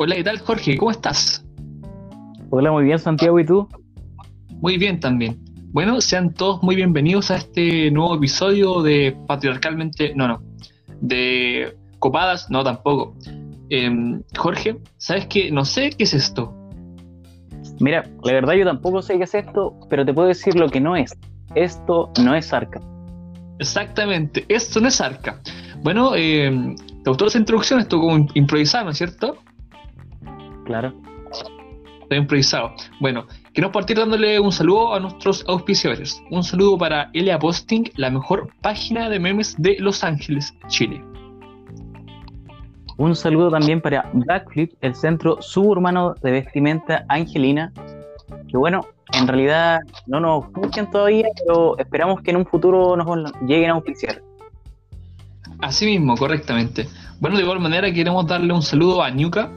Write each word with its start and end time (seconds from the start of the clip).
Hola, 0.00 0.14
¿qué 0.14 0.22
tal 0.22 0.38
Jorge? 0.38 0.78
¿Cómo 0.78 0.92
estás? 0.92 1.44
Hola, 2.50 2.70
muy 2.70 2.84
bien 2.84 3.00
Santiago, 3.00 3.40
¿y 3.40 3.44
tú? 3.44 3.66
Muy 4.60 4.78
bien 4.78 5.00
también. 5.00 5.40
Bueno, 5.72 6.00
sean 6.00 6.32
todos 6.32 6.62
muy 6.62 6.76
bienvenidos 6.76 7.32
a 7.32 7.38
este 7.38 7.90
nuevo 7.90 8.14
episodio 8.14 8.80
de 8.80 9.16
Patriarcalmente, 9.26 10.14
no, 10.14 10.28
no, 10.28 10.40
de 11.00 11.76
Copadas, 11.98 12.48
no 12.48 12.62
tampoco. 12.62 13.16
Em, 13.70 14.22
Jorge, 14.36 14.78
¿sabes 14.98 15.26
qué? 15.26 15.50
No 15.50 15.64
sé 15.64 15.90
qué 15.90 16.04
es 16.04 16.14
esto. 16.14 16.54
Mira, 17.80 18.08
la 18.22 18.34
verdad 18.34 18.54
yo 18.54 18.64
tampoco 18.64 19.02
sé 19.02 19.18
qué 19.18 19.24
es 19.24 19.34
esto, 19.34 19.80
pero 19.90 20.06
te 20.06 20.14
puedo 20.14 20.28
decir 20.28 20.54
lo 20.54 20.68
que 20.68 20.80
no 20.80 20.94
es. 20.94 21.18
Esto 21.56 22.12
no 22.22 22.36
es 22.36 22.52
arca. 22.52 22.80
Exactamente, 23.58 24.44
esto 24.48 24.80
no 24.80 24.86
es 24.86 25.00
arca. 25.00 25.40
Bueno, 25.82 26.12
eh, 26.14 26.76
te 27.02 27.10
gustó 27.10 27.26
esa 27.26 27.38
introducción, 27.38 27.80
esto 27.80 27.98
como 27.98 28.28
improvisado, 28.34 28.84
¿no 28.84 28.90
es 28.92 28.98
cierto? 28.98 29.38
Claro. 30.68 30.92
Está 32.02 32.16
improvisado. 32.16 32.72
Bueno, 33.00 33.26
queremos 33.54 33.72
partir 33.72 33.96
dándole 33.96 34.38
un 34.38 34.52
saludo 34.52 34.94
a 34.94 35.00
nuestros 35.00 35.42
auspiciadores. 35.48 36.22
Un 36.30 36.44
saludo 36.44 36.76
para 36.76 37.08
Elia 37.14 37.38
Posting, 37.38 37.84
la 37.96 38.10
mejor 38.10 38.50
página 38.60 39.08
de 39.08 39.18
memes 39.18 39.54
de 39.56 39.76
Los 39.78 40.04
Ángeles, 40.04 40.54
Chile. 40.66 41.02
Un 42.98 43.16
saludo 43.16 43.50
también 43.50 43.80
para 43.80 44.10
Backflip, 44.12 44.74
el 44.82 44.94
centro 44.94 45.40
suburbano 45.40 46.14
de 46.22 46.32
vestimenta 46.32 47.06
angelina. 47.08 47.72
Que 48.46 48.58
bueno, 48.58 48.82
en 49.14 49.26
realidad 49.26 49.80
no 50.06 50.20
nos 50.20 50.52
busquen 50.52 50.90
todavía, 50.90 51.28
pero 51.38 51.78
esperamos 51.78 52.20
que 52.20 52.30
en 52.30 52.36
un 52.36 52.44
futuro 52.44 52.94
nos 52.94 53.32
lleguen 53.40 53.70
a 53.70 53.72
auspiciar. 53.72 54.20
Así 55.60 55.86
mismo, 55.86 56.14
correctamente. 56.14 56.86
Bueno, 57.20 57.38
de 57.38 57.42
igual 57.44 57.58
manera 57.58 57.90
queremos 57.90 58.26
darle 58.26 58.52
un 58.52 58.62
saludo 58.62 59.02
a 59.02 59.08
Ñuca, 59.08 59.50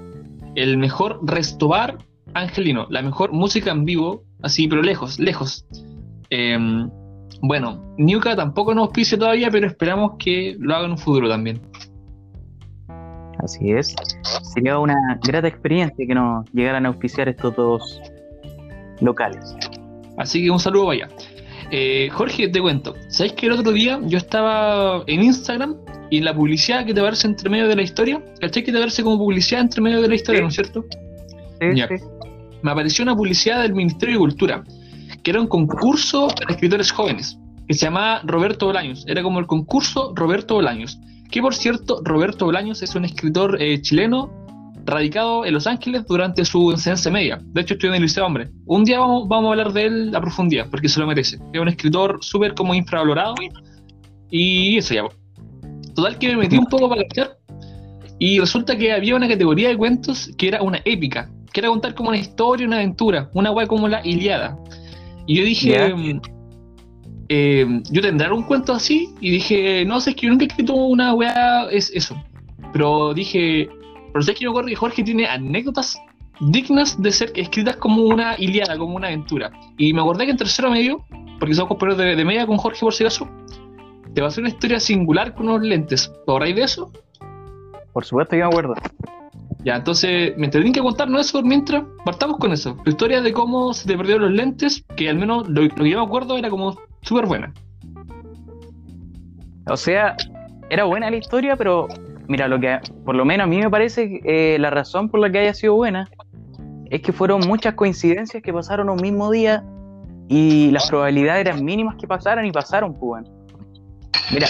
el 0.55 0.77
mejor 0.77 1.19
restobar 1.23 1.97
angelino, 2.33 2.87
la 2.89 3.01
mejor 3.01 3.31
música 3.31 3.71
en 3.71 3.85
vivo, 3.85 4.23
así, 4.41 4.67
pero 4.67 4.81
lejos, 4.81 5.19
lejos. 5.19 5.65
Em, 6.29 6.89
bueno, 7.41 7.95
Ñuca 7.97 8.35
tampoco 8.35 8.73
nos 8.73 8.87
auspicia 8.87 9.17
todavía, 9.17 9.49
pero 9.49 9.67
esperamos 9.67 10.13
que 10.19 10.55
lo 10.59 10.75
haga 10.75 10.85
en 10.85 10.91
un 10.91 10.97
futuro 10.97 11.29
también. 11.29 11.61
Así 13.43 13.71
es. 13.71 13.95
Sería 14.53 14.77
una 14.77 15.19
grata 15.23 15.47
experiencia 15.47 16.05
que 16.05 16.13
nos 16.13 16.49
llegaran 16.51 16.85
a 16.85 16.89
auspiciar 16.89 17.27
estos 17.27 17.55
dos 17.55 18.01
locales. 18.99 19.55
Así 20.17 20.43
que 20.43 20.51
un 20.51 20.59
saludo 20.59 20.87
vaya. 20.87 21.09
Eh, 21.71 22.09
Jorge, 22.11 22.49
te 22.49 22.59
cuento. 22.59 22.95
¿Sabes 23.07 23.33
que 23.33 23.45
el 23.45 23.53
otro 23.53 23.71
día 23.71 23.99
yo 24.03 24.17
estaba 24.17 25.03
en 25.07 25.23
Instagram 25.23 25.77
y 26.09 26.19
la 26.19 26.35
publicidad 26.35 26.85
que 26.85 26.93
te 26.93 26.99
aparece 26.99 27.27
entre 27.27 27.49
medio 27.49 27.69
de 27.69 27.75
la 27.77 27.81
historia, 27.81 28.21
¿cachai 28.41 28.63
que 28.63 28.71
te 28.71 28.77
aparece 28.77 29.01
como 29.01 29.17
publicidad 29.17 29.61
entre 29.61 29.81
medio 29.81 30.01
de 30.01 30.09
la 30.09 30.15
historia, 30.15 30.41
¿no 30.41 30.49
es 30.49 30.55
cierto? 30.55 30.85
Sí, 31.61 31.67
sí. 31.73 32.05
Me 32.61 32.71
apareció 32.71 33.03
una 33.03 33.15
publicidad 33.15 33.61
del 33.61 33.73
Ministerio 33.73 34.15
de 34.15 34.19
Cultura, 34.19 34.63
que 35.23 35.31
era 35.31 35.39
un 35.39 35.47
concurso 35.47 36.27
para 36.27 36.51
escritores 36.51 36.91
jóvenes, 36.91 37.39
que 37.65 37.73
se 37.73 37.85
llamaba 37.85 38.21
Roberto 38.25 38.65
Bolaños. 38.65 39.05
Era 39.07 39.23
como 39.23 39.39
el 39.39 39.47
concurso 39.47 40.11
Roberto 40.15 40.55
Bolaños. 40.55 40.99
Que 41.31 41.41
por 41.41 41.55
cierto, 41.55 42.01
Roberto 42.03 42.43
Bolaños 42.43 42.83
es 42.83 42.93
un 42.93 43.05
escritor 43.05 43.61
eh, 43.61 43.81
chileno 43.81 44.40
radicado 44.91 45.45
en 45.45 45.53
Los 45.53 45.67
Ángeles 45.67 46.05
durante 46.07 46.45
su 46.45 46.71
enseñanza 46.71 47.09
media. 47.09 47.39
De 47.41 47.61
hecho, 47.61 47.73
estudió 47.73 47.91
en 47.91 47.97
el 47.97 48.03
Liceo 48.03 48.25
Hombre. 48.25 48.49
Un 48.65 48.83
día 48.83 48.99
vamos, 48.99 49.27
vamos 49.27 49.47
a 49.47 49.51
hablar 49.51 49.73
de 49.73 49.85
él 49.85 50.15
a 50.15 50.21
profundidad, 50.21 50.69
porque 50.69 50.87
se 50.87 50.99
lo 50.99 51.07
merece. 51.07 51.39
Es 51.53 51.59
un 51.59 51.67
escritor 51.67 52.19
súper 52.21 52.53
como 52.53 52.73
infravalorado. 52.75 53.35
Y 54.29 54.77
eso 54.77 54.93
ya. 54.93 55.03
Total 55.95 56.17
que 56.17 56.29
me 56.29 56.37
metí 56.37 56.57
un 56.57 56.67
poco 56.67 56.87
para 56.89 57.03
cachar. 57.03 57.37
Y 58.19 58.39
resulta 58.39 58.77
que 58.77 58.91
había 58.91 59.15
una 59.15 59.27
categoría 59.27 59.69
de 59.69 59.77
cuentos 59.77 60.29
que 60.37 60.49
era 60.49 60.61
una 60.61 60.79
épica. 60.85 61.29
Que 61.51 61.61
era 61.61 61.69
contar 61.69 61.95
como 61.95 62.09
una 62.09 62.17
historia, 62.17 62.67
una 62.67 62.77
aventura. 62.77 63.29
Una 63.33 63.51
weá 63.51 63.67
como 63.67 63.87
la 63.87 64.05
Iliada. 64.05 64.57
Y 65.25 65.37
yo 65.37 65.43
dije... 65.43 65.93
Mm, 65.93 66.21
eh, 67.33 67.65
yo 67.89 68.01
tendré 68.01 68.29
un 68.29 68.43
cuento 68.43 68.73
así 68.73 69.07
y 69.21 69.31
dije, 69.31 69.85
no 69.85 70.01
sé, 70.01 70.09
es 70.09 70.15
que 70.17 70.23
yo 70.23 70.31
nunca 70.31 70.43
he 70.43 70.47
escrito 70.49 70.73
una 70.73 71.13
weá, 71.13 71.69
es 71.71 71.89
eso. 71.95 72.21
Pero 72.73 73.13
dije, 73.13 73.69
pero 74.11 74.21
sé 74.23 74.33
que 74.33 74.43
yo 74.45 74.53
que 74.53 74.75
Jorge 74.75 75.03
tiene 75.03 75.27
anécdotas 75.27 75.97
dignas 76.41 77.01
de 77.01 77.11
ser 77.11 77.31
escritas 77.35 77.75
como 77.77 78.03
una 78.03 78.35
Iliada, 78.37 78.77
como 78.77 78.95
una 78.95 79.07
aventura. 79.07 79.51
Y 79.77 79.93
me 79.93 80.01
acordé 80.01 80.25
que 80.25 80.31
en 80.31 80.37
tercero 80.37 80.71
medio, 80.71 81.05
porque 81.39 81.53
somos 81.53 81.69
compañeros 81.69 81.97
de, 81.99 82.15
de, 82.15 82.25
media 82.25 82.47
con 82.47 82.57
Jorge 82.57 82.79
por 82.79 82.93
si 82.93 83.03
acaso, 83.03 83.29
te 84.13 84.21
va 84.21 84.27
a 84.27 84.29
hacer 84.29 84.41
una 84.41 84.49
historia 84.49 84.79
singular 84.79 85.33
con 85.35 85.47
unos 85.47 85.61
lentes. 85.61 86.11
¿Por 86.25 86.43
de 86.43 86.61
eso? 86.61 86.91
Por 87.93 88.05
supuesto, 88.05 88.35
yo 88.35 88.45
me 88.45 88.49
acuerdo. 88.49 88.73
Ya, 89.63 89.75
entonces, 89.75 90.33
mientras 90.37 90.63
tienen 90.63 90.73
que 90.73 90.81
contarnos 90.81 91.27
eso, 91.27 91.43
mientras 91.43 91.83
partamos 92.03 92.37
con 92.37 92.51
eso. 92.51 92.75
La 92.83 92.91
historia 92.91 93.21
de 93.21 93.31
cómo 93.31 93.73
se 93.73 93.87
te 93.87 93.95
perdieron 93.95 94.23
los 94.23 94.31
lentes, 94.31 94.83
que 94.95 95.07
al 95.09 95.17
menos 95.17 95.47
lo, 95.47 95.61
lo 95.61 95.69
que 95.69 95.89
yo 95.89 95.99
me 95.99 96.05
acuerdo 96.05 96.37
era 96.37 96.49
como 96.49 96.77
súper 97.03 97.27
buena. 97.27 97.53
O 99.67 99.77
sea, 99.77 100.15
era 100.71 100.85
buena 100.85 101.11
la 101.11 101.17
historia, 101.17 101.55
pero 101.55 101.87
mira, 102.31 102.47
lo 102.47 102.59
que 102.59 102.79
por 103.05 103.15
lo 103.15 103.25
menos 103.25 103.43
a 103.43 103.47
mí 103.47 103.59
me 103.59 103.69
parece 103.69 104.21
eh, 104.23 104.57
la 104.57 104.69
razón 104.69 105.09
por 105.09 105.19
la 105.19 105.29
que 105.29 105.39
haya 105.39 105.53
sido 105.53 105.75
buena 105.75 106.09
es 106.89 107.01
que 107.01 107.11
fueron 107.11 107.41
muchas 107.45 107.73
coincidencias 107.73 108.41
que 108.41 108.53
pasaron 108.53 108.89
un 108.89 109.01
mismo 109.01 109.29
día 109.29 109.63
y 110.29 110.71
las 110.71 110.89
probabilidades 110.89 111.41
eran 111.41 111.63
mínimas 111.63 111.97
que 111.97 112.07
pasaran 112.07 112.45
y 112.45 112.51
pasaron, 112.51 112.93
pues 112.97 113.25
Mira, 114.31 114.47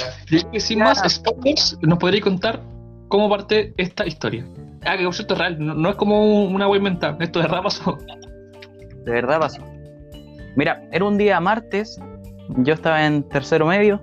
sin 0.60 0.80
más 0.80 1.02
spoilers, 1.12 1.76
nos 1.82 1.98
podréis 1.98 2.24
contar 2.24 2.62
cómo 3.08 3.28
parte 3.28 3.74
esta 3.78 4.06
historia. 4.06 4.46
Ah, 4.86 4.96
que 4.96 5.04
por 5.04 5.16
cierto 5.16 5.34
es 5.34 5.40
real, 5.40 5.58
no, 5.60 5.90
es 5.90 5.96
como 5.96 6.46
una 6.46 6.68
web 6.68 6.84
mental, 6.84 7.18
esto 7.20 7.40
de 7.40 7.48
verdad 7.48 7.64
pasó. 7.64 7.98
De 9.06 9.12
verdad 9.12 9.40
pasó. 9.40 9.64
Mira, 10.56 10.84
era 10.92 11.04
un 11.04 11.18
día 11.18 11.40
martes, 11.40 12.00
yo 12.58 12.76
estaba 12.76 13.04
en 13.08 13.24
tercero 13.24 13.66
medio, 13.66 14.00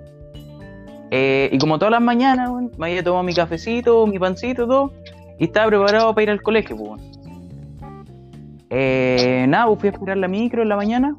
eh, 1.10 1.48
y 1.52 1.58
como 1.58 1.78
todas 1.78 1.92
las 1.92 2.02
mañanas, 2.02 2.50
me 2.76 2.86
había 2.86 3.02
tomado 3.02 3.22
mi 3.22 3.34
cafecito, 3.34 4.06
mi 4.06 4.19
pancito, 4.19 4.66
todo, 4.66 4.92
y 5.38 5.44
estaba 5.44 5.69
preparado 5.69 6.14
para 6.14 6.22
ir 6.22 6.30
al 6.30 6.42
colegio, 6.42 6.76
pues. 6.76 7.02
Eh, 8.70 9.46
nada, 9.48 9.66
pues 9.66 9.80
fui 9.80 9.88
a 9.88 9.92
esperar 9.92 10.19
la 10.19 10.28
micro 10.28 10.62
en 10.62 10.69
la 10.69 10.76
mañana 10.76 11.16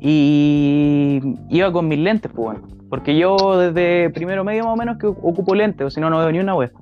y 0.00 1.20
iba 1.48 1.72
con 1.72 1.88
mis 1.88 1.98
lentes, 1.98 2.30
pues, 2.32 2.58
porque 2.88 3.16
yo 3.16 3.58
desde 3.58 4.10
primero 4.10 4.44
medio 4.44 4.64
más 4.64 4.74
o 4.74 4.76
menos 4.76 4.98
que 4.98 5.06
ocupo 5.06 5.54
lentes, 5.54 5.86
o 5.86 5.90
si 5.90 6.00
no, 6.00 6.10
no 6.10 6.18
veo 6.18 6.30
ni 6.30 6.38
una 6.38 6.54
web. 6.54 6.72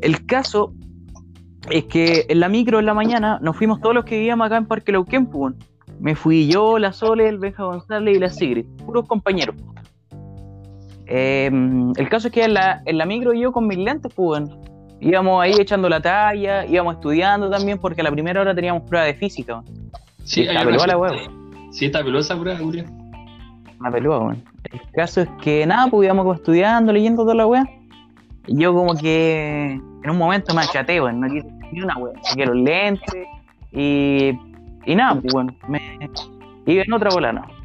El 0.00 0.24
caso 0.26 0.72
es 1.70 1.84
que 1.84 2.26
en 2.28 2.40
la 2.40 2.48
micro 2.48 2.78
en 2.78 2.86
la 2.86 2.94
mañana 2.94 3.38
nos 3.42 3.56
fuimos 3.56 3.80
todos 3.80 3.94
los 3.94 4.04
que 4.04 4.16
vivíamos 4.16 4.46
acá 4.46 4.56
en 4.56 4.66
Parque 4.66 4.92
Lauquén, 4.92 5.26
pues. 5.26 5.54
Me 5.98 6.14
fui 6.14 6.46
yo, 6.46 6.78
la 6.78 6.92
Sole, 6.92 7.28
el 7.28 7.38
Benja 7.38 7.64
González 7.64 8.16
y 8.16 8.20
la 8.20 8.30
Sigrid, 8.30 8.64
puros 8.86 9.06
compañeros. 9.06 9.54
Em, 11.12 11.92
el 11.96 12.08
caso 12.08 12.28
es 12.28 12.32
que 12.32 12.44
en 12.44 12.54
la, 12.54 12.82
en 12.86 12.96
la 12.96 13.04
micro 13.04 13.32
yo 13.32 13.50
con 13.50 13.66
mis 13.66 13.78
lentes, 13.78 14.12
pues, 14.14 14.44
íbamos 15.00 15.42
ahí 15.42 15.52
echando 15.58 15.88
la 15.88 16.00
talla, 16.00 16.64
íbamos 16.66 16.94
estudiando 16.94 17.50
también, 17.50 17.78
porque 17.78 18.00
a 18.00 18.04
la 18.04 18.12
primera 18.12 18.40
hora 18.40 18.54
teníamos 18.54 18.84
prueba 18.88 19.06
de 19.06 19.14
física. 19.14 19.60
Sí, 20.22 20.42
está 20.42 20.64
pelúa 20.64 20.86
la 20.86 20.96
huevo. 20.96 21.16
Sí, 21.72 21.86
está 21.86 22.04
pelúa 22.04 22.20
esa 22.20 22.38
prueba, 22.38 22.60
Julia. 22.60 22.84
Una 23.80 23.90
pelúa, 23.90 24.18
weón. 24.20 24.44
El 24.70 24.80
caso 24.92 25.22
es 25.22 25.28
que 25.42 25.66
nada, 25.66 25.88
pues 25.90 26.04
íbamos 26.04 26.22
como 26.22 26.34
estudiando, 26.34 26.92
leyendo 26.92 27.22
toda 27.22 27.34
la 27.34 27.46
weá. 27.48 27.68
Yo 28.46 28.72
como 28.72 28.94
que 28.94 29.80
en 30.04 30.10
un 30.10 30.16
momento 30.16 30.54
me 30.54 30.60
achaté, 30.60 31.00
weón, 31.00 31.18
no 31.18 31.28
quise 31.28 31.48
ni 31.72 31.82
una 31.82 31.96
weá. 31.96 32.14
Saqué 32.22 32.46
los 32.46 32.56
lentes 32.56 33.26
y, 33.72 34.30
y 34.86 34.94
nada, 34.94 35.20
pues 35.20 35.32
bueno, 35.32 35.52
me 35.66 35.80
iba 36.66 36.84
en 36.84 36.92
otra 36.92 37.10
bola, 37.10 37.32
no. 37.32 37.59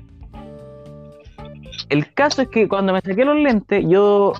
El 1.89 2.13
caso 2.13 2.41
es 2.41 2.47
que 2.49 2.67
cuando 2.67 2.93
me 2.93 3.01
saqué 3.01 3.25
los 3.25 3.37
lentes, 3.37 3.85
yo 3.87 4.33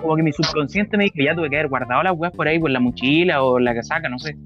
como 0.00 0.16
que 0.16 0.22
mi 0.22 0.32
subconsciente 0.32 0.96
me 0.96 1.04
dijo, 1.04 1.16
ya 1.18 1.34
tuve 1.34 1.50
que 1.50 1.56
haber 1.56 1.68
guardado 1.68 2.02
las 2.02 2.14
weas 2.16 2.32
por 2.32 2.48
ahí, 2.48 2.58
por 2.58 2.70
la 2.70 2.80
mochila 2.80 3.42
o 3.42 3.58
la 3.58 3.74
casaca, 3.74 4.08
no 4.08 4.18
sé. 4.18 4.36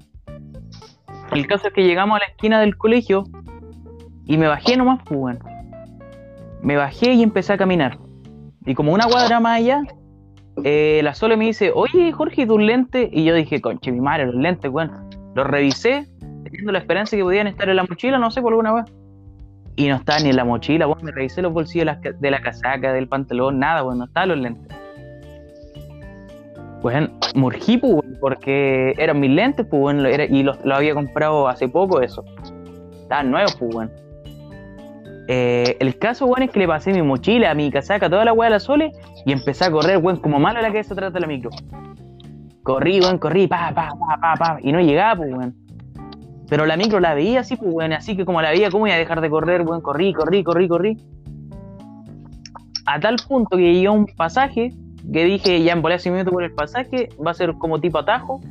El 1.31 1.47
caso 1.47 1.67
es 1.67 1.73
que 1.73 1.83
llegamos 1.83 2.17
a 2.17 2.19
la 2.19 2.25
esquina 2.25 2.59
del 2.59 2.77
colegio 2.77 3.25
y 4.25 4.37
me 4.37 4.47
bajé 4.47 4.75
nomás, 4.77 5.01
pues 5.05 5.19
bueno. 5.19 5.39
Me 6.61 6.75
bajé 6.75 7.13
y 7.13 7.23
empecé 7.23 7.53
a 7.53 7.57
caminar. 7.57 7.97
Y 8.65 8.73
como 8.73 8.93
una 8.93 9.05
cuadra 9.05 9.39
más 9.39 9.59
allá, 9.59 9.83
eh, 10.63 11.01
la 11.03 11.13
Sole 11.13 11.37
me 11.37 11.45
dice, 11.45 11.71
oye 11.73 12.11
Jorge, 12.11 12.47
tus 12.47 12.61
lentes. 12.61 13.09
Y 13.11 13.23
yo 13.23 13.35
dije, 13.35 13.61
conche, 13.61 13.91
mi 13.91 14.01
madre, 14.01 14.25
los 14.25 14.35
lentes, 14.35 14.71
bueno. 14.71 15.07
Los 15.35 15.45
revisé, 15.45 16.07
teniendo 16.43 16.71
la 16.71 16.79
esperanza 16.79 17.15
que 17.15 17.23
podían 17.23 17.47
estar 17.47 17.69
en 17.69 17.75
la 17.75 17.83
mochila, 17.83 18.17
no 18.17 18.31
sé, 18.31 18.41
por 18.41 18.53
alguna 18.53 18.73
wea 18.73 18.85
y 19.75 19.87
no 19.87 19.95
está 19.95 20.19
ni 20.19 20.29
en 20.29 20.37
la 20.37 20.45
mochila, 20.45 20.85
bueno, 20.85 21.03
me 21.03 21.11
revisé 21.11 21.41
los 21.41 21.51
bolsillos 21.51 21.87
de 22.19 22.31
la, 22.31 22.41
casaca, 22.41 22.93
del 22.93 23.07
pantalón, 23.07 23.59
nada, 23.59 23.81
bueno, 23.81 23.99
no 23.99 24.05
estaban 24.05 24.29
los 24.29 24.39
lentes. 24.39 24.77
Pues 26.81 27.09
murgí, 27.33 27.77
pues, 27.77 28.03
porque 28.21 28.93
eran 28.97 29.19
mis 29.19 29.31
lentes, 29.31 29.65
pues, 29.69 29.81
bueno, 29.81 30.07
y 30.07 30.43
los, 30.43 30.57
había 30.65 30.93
comprado 30.93 31.47
hace 31.47 31.67
poco, 31.67 32.01
eso. 32.01 32.23
Estaban 33.01 33.31
nuevos, 33.31 33.55
pues, 33.55 33.73
bueno. 33.73 33.91
Eh, 35.27 35.75
el 35.79 35.97
caso, 35.97 36.27
bueno, 36.27 36.45
es 36.45 36.51
que 36.51 36.59
le 36.59 36.67
pasé 36.67 36.93
mi 36.93 37.01
mochila, 37.01 37.53
mi 37.55 37.71
casaca, 37.71 38.09
toda 38.09 38.25
la 38.25 38.33
weá 38.33 38.47
de 38.47 38.51
la 38.51 38.59
Sole 38.59 38.91
y 39.25 39.31
empecé 39.31 39.65
a 39.65 39.71
correr, 39.71 39.97
bueno, 39.97 40.21
como 40.21 40.39
malo 40.39 40.61
la 40.61 40.71
que 40.71 40.83
se 40.83 40.93
trata 40.93 41.19
la 41.19 41.27
micro. 41.27 41.49
Corrí, 42.61 42.99
weón, 43.01 43.17
corrí, 43.17 43.47
pa, 43.47 43.71
pa, 43.73 43.89
pa, 43.89 44.17
pa, 44.21 44.35
pa. 44.35 44.57
Y 44.61 44.71
no 44.71 44.79
llegaba, 44.79 45.17
pues, 45.17 45.33
weón. 45.33 45.64
Pero 46.47 46.65
la 46.65 46.77
micro 46.77 46.99
la 46.99 47.13
veía 47.13 47.41
así, 47.41 47.55
pues, 47.55 47.73
weón. 47.73 47.93
Así 47.93 48.15
que 48.15 48.25
como 48.25 48.41
la 48.41 48.51
veía, 48.51 48.69
¿cómo 48.69 48.87
iba 48.87 48.95
a 48.95 48.99
dejar 48.99 49.21
de 49.21 49.29
correr, 49.29 49.61
weón? 49.61 49.81
Corrí, 49.81 50.13
corrí, 50.13 50.43
corrí, 50.43 50.67
corrí. 50.67 50.97
A 52.85 52.99
tal 52.99 53.15
punto 53.27 53.57
que 53.57 53.73
llegó 53.73 53.93
un 53.93 54.05
pasaje 54.05 54.73
que 55.11 55.23
dije, 55.23 55.63
ya 55.63 55.73
en 55.73 55.81
volé 55.81 55.99
5 55.99 56.13
minutos 56.13 56.33
por 56.33 56.43
el 56.43 56.53
pasaje, 56.53 57.09
va 57.25 57.31
a 57.31 57.33
ser 57.33 57.53
como 57.53 57.79
tipo 57.79 57.97
atajo. 57.97 58.41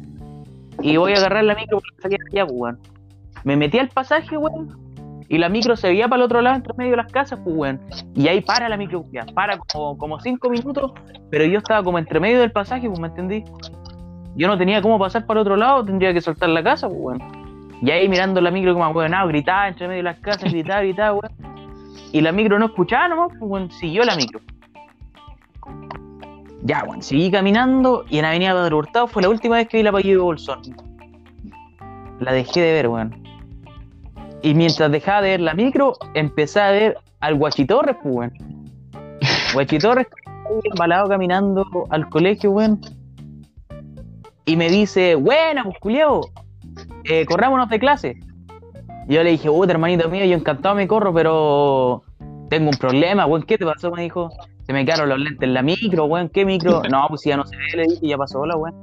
Y 0.81 0.97
voy 0.97 1.13
a 1.13 1.17
agarrar 1.17 1.45
la 1.45 1.55
micro 1.55 1.81
porque 1.81 2.17
allá, 2.33 2.47
pues, 2.47 2.59
weón. 2.59 2.79
Me 3.45 3.57
metí 3.57 3.79
al 3.79 3.89
pasaje, 3.89 4.37
weón. 4.37 4.85
Y 5.29 5.39
la 5.39 5.49
micro 5.49 5.77
se 5.77 5.89
veía 5.89 6.09
para 6.09 6.17
el 6.21 6.27
otro 6.27 6.43
lado, 6.43 6.57
entre 6.57 6.75
medio 6.75 6.93
de 6.93 6.97
las 6.99 7.13
casas, 7.13 7.39
pues, 7.45 7.57
weón. 7.57 7.81
Y 8.15 8.29
ahí 8.29 8.41
para 8.41 8.69
la 8.69 8.77
micro, 8.77 9.05
ya, 9.13 9.25
para 9.35 9.59
como, 9.59 9.97
como 9.97 10.21
cinco 10.21 10.51
minutos, 10.51 10.93
pero 11.31 11.45
yo 11.45 11.59
estaba 11.59 11.83
como 11.83 11.99
entre 11.99 12.21
medio 12.21 12.41
del 12.41 12.53
pasaje, 12.53 12.89
pues, 12.89 12.99
¿me 12.99 13.09
entendí? 13.09 13.45
Yo 14.37 14.49
no 14.49 14.59
tenía 14.59 14.83
cómo 14.83 14.99
pasar 14.99 15.27
para 15.27 15.41
el 15.41 15.43
otro 15.43 15.57
lado, 15.57 15.85
tendría 15.85 16.13
que 16.13 16.21
soltar 16.21 16.49
la 16.49 16.63
casa, 16.63 16.89
pues, 16.89 17.01
weón. 17.01 17.44
Y 17.83 17.91
ahí 17.91 18.09
mirando 18.09 18.41
la 18.41 18.51
micro 18.51 18.75
como, 18.75 18.89
weón, 18.91 19.13
gritaba 19.29 19.69
entre 19.69 19.89
medio 19.89 19.99
de 19.99 20.05
las 20.05 20.19
casas, 20.21 20.51
gritaba, 20.53 20.83
gritaba, 20.83 21.13
weón. 21.13 21.33
Y 22.13 22.21
la 22.21 22.33
micro 22.33 22.59
no 22.59 22.67
escuchaba 22.67 23.09
nomás, 23.09 23.29
pues, 23.39 23.43
weón, 23.43 23.71
siguió 23.71 24.05
la 24.05 24.17
micro. 24.17 24.41
Ya, 26.63 26.85
weón, 26.85 27.03
seguí 27.03 27.31
caminando 27.31 28.05
y 28.09 28.19
en 28.19 28.25
Avenida 28.25 28.53
Padre 28.53 28.75
Hurtado 28.75 29.07
fue 29.07 29.23
la 29.23 29.29
última 29.29 29.57
vez 29.57 29.69
que 29.69 29.77
vi 29.79 29.83
la 29.83 29.93
de 29.93 30.17
Bolsón. 30.17 30.61
La 32.21 32.33
dejé 32.33 32.61
de 32.61 32.73
ver, 32.73 32.89
weón. 32.89 33.23
Y 34.43 34.55
mientras 34.55 34.91
dejaba 34.91 35.23
de 35.23 35.31
ver 35.31 35.41
la 35.41 35.55
micro, 35.55 35.95
empecé 36.15 36.61
a 36.61 36.71
ver 36.71 36.99
al 37.21 37.35
Guachitorres, 37.35 37.97
pues, 38.03 38.15
weón. 38.15 38.33
Guachitorres 39.53 40.07
embalado 40.65 41.09
caminando 41.09 41.67
al 41.91 42.09
colegio, 42.09 42.51
weón. 42.53 42.81
Y 44.47 44.57
me 44.57 44.69
dice, 44.69 45.15
buena, 45.15 45.65
pues 45.65 45.79
culiao, 45.79 46.21
eh, 47.05 47.27
corrámonos 47.27 47.69
de 47.69 47.79
clase. 47.79 48.17
Y 49.09 49.15
yo 49.15 49.23
le 49.23 49.31
dije, 49.31 49.49
puta, 49.49 49.73
hermanito 49.73 50.09
mío, 50.09 50.25
yo 50.25 50.35
encantado 50.35 50.75
me 50.75 50.89
corro, 50.89 51.13
pero 51.13 52.03
tengo 52.49 52.71
un 52.71 52.77
problema, 52.77 53.27
weón, 53.27 53.43
¿qué 53.43 53.59
te 53.59 53.65
pasó? 53.65 53.91
Me 53.91 54.03
dijo, 54.03 54.31
se 54.67 54.73
me 54.73 54.85
quedaron 54.85 55.09
los 55.09 55.19
lentes 55.19 55.43
en 55.43 55.55
la 55.55 55.63
micro, 55.63 56.07
weón, 56.07 56.29
¿qué 56.29 56.45
micro? 56.45 56.83
No, 56.91 57.07
pues 57.09 57.23
ya 57.25 57.37
no 57.37 57.47
se 57.47 57.57
ve, 57.57 57.65
le 57.77 57.83
dije, 57.85 58.09
ya 58.09 58.17
pasó 58.17 58.45
la 58.47 58.57
weón. 58.57 58.75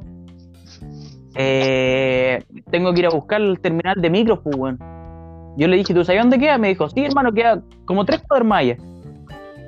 Eh, 1.36 2.44
tengo 2.70 2.94
que 2.94 3.00
ir 3.00 3.06
a 3.06 3.10
buscar 3.10 3.42
el 3.42 3.60
terminal 3.60 3.96
de 4.00 4.10
micro, 4.10 4.42
pues, 4.42 4.56
weón. 4.56 4.80
Yo 5.58 5.68
le 5.68 5.78
dije, 5.78 5.94
¿tú 5.94 6.04
sabes 6.04 6.22
dónde 6.22 6.40
queda? 6.40 6.58
Me 6.58 6.70
dijo, 6.70 6.90
sí, 6.90 7.04
hermano, 7.04 7.32
queda 7.34 7.62
como 7.86 8.06
tres 8.06 8.22
cuadras 8.28 8.48
más 8.48 8.66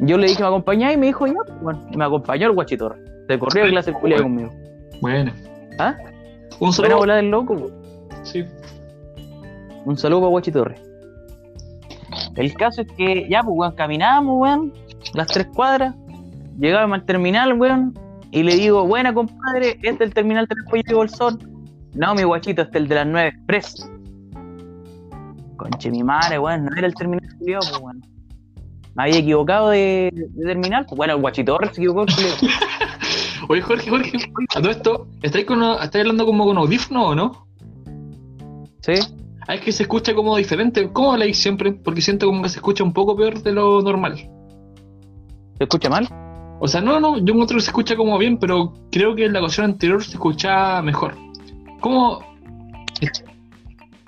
Yo 0.01 0.17
le 0.17 0.27
dije, 0.27 0.41
¿me 0.41 0.47
acompañás? 0.47 0.93
Y 0.93 0.97
me 0.97 1.07
dijo, 1.07 1.27
ya, 1.27 1.33
pues, 1.45 1.61
bueno, 1.61 1.87
me 1.95 2.05
acompañó 2.05 2.47
el 2.47 2.53
guachitor. 2.53 2.97
Se 3.27 3.39
corrió 3.39 3.65
a 3.65 3.67
clase 3.67 3.93
culia 3.93 4.21
conmigo. 4.21 4.49
Bueno. 5.01 5.31
¿Ah? 5.79 5.95
Un 6.59 6.71
saludo. 6.71 6.97
Buena 6.97 7.15
del 7.15 7.29
loco, 7.29 7.53
weón. 7.53 7.82
Sí. 8.23 8.45
Un 9.85 9.97
saludo 9.97 10.21
para 10.21 10.29
Guachitorre. 10.29 10.75
El 12.35 12.53
caso 12.55 12.81
es 12.81 12.87
que 12.97 13.27
ya, 13.29 13.43
pues, 13.43 13.55
weón, 13.55 13.75
caminábamos, 13.75 14.41
weón, 14.41 14.73
las 15.13 15.27
tres 15.27 15.47
cuadras, 15.53 15.95
llegábamos 16.57 16.99
al 16.99 17.05
terminal, 17.05 17.53
weón, 17.53 17.93
y 18.31 18.43
le 18.43 18.55
digo, 18.55 18.87
buena, 18.87 19.13
compadre, 19.13 19.71
este 19.81 19.89
es 19.89 20.01
el 20.01 20.13
terminal 20.13 20.47
del 20.47 20.63
pollo 20.69 20.83
de 20.85 20.95
Bolsón. 20.95 21.69
No, 21.93 22.15
mi 22.15 22.23
guachito, 22.23 22.63
este 22.63 22.77
es 22.77 22.83
el 22.83 22.89
de 22.89 22.95
las 22.95 23.07
9 23.07 23.27
Express. 23.27 23.89
Conche 25.57 25.91
mi 25.91 26.03
madre, 26.03 26.39
weón, 26.39 26.65
no 26.65 26.75
era 26.75 26.87
el 26.87 26.95
terminal 26.95 27.29
de 27.39 27.55
pues, 27.57 27.79
weón. 27.79 28.01
Me 28.95 29.03
había 29.03 29.17
equivocado 29.17 29.69
de, 29.69 30.13
terminal, 30.43 30.85
pues 30.85 30.97
bueno, 30.97 31.13
el 31.15 31.21
guachitorre 31.21 31.73
se 31.73 31.81
equivocó, 31.81 32.05
Oye, 33.49 33.61
Jorge, 33.61 33.89
Jorge, 33.89 34.17
a 34.55 34.61
todo 34.61 34.71
esto, 34.71 35.07
¿estáis, 35.21 35.45
con, 35.45 35.61
¿estáis 35.63 36.03
hablando 36.03 36.25
como 36.25 36.45
con 36.45 36.57
audífono 36.57 37.07
o 37.07 37.15
no? 37.15 37.47
Sí. 38.83 38.94
Ah, 39.47 39.56
es 39.56 39.62
que 39.62 39.71
se 39.71 39.83
escucha 39.83 40.13
como 40.13 40.35
diferente. 40.35 40.91
¿Cómo 40.91 41.13
habláis 41.13 41.38
siempre? 41.38 41.71
Porque 41.71 42.01
siento 42.01 42.25
como 42.25 42.44
que 42.44 42.50
se 42.50 42.57
escucha 42.57 42.83
un 42.83 42.91
poco 42.91 43.15
peor 43.15 43.41
de 43.41 43.53
lo 43.53 43.81
normal. 43.81 44.18
¿Se 45.57 45.63
escucha 45.63 45.89
mal? 45.89 46.07
O 46.59 46.68
sea, 46.68 46.81
no, 46.81 47.00
no, 47.00 47.18
yo 47.18 47.33
encuentro 47.33 47.57
que 47.57 47.62
se 47.63 47.69
escucha 47.69 47.95
como 47.95 48.18
bien, 48.18 48.38
pero 48.38 48.74
creo 48.91 49.15
que 49.15 49.25
en 49.25 49.33
la 49.33 49.39
ocasión 49.39 49.65
anterior 49.65 50.03
se 50.03 50.12
escucha 50.12 50.81
mejor. 50.81 51.15
¿Cómo? 51.80 52.19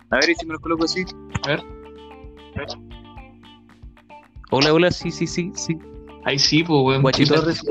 A 0.10 0.18
ver, 0.18 0.30
¿y 0.30 0.36
si 0.36 0.46
me 0.46 0.54
lo 0.54 0.60
coloco 0.60 0.86
así? 0.86 1.04
A 1.44 1.48
ver. 1.48 1.64
Hola, 4.52 4.74
hola, 4.74 4.92
sí, 4.92 5.10
sí, 5.10 5.26
sí, 5.26 5.52
sí. 5.54 5.78
Ahí 6.26 6.38
sí, 6.38 6.64
pues, 6.64 6.82
weón. 6.82 7.02
Guachitorres. 7.02 7.62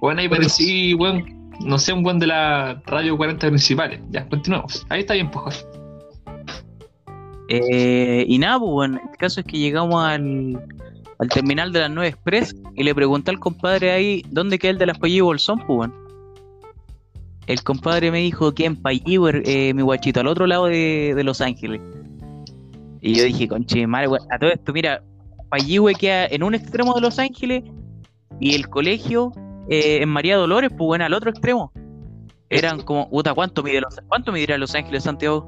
Bueno, 0.00 0.20
ahí 0.20 0.28
parecí, 0.28 0.94
weón. 0.94 1.50
No 1.60 1.78
sé, 1.78 1.92
un 1.92 2.02
buen 2.02 2.18
de 2.18 2.26
la 2.26 2.82
radio 2.86 3.16
40 3.16 3.48
principales. 3.48 4.00
Ya, 4.10 4.28
continuamos. 4.28 4.86
Ahí 4.88 5.00
está 5.00 5.14
bien, 5.14 5.30
pues, 5.30 5.66
eh, 7.48 8.24
y 8.26 8.38
nada, 8.38 8.58
pues, 8.58 8.70
bueno, 8.70 9.00
el 9.10 9.16
caso 9.18 9.40
es 9.40 9.46
que 9.46 9.58
llegamos 9.58 10.04
al, 10.04 10.60
al 11.18 11.28
terminal 11.28 11.72
de 11.72 11.80
la 11.80 11.88
9 11.88 12.08
Express 12.08 12.56
y 12.74 12.82
le 12.82 12.94
pregunté 12.94 13.30
al 13.30 13.38
compadre 13.38 13.92
ahí 13.92 14.24
dónde 14.30 14.58
queda 14.58 14.72
el 14.72 14.78
de 14.78 14.86
las 14.86 14.98
Payí 14.98 15.20
Bolsón, 15.20 15.58
pues, 15.58 15.76
bueno. 15.76 15.94
El 17.46 17.62
compadre 17.62 18.10
me 18.10 18.18
dijo 18.18 18.52
que 18.52 18.64
en 18.64 18.76
Payí, 18.76 19.18
eh, 19.44 19.72
mi 19.72 19.82
guachito, 19.82 20.20
al 20.20 20.26
otro 20.26 20.46
lado 20.46 20.66
de, 20.66 21.12
de 21.14 21.24
Los 21.24 21.40
Ángeles. 21.40 21.80
Y 23.00 23.14
yo 23.14 23.24
dije, 23.24 23.46
conche, 23.46 23.86
madre, 23.86 24.08
a 24.30 24.38
todo 24.38 24.50
esto, 24.50 24.72
mira, 24.72 25.00
Payihue 25.48 25.94
queda 25.94 26.26
en 26.26 26.42
un 26.42 26.54
extremo 26.54 26.94
de 26.94 27.00
Los 27.00 27.18
Ángeles 27.18 27.62
y 28.40 28.54
el 28.54 28.68
colegio 28.68 29.32
eh, 29.68 29.98
en 30.02 30.08
María 30.08 30.36
Dolores, 30.36 30.70
pues 30.70 30.86
bueno, 30.86 31.04
al 31.04 31.14
otro 31.14 31.30
extremo. 31.30 31.72
Eran 32.48 32.82
como, 32.82 33.08
puta, 33.08 33.34
¿cuánto 33.34 33.62
mide 33.62 33.80
Los, 33.80 33.96
cuánto 34.08 34.32
medirá 34.32 34.58
Los 34.58 34.74
Ángeles, 34.74 35.04
Santiago? 35.04 35.46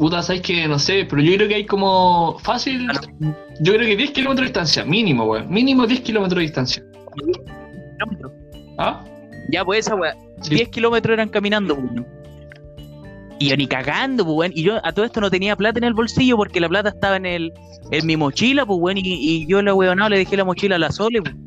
Puta, 0.00 0.22
sabes 0.22 0.40
que 0.40 0.66
no 0.66 0.78
sé, 0.78 1.06
pero 1.10 1.20
yo 1.20 1.34
creo 1.34 1.46
que 1.46 1.56
hay 1.56 1.66
como 1.66 2.38
fácil. 2.38 2.88
Yo 3.60 3.74
creo 3.74 3.86
que 3.86 3.96
10 3.96 4.12
kilómetros 4.12 4.46
de 4.46 4.46
distancia, 4.46 4.82
mínimo, 4.82 5.24
weón. 5.26 5.50
Mínimo 5.50 5.86
10 5.86 6.00
kilómetros 6.00 6.38
de 6.38 6.42
distancia. 6.44 6.82
¿Kilómetros? 7.98 8.32
¿Ah? 8.78 9.04
Ya, 9.50 9.62
pues 9.62 9.80
esa 9.80 9.96
weón. 9.96 10.16
10 10.48 10.70
kilómetros 10.70 11.12
eran 11.12 11.28
caminando, 11.28 11.74
weón. 11.74 12.06
Y 13.38 13.50
yo 13.50 13.56
ni 13.58 13.66
cagando, 13.66 14.24
pues, 14.24 14.36
weón. 14.38 14.52
Y 14.54 14.62
yo 14.62 14.80
a 14.82 14.90
todo 14.90 15.04
esto 15.04 15.20
no 15.20 15.30
tenía 15.30 15.54
plata 15.54 15.78
en 15.78 15.84
el 15.84 15.92
bolsillo 15.92 16.38
porque 16.38 16.60
la 16.60 16.70
plata 16.70 16.88
estaba 16.88 17.16
en 17.16 17.26
el 17.26 17.52
en 17.90 18.06
mi 18.06 18.16
mochila, 18.16 18.64
pues, 18.64 18.78
weón. 18.80 18.96
Y, 18.96 19.02
y 19.04 19.46
yo 19.46 19.60
la 19.60 19.74
weón, 19.74 19.98
no, 19.98 20.08
le 20.08 20.16
dejé 20.16 20.34
la 20.34 20.46
mochila 20.46 20.76
a 20.76 20.78
la 20.78 20.90
Sole, 20.90 21.20
pues. 21.20 21.34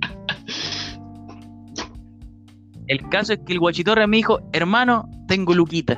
El 2.86 3.10
caso 3.10 3.34
es 3.34 3.40
que 3.48 3.54
el 3.54 3.60
guachitorre 3.60 4.06
me 4.06 4.18
dijo, 4.18 4.42
hermano, 4.52 5.10
tengo 5.28 5.56
luquita. 5.56 5.98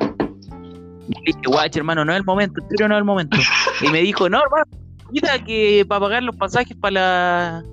Y 1.08 1.14
le 1.14 1.22
dije, 1.26 1.40
guach, 1.46 1.76
hermano, 1.76 2.04
no 2.06 2.14
es 2.14 2.20
el 2.20 2.26
momento, 2.26 2.62
pero 2.70 2.88
no 2.88 2.96
es 2.96 3.00
el 3.00 3.06
momento. 3.06 3.38
Y 3.82 3.88
me 3.90 4.02
dijo, 4.02 4.30
no, 4.30 4.42
hermano, 4.42 4.66
luquita 5.06 5.44
que 5.44 5.86
para 5.88 6.02
pagar 6.02 6.24
los 6.24 6.36
pasajes 6.36 6.76
para 6.78 6.92
la. 6.92 7.64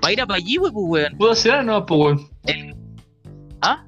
para 0.00 0.12
ir 0.12 0.20
a 0.20 0.26
allí, 0.30 0.58
pues, 0.58 0.72
weón. 0.74 1.16
¿Puedo 1.16 1.32
hacer 1.32 1.64
no, 1.64 1.84
pues, 1.86 2.00
weón? 2.00 2.28
¿Ah? 3.62 3.84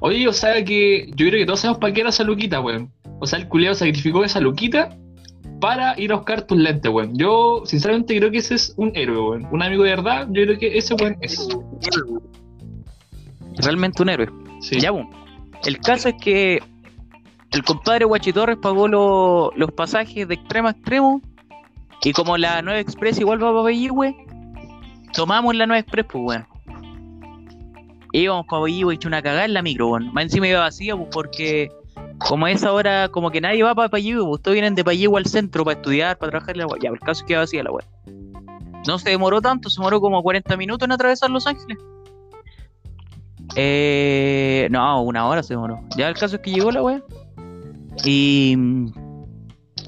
Oye, 0.00 0.26
o 0.28 0.32
sea 0.32 0.64
que 0.64 1.06
yo 1.14 1.26
creo 1.26 1.40
que 1.40 1.46
todos 1.46 1.60
sabemos 1.60 1.80
para 1.80 1.92
qué 1.92 2.00
era 2.00 2.10
esa 2.10 2.24
luquita, 2.24 2.60
weón. 2.60 2.92
O 3.20 3.26
sea, 3.26 3.38
el 3.38 3.48
culiado 3.48 3.74
sacrificó 3.74 4.24
esa 4.24 4.40
luquita 4.40 4.96
para 5.60 5.98
ir 6.00 6.12
a 6.12 6.16
buscar 6.16 6.46
tus 6.46 6.58
lentes, 6.58 6.90
weón. 6.90 7.16
Yo, 7.16 7.62
sinceramente, 7.64 8.16
creo 8.16 8.30
que 8.30 8.38
ese 8.38 8.54
es 8.54 8.74
un 8.76 8.92
héroe, 8.94 9.30
weón. 9.30 9.48
Un 9.50 9.62
amigo 9.62 9.84
de 9.84 9.90
verdad, 9.90 10.26
yo 10.30 10.44
creo 10.44 10.58
que 10.58 10.76
ese 10.76 10.94
weón 10.94 11.16
es. 11.20 11.48
Realmente 13.56 14.02
un 14.02 14.08
héroe. 14.08 14.28
Sí. 14.60 14.80
Ya, 14.80 14.92
weón. 14.92 15.10
El 15.64 15.78
caso 15.78 16.08
es 16.08 16.16
que 16.20 16.60
el 17.52 17.62
compadre 17.64 18.04
Guachitorres 18.04 18.56
pagó 18.56 18.88
los 18.88 19.72
pasajes 19.72 20.26
de 20.26 20.34
extremo 20.34 20.68
a 20.68 20.70
extremo. 20.72 21.20
Y 22.04 22.12
como 22.12 22.36
la 22.36 22.62
nueva 22.62 22.80
Express 22.80 23.20
igual 23.20 23.42
va 23.42 23.52
para 23.52 23.92
weón, 23.92 24.16
tomamos 25.12 25.54
la 25.54 25.66
nueva 25.66 25.78
Express, 25.78 26.06
pues, 26.10 26.24
weón. 26.24 26.46
Íbamos 28.12 28.46
para 28.46 28.62
Belligüe, 28.62 28.94
hecho 28.94 29.08
una 29.08 29.22
cagada 29.22 29.44
en 29.44 29.54
la 29.54 29.62
micro, 29.62 29.88
weón. 29.88 30.12
Más 30.12 30.24
encima 30.24 30.48
iba 30.48 30.60
vacía, 30.60 30.96
pues, 30.96 31.08
porque 31.12 31.70
como 32.18 32.46
es 32.46 32.64
ahora, 32.64 33.08
como 33.08 33.30
que 33.30 33.40
nadie 33.40 33.62
va 33.62 33.74
para 33.74 33.88
Payú, 33.88 34.26
pues 34.26 34.42
todos 34.42 34.54
vienen 34.54 34.74
de 34.74 34.84
Payú 34.84 35.16
al 35.16 35.26
centro 35.26 35.64
para 35.64 35.76
estudiar, 35.76 36.18
para 36.18 36.30
trabajar 36.30 36.56
la. 36.56 36.66
Ya, 36.80 36.90
el 36.90 36.98
caso 36.98 37.22
es 37.22 37.28
que 37.28 37.36
vacía 37.36 37.62
la 37.62 37.70
web. 37.70 37.84
No 38.86 38.98
se 38.98 39.10
demoró 39.10 39.40
tanto, 39.40 39.70
se 39.70 39.80
demoró 39.80 40.00
como 40.00 40.22
40 40.22 40.56
minutos 40.56 40.86
en 40.86 40.92
atravesar 40.92 41.30
Los 41.30 41.46
Ángeles. 41.46 41.78
Eh, 43.54 44.68
no, 44.70 45.02
una 45.02 45.26
hora 45.26 45.42
se 45.42 45.54
demoró. 45.54 45.80
Ya 45.96 46.08
el 46.08 46.14
caso 46.14 46.36
es 46.36 46.42
que 46.42 46.50
llegó 46.50 46.70
la 46.70 46.82
web. 46.82 47.04
Y, 48.04 48.56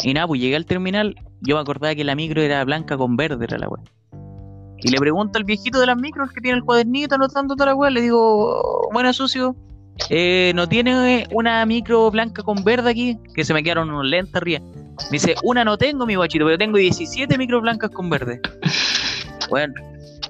y 0.03 0.15
nada, 0.15 0.27
pues 0.27 0.41
llegué 0.41 0.57
al 0.57 0.67
terminal. 0.67 1.15
Yo 1.41 1.57
me 1.57 1.61
acordaba 1.61 1.95
que 1.95 2.05
la 2.05 2.15
micro 2.15 2.41
era 2.43 2.65
blanca 2.65 2.97
con 2.97 3.17
verde, 3.17 3.45
era 3.45 3.59
la 3.59 3.69
web. 3.69 3.83
Y 4.79 4.91
le 4.91 4.99
pregunto 4.99 5.39
al 5.39 5.45
viejito 5.45 5.81
de 5.81 5.87
las 5.87 5.97
micros 5.97 6.31
que 6.33 6.41
tiene 6.41 6.59
el 6.59 6.65
cuadernito 6.65 7.15
anotando 7.15 7.55
toda 7.55 7.71
la 7.71 7.75
web. 7.75 7.91
Le 7.91 8.03
digo, 8.03 8.89
buena 8.93 9.13
sucio, 9.13 9.57
eh, 10.11 10.53
¿no 10.55 10.69
tiene 10.69 11.27
una 11.33 11.65
micro 11.67 12.11
blanca 12.11 12.43
con 12.43 12.65
verde 12.65 12.91
aquí? 12.91 13.19
Que 13.35 13.45
se 13.45 13.55
me 13.55 13.63
quedaron 13.63 13.91
unos 13.91 14.07
lentes 14.07 14.35
arriba. 14.35 14.61
Me 15.11 15.13
dice, 15.13 15.35
una 15.43 15.65
no 15.65 15.77
tengo, 15.77 16.07
mi 16.07 16.15
guachito, 16.15 16.45
pero 16.45 16.59
tengo 16.59 16.77
17 16.79 17.39
micros 17.39 17.63
blancas 17.63 17.91
con 17.91 18.11
verde. 18.11 18.41
Bueno, 19.51 19.75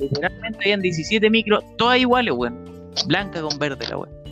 literalmente 0.00 0.58
habían 0.60 0.80
17 0.80 1.30
micros, 1.30 1.62
todas 1.78 1.98
iguales, 1.98 2.34
weón. 2.36 2.58
Blanca 3.06 3.40
con 3.42 3.58
verde, 3.58 3.86
la 3.88 3.98
weón. 3.98 4.23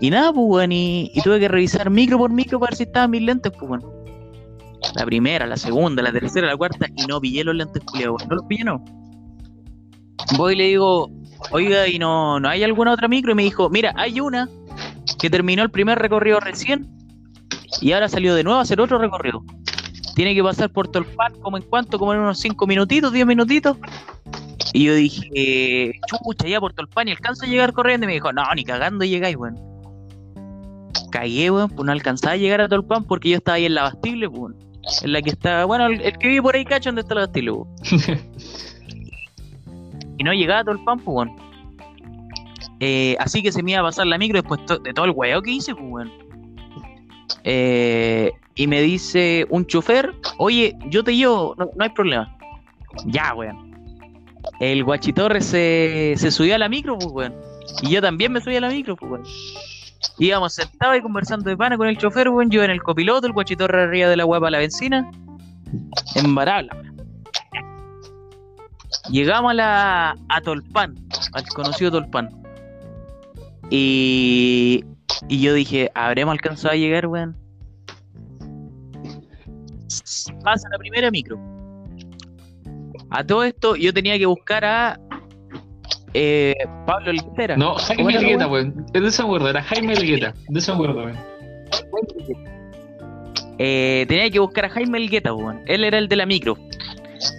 Y 0.00 0.10
nada, 0.10 0.32
pues, 0.32 0.46
weón, 0.48 0.72
y, 0.72 1.10
tuve 1.22 1.40
que 1.40 1.48
revisar 1.48 1.90
micro 1.90 2.18
por 2.18 2.32
micro 2.32 2.58
para 2.58 2.70
ver 2.70 2.76
si 2.76 2.82
estaban 2.84 3.10
mis 3.10 3.22
lentes, 3.22 3.52
pues, 3.52 3.70
weón. 3.70 3.84
La 4.94 5.06
primera, 5.06 5.46
la 5.46 5.56
segunda, 5.56 6.02
la 6.02 6.12
tercera, 6.12 6.46
la 6.46 6.56
cuarta, 6.56 6.86
y 6.94 7.06
no 7.06 7.20
pillé 7.20 7.44
los 7.44 7.54
lentes 7.54 7.82
culiados, 7.84 8.16
weón. 8.20 8.28
No 8.28 8.36
los 8.36 8.44
pillé, 8.46 8.64
no. 8.64 8.84
Voy 10.36 10.54
y 10.54 10.56
le 10.56 10.64
digo, 10.64 11.10
oiga, 11.50 11.88
¿y 11.88 11.98
no, 11.98 12.40
no 12.40 12.48
hay 12.48 12.62
alguna 12.62 12.92
otra 12.92 13.08
micro? 13.08 13.32
Y 13.32 13.34
me 13.34 13.42
dijo, 13.42 13.68
mira, 13.68 13.92
hay 13.96 14.20
una 14.20 14.48
que 15.18 15.30
terminó 15.30 15.62
el 15.62 15.70
primer 15.70 15.98
recorrido 15.98 16.40
recién 16.40 16.88
y 17.80 17.92
ahora 17.92 18.08
salió 18.08 18.34
de 18.34 18.44
nuevo 18.44 18.58
a 18.58 18.62
hacer 18.62 18.80
otro 18.80 18.98
recorrido. 18.98 19.44
Tiene 20.14 20.34
que 20.34 20.42
pasar 20.42 20.70
por 20.70 20.88
Tolpan 20.88 21.34
como 21.40 21.56
en 21.56 21.64
cuanto, 21.64 21.98
como 21.98 22.14
en 22.14 22.20
unos 22.20 22.38
5 22.38 22.66
minutitos, 22.66 23.12
10 23.12 23.26
minutitos. 23.26 23.76
Y 24.72 24.84
yo 24.84 24.94
dije, 24.94 25.92
chucha, 26.06 26.48
ya 26.48 26.60
por 26.60 26.72
Tolpan 26.72 27.08
y 27.08 27.12
alcanzo 27.12 27.44
a 27.44 27.48
llegar 27.48 27.72
corriendo. 27.72 28.04
Y 28.04 28.08
me 28.08 28.12
dijo, 28.14 28.32
no, 28.32 28.42
ni 28.54 28.64
cagando 28.64 29.04
llegáis, 29.04 29.36
weón. 29.36 29.73
Cagué, 31.10 31.50
weón, 31.50 31.70
pues 31.70 31.84
no 31.86 31.92
alcanzaba 31.92 32.32
a 32.34 32.36
llegar 32.36 32.60
a 32.60 32.68
Tolpan 32.68 33.04
porque 33.04 33.30
yo 33.30 33.36
estaba 33.36 33.56
ahí 33.56 33.66
en 33.66 33.74
la 33.74 33.82
Bastible, 33.82 34.28
pues, 34.28 34.40
weón. 34.40 34.56
En 35.02 35.12
la 35.12 35.22
que 35.22 35.30
está, 35.30 35.64
bueno, 35.64 35.86
el, 35.86 36.00
el 36.00 36.18
que 36.18 36.28
vive 36.28 36.42
por 36.42 36.54
ahí, 36.56 36.64
cacho, 36.64 36.88
donde 36.90 37.00
está 37.02 37.14
la 37.14 37.22
Bastible, 37.22 37.50
weón. 37.52 37.68
Y 40.16 40.22
no 40.22 40.32
llegaba 40.32 40.60
a 40.60 40.64
Tolpan, 40.64 40.98
pues, 41.00 41.14
weón. 41.28 41.36
Eh, 42.80 43.16
así 43.18 43.42
que 43.42 43.50
se 43.52 43.62
me 43.62 43.72
iba 43.72 43.80
a 43.80 43.84
pasar 43.84 44.06
la 44.06 44.18
micro 44.18 44.40
después 44.40 44.64
to- 44.66 44.78
de 44.78 44.92
todo 44.92 45.04
el 45.06 45.12
huevo 45.12 45.42
que 45.42 45.50
hice, 45.52 45.74
pues, 45.74 45.84
weón. 45.88 46.12
Eh, 47.44 48.32
y 48.54 48.66
me 48.66 48.80
dice 48.82 49.46
un 49.50 49.66
chofer, 49.66 50.14
oye, 50.38 50.76
yo 50.88 51.02
te 51.02 51.16
llevo, 51.16 51.54
no, 51.58 51.68
no 51.76 51.84
hay 51.84 51.90
problema. 51.90 52.36
Ya, 53.06 53.34
weón. 53.34 53.74
El 54.60 54.84
guachitorre 54.84 55.40
se, 55.40 56.14
se 56.16 56.30
subió 56.30 56.54
a 56.54 56.58
la 56.58 56.68
micro, 56.68 56.96
pues, 56.98 57.10
weón. 57.12 57.34
Y 57.82 57.90
yo 57.90 58.00
también 58.00 58.30
me 58.32 58.40
subí 58.40 58.56
a 58.56 58.60
la 58.60 58.68
micro, 58.70 58.94
pues, 58.96 59.10
weón. 59.10 59.24
Íbamos 60.18 60.54
sentados 60.54 60.96
y 60.96 61.00
conversando 61.00 61.50
de 61.50 61.56
pana 61.56 61.76
con 61.76 61.88
el 61.88 61.98
chofer, 61.98 62.28
weón. 62.28 62.50
Yo 62.50 62.62
en 62.62 62.70
el 62.70 62.82
copiloto, 62.82 63.26
el 63.26 63.32
guachitorre 63.32 63.82
arriba 63.82 64.08
de 64.08 64.16
la 64.16 64.26
para 64.26 64.50
la 64.50 64.58
benzina. 64.58 65.10
Embarabla, 66.14 66.74
weón. 66.74 66.94
Llegamos 69.10 69.50
a 69.50 69.54
la 69.54 70.16
a 70.28 70.40
Tolpan, 70.40 70.94
al 71.32 71.46
conocido 71.48 71.90
Tolpan. 71.90 72.30
Y, 73.70 74.84
y 75.28 75.40
yo 75.40 75.54
dije, 75.54 75.90
¿habremos 75.94 76.32
alcanzado 76.32 76.72
a 76.72 76.76
llegar, 76.76 77.06
weón? 77.06 77.36
Pasa 80.42 80.68
la 80.70 80.78
primera 80.78 81.10
micro. 81.10 81.38
A 83.10 83.24
todo 83.24 83.44
esto 83.44 83.76
yo 83.76 83.92
tenía 83.92 84.18
que 84.18 84.26
buscar 84.26 84.64
a 84.64 84.98
eh, 86.14 86.54
Pablo 86.86 87.10
Elguera. 87.10 87.56
No, 87.56 87.74
Jaime 87.74 88.02
¿Cómo 88.02 88.10
era, 88.10 88.20
Elgueta, 88.20 88.46
weón? 88.46 88.72
weón. 88.74 88.86
Es 88.92 89.02
de 89.02 89.08
ese 89.08 89.22
acuerdo, 89.22 89.48
era 89.50 89.62
Jaime 89.62 89.92
Elgueta. 89.94 90.34
De 90.48 90.58
ese 90.58 90.72
acuerdo, 90.72 91.04
weón. 91.04 91.16
Eh, 93.58 94.04
tenía 94.08 94.30
que 94.30 94.38
buscar 94.38 94.64
a 94.66 94.68
Jaime 94.70 94.98
Elgueta, 94.98 95.34
weón. 95.34 95.62
Él 95.66 95.84
era 95.84 95.98
el 95.98 96.08
de 96.08 96.16
la 96.16 96.26
micro. 96.26 96.56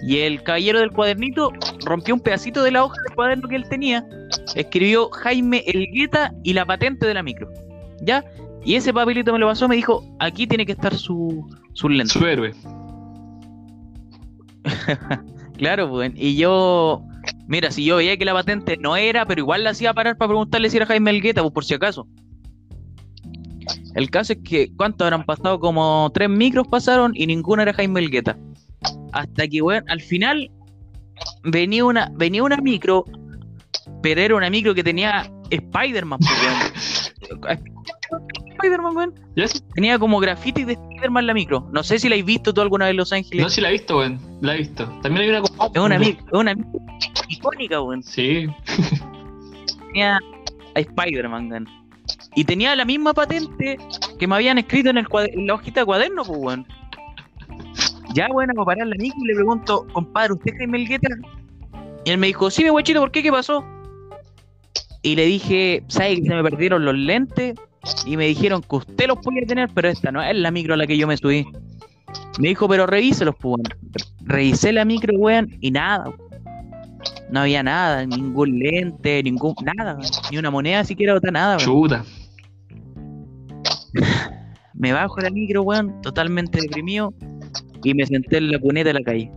Y 0.02 0.18
el 0.18 0.42
caballero 0.42 0.80
del 0.80 0.90
cuadernito 0.90 1.52
rompió 1.84 2.14
un 2.14 2.20
pedacito 2.20 2.62
de 2.62 2.70
la 2.72 2.84
hoja 2.84 2.96
del 3.06 3.14
cuaderno 3.14 3.48
que 3.48 3.56
él 3.56 3.68
tenía. 3.68 4.04
Escribió 4.54 5.10
Jaime 5.10 5.62
Elgueta 5.66 6.32
y 6.42 6.54
la 6.54 6.64
patente 6.64 7.06
de 7.06 7.14
la 7.14 7.22
micro. 7.22 7.48
¿Ya? 8.00 8.24
Y 8.64 8.74
ese 8.74 8.92
papelito 8.92 9.32
me 9.32 9.38
lo 9.38 9.46
pasó, 9.46 9.68
me 9.68 9.76
dijo, 9.76 10.02
aquí 10.18 10.46
tiene 10.46 10.66
que 10.66 10.72
estar 10.72 10.94
su, 10.94 11.46
su 11.74 11.88
lente. 11.88 12.12
Su 12.12 12.26
héroe. 12.26 12.52
Claro, 15.56 15.88
pues. 15.88 16.12
Y 16.14 16.36
yo, 16.36 17.02
mira, 17.46 17.70
si 17.70 17.84
yo 17.84 17.96
veía 17.96 18.16
que 18.16 18.24
la 18.24 18.34
patente 18.34 18.76
no 18.76 18.96
era, 18.96 19.26
pero 19.26 19.40
igual 19.40 19.64
la 19.64 19.70
hacía 19.70 19.94
parar 19.94 20.16
para 20.16 20.28
preguntarle 20.28 20.70
si 20.70 20.76
era 20.76 20.86
Jaime 20.86 21.10
Elgueta, 21.10 21.42
pues 21.42 21.52
por 21.52 21.64
si 21.64 21.74
acaso. 21.74 22.06
El 23.94 24.10
caso 24.10 24.34
es 24.34 24.40
que, 24.44 24.70
¿cuántos 24.76 25.04
habrán 25.04 25.24
pasado? 25.24 25.58
Como 25.58 26.10
tres 26.12 26.28
micros 26.28 26.68
pasaron 26.68 27.12
y 27.14 27.26
ninguno 27.26 27.62
era 27.62 27.72
Jaime 27.72 28.00
Elgueta. 28.00 28.36
Hasta 29.12 29.48
que, 29.48 29.62
weón, 29.62 29.84
al 29.88 30.00
final 30.00 30.50
venía 31.44 31.84
una, 31.84 32.10
venía 32.14 32.42
una 32.42 32.58
micro, 32.58 33.04
pero 34.02 34.20
era 34.20 34.36
una 34.36 34.50
micro 34.50 34.74
que 34.74 34.84
tenía 34.84 35.30
Spider-Man, 35.50 36.18
pues. 36.20 37.14
Spider-Man, 38.56 38.96
weón. 38.96 39.14
Tenía 39.74 39.98
como 39.98 40.18
graffiti 40.18 40.64
de 40.64 40.74
Spider-Man 40.74 41.26
la 41.26 41.34
micro. 41.34 41.68
No 41.72 41.82
sé 41.82 41.98
si 41.98 42.08
la 42.08 42.14
habéis 42.14 42.26
visto 42.26 42.52
tú 42.52 42.60
alguna 42.60 42.86
vez 42.86 42.90
en 42.92 42.96
Los 42.96 43.12
Ángeles. 43.12 43.42
No, 43.42 43.50
sí 43.50 43.60
la 43.60 43.68
he 43.68 43.72
visto, 43.72 43.98
weón. 43.98 44.20
La 44.40 44.54
he 44.54 44.58
visto. 44.58 44.84
También 45.02 45.22
hay 45.22 45.28
una 45.30 45.38
Es 45.74 45.80
una 45.80 45.98
micro, 45.98 46.26
es 46.26 46.40
una 46.40 46.54
micro 46.54 46.80
icónica, 47.28 47.80
weón. 47.80 48.02
Sí. 48.02 48.46
Tenía 49.86 50.18
a 50.74 50.80
Spider-Man, 50.80 51.50
weón. 51.50 51.68
Y 52.34 52.44
tenía 52.44 52.76
la 52.76 52.84
misma 52.84 53.14
patente 53.14 53.78
que 54.18 54.26
me 54.26 54.34
habían 54.34 54.58
escrito 54.58 54.90
en, 54.90 54.98
el 54.98 55.06
en 55.12 55.46
la 55.46 55.54
hojita 55.54 55.80
de 55.80 55.86
cuaderno, 55.86 56.24
pues, 56.24 56.38
weón. 56.38 56.66
Ya, 58.14 58.28
bueno, 58.28 58.54
para 58.54 58.66
parar 58.66 58.86
la 58.86 58.96
micro 58.96 59.18
y 59.22 59.26
le 59.26 59.34
pregunto, 59.34 59.86
compadre, 59.92 60.34
¿usted 60.34 60.52
es 60.52 60.58
Jaime 60.58 60.78
Elgueta? 60.78 61.08
Y 62.04 62.10
él 62.10 62.18
me 62.18 62.28
dijo, 62.28 62.50
sí, 62.50 62.62
mi 62.62 62.70
guachito, 62.70 63.00
¿por 63.00 63.10
qué? 63.10 63.22
¿Qué 63.22 63.32
pasó? 63.32 63.64
Y 65.02 65.16
le 65.16 65.26
dije, 65.26 65.82
¿sabes 65.88 66.20
que 66.20 66.26
se 66.26 66.34
me 66.34 66.42
perdieron 66.42 66.84
los 66.84 66.94
lentes? 66.94 67.54
Y 68.04 68.16
me 68.16 68.26
dijeron 68.26 68.62
que 68.62 68.76
usted 68.76 69.06
los 69.06 69.18
podía 69.18 69.46
tener, 69.46 69.70
pero 69.74 69.88
esta 69.88 70.10
no 70.10 70.22
es 70.22 70.36
la 70.36 70.50
micro 70.50 70.74
a 70.74 70.76
la 70.76 70.86
que 70.86 70.96
yo 70.96 71.06
me 71.06 71.16
subí. 71.16 71.46
Me 72.38 72.48
dijo, 72.48 72.68
pero 72.68 72.86
revíselos, 72.86 73.34
pues. 73.40 73.62
Revisé 74.22 74.72
la 74.72 74.84
micro, 74.84 75.16
weón, 75.16 75.56
y 75.60 75.70
nada. 75.70 76.12
No 77.30 77.40
había 77.40 77.62
nada, 77.62 78.04
ningún 78.06 78.58
lente, 78.58 79.22
ningún, 79.22 79.54
nada, 79.62 79.94
weón. 79.94 80.10
ni 80.30 80.38
una 80.38 80.50
moneda 80.50 80.84
siquiera, 80.84 81.14
otra 81.14 81.30
nada, 81.30 81.56
weón. 81.56 81.66
Chuta. 81.66 82.04
Me 84.74 84.92
bajo 84.92 85.16
de 85.16 85.22
la 85.22 85.30
micro, 85.30 85.62
weón, 85.62 86.00
totalmente 86.02 86.60
deprimido, 86.60 87.14
y 87.82 87.94
me 87.94 88.04
senté 88.04 88.36
en 88.38 88.50
la 88.50 88.58
cuneta 88.58 88.88
de 88.88 88.94
la 88.94 89.02
calle. 89.02 89.32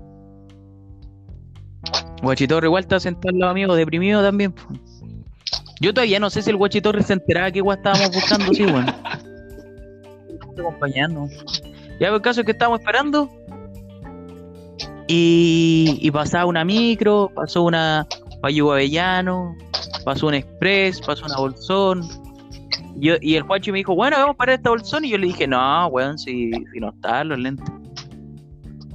Guachitorre 2.22 2.68
igual 2.68 2.82
estaba 2.84 3.00
sentado 3.00 3.30
al 3.30 3.40
lado 3.40 3.54
mío, 3.54 3.74
deprimido 3.74 4.22
también. 4.22 4.52
po. 4.52 4.64
Yo 5.80 5.94
todavía 5.94 6.20
no 6.20 6.30
sé 6.30 6.42
si 6.42 6.50
el 6.50 6.58
Guachitorre 6.58 7.04
se 7.04 7.14
enteraba 7.14 7.52
que 7.52 7.60
igual 7.60 7.78
estábamos 7.78 8.12
buscando, 8.14 8.54
sí, 8.54 8.66
weón. 8.66 8.86
acompañando. 10.60 11.28
Ya 12.00 12.10
el 12.10 12.22
caso 12.22 12.42
es 12.42 12.46
que 12.46 12.52
estábamos 12.52 12.80
esperando. 12.80 13.30
Y, 15.08 15.98
y 16.02 16.12
pasaba 16.12 16.46
una 16.46 16.64
micro, 16.64 17.32
pasó 17.34 17.64
una 17.64 18.06
Payu 18.42 18.72
Avellano, 18.72 19.56
pasó 20.06 20.28
un 20.28 20.36
Express, 20.36 21.02
pasó 21.02 21.26
una 21.26 21.38
Bolsón. 21.38 22.08
Yo, 22.98 23.16
y 23.22 23.36
el 23.36 23.44
Juancho 23.44 23.72
me 23.72 23.80
dijo, 23.80 23.96
bueno, 23.96 24.18
vamos 24.18 24.36
a 24.36 24.38
parar 24.38 24.56
esta 24.58 24.70
Bolsón. 24.70 25.06
Y 25.06 25.10
yo 25.10 25.18
le 25.18 25.28
dije, 25.28 25.48
no, 25.48 25.88
weón, 25.88 26.18
si, 26.18 26.52
si 26.52 26.80
no 26.80 26.90
están 26.90 27.30
los 27.30 27.40
lentes. 27.40 27.66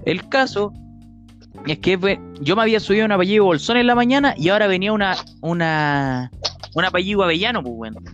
El 0.05 0.29
caso 0.29 0.73
es 1.67 1.79
que 1.79 1.99
yo 2.41 2.57
me 2.57 2.63
había 2.63 2.79
subido 2.79 3.07
una 3.07 3.17
Payu 3.17 3.45
Bolsón 3.45 3.77
en 3.77 3.87
la 3.87 3.95
mañana 3.95 4.35
y 4.37 4.51
ahora 4.51 4.67
venía 4.67 4.93
una, 4.93 5.17
una, 5.41 6.31
una 6.75 6.91
Payu 6.91 7.23
Avellano, 7.23 7.63
pues, 7.63 7.75
weón. 7.77 8.05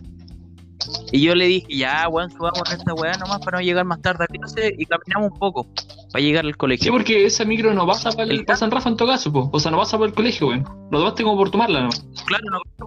Y 1.13 1.21
yo 1.23 1.35
le 1.35 1.47
dije, 1.47 1.67
ya, 1.77 2.09
weón, 2.09 2.31
subamos 2.31 2.63
esta 2.73 2.95
weá 2.95 3.13
nomás 3.19 3.41
para 3.41 3.59
no 3.59 3.63
llegar 3.65 3.85
más 3.85 4.01
tarde 4.01 4.25
a 4.25 4.27
clase 4.27 4.75
y 4.79 4.87
caminamos 4.87 5.33
un 5.33 5.39
poco 5.39 5.67
para 6.13 6.23
llegar 6.23 6.45
al 6.45 6.53
Sí, 6.53 6.57
colegio. 6.59 6.93
porque 6.93 7.27
esa 7.27 7.45
micro 7.45 7.75
no 7.75 7.87
pasa 7.87 8.11
para 8.13 8.25
el, 8.33 8.45
para 8.45 8.57
San 8.57 8.71
Rafa 8.71 8.89
en 8.89 8.97
todo 8.97 9.09
caso, 9.09 9.31
po. 9.33 9.51
O 9.53 9.61
sea, 9.61 9.71
no 9.71 9.79
pasa 9.79 9.99
por 9.99 10.09
el 10.09 10.15
colegio, 10.15 10.49
weón. 10.49 10.65
Lo 10.91 10.99
tomaste 11.01 11.23
como 11.23 11.37
por 11.37 11.51
tomarla, 11.51 11.83
¿no? 11.83 11.91
Claro, 12.27 12.45
no, 12.51 12.87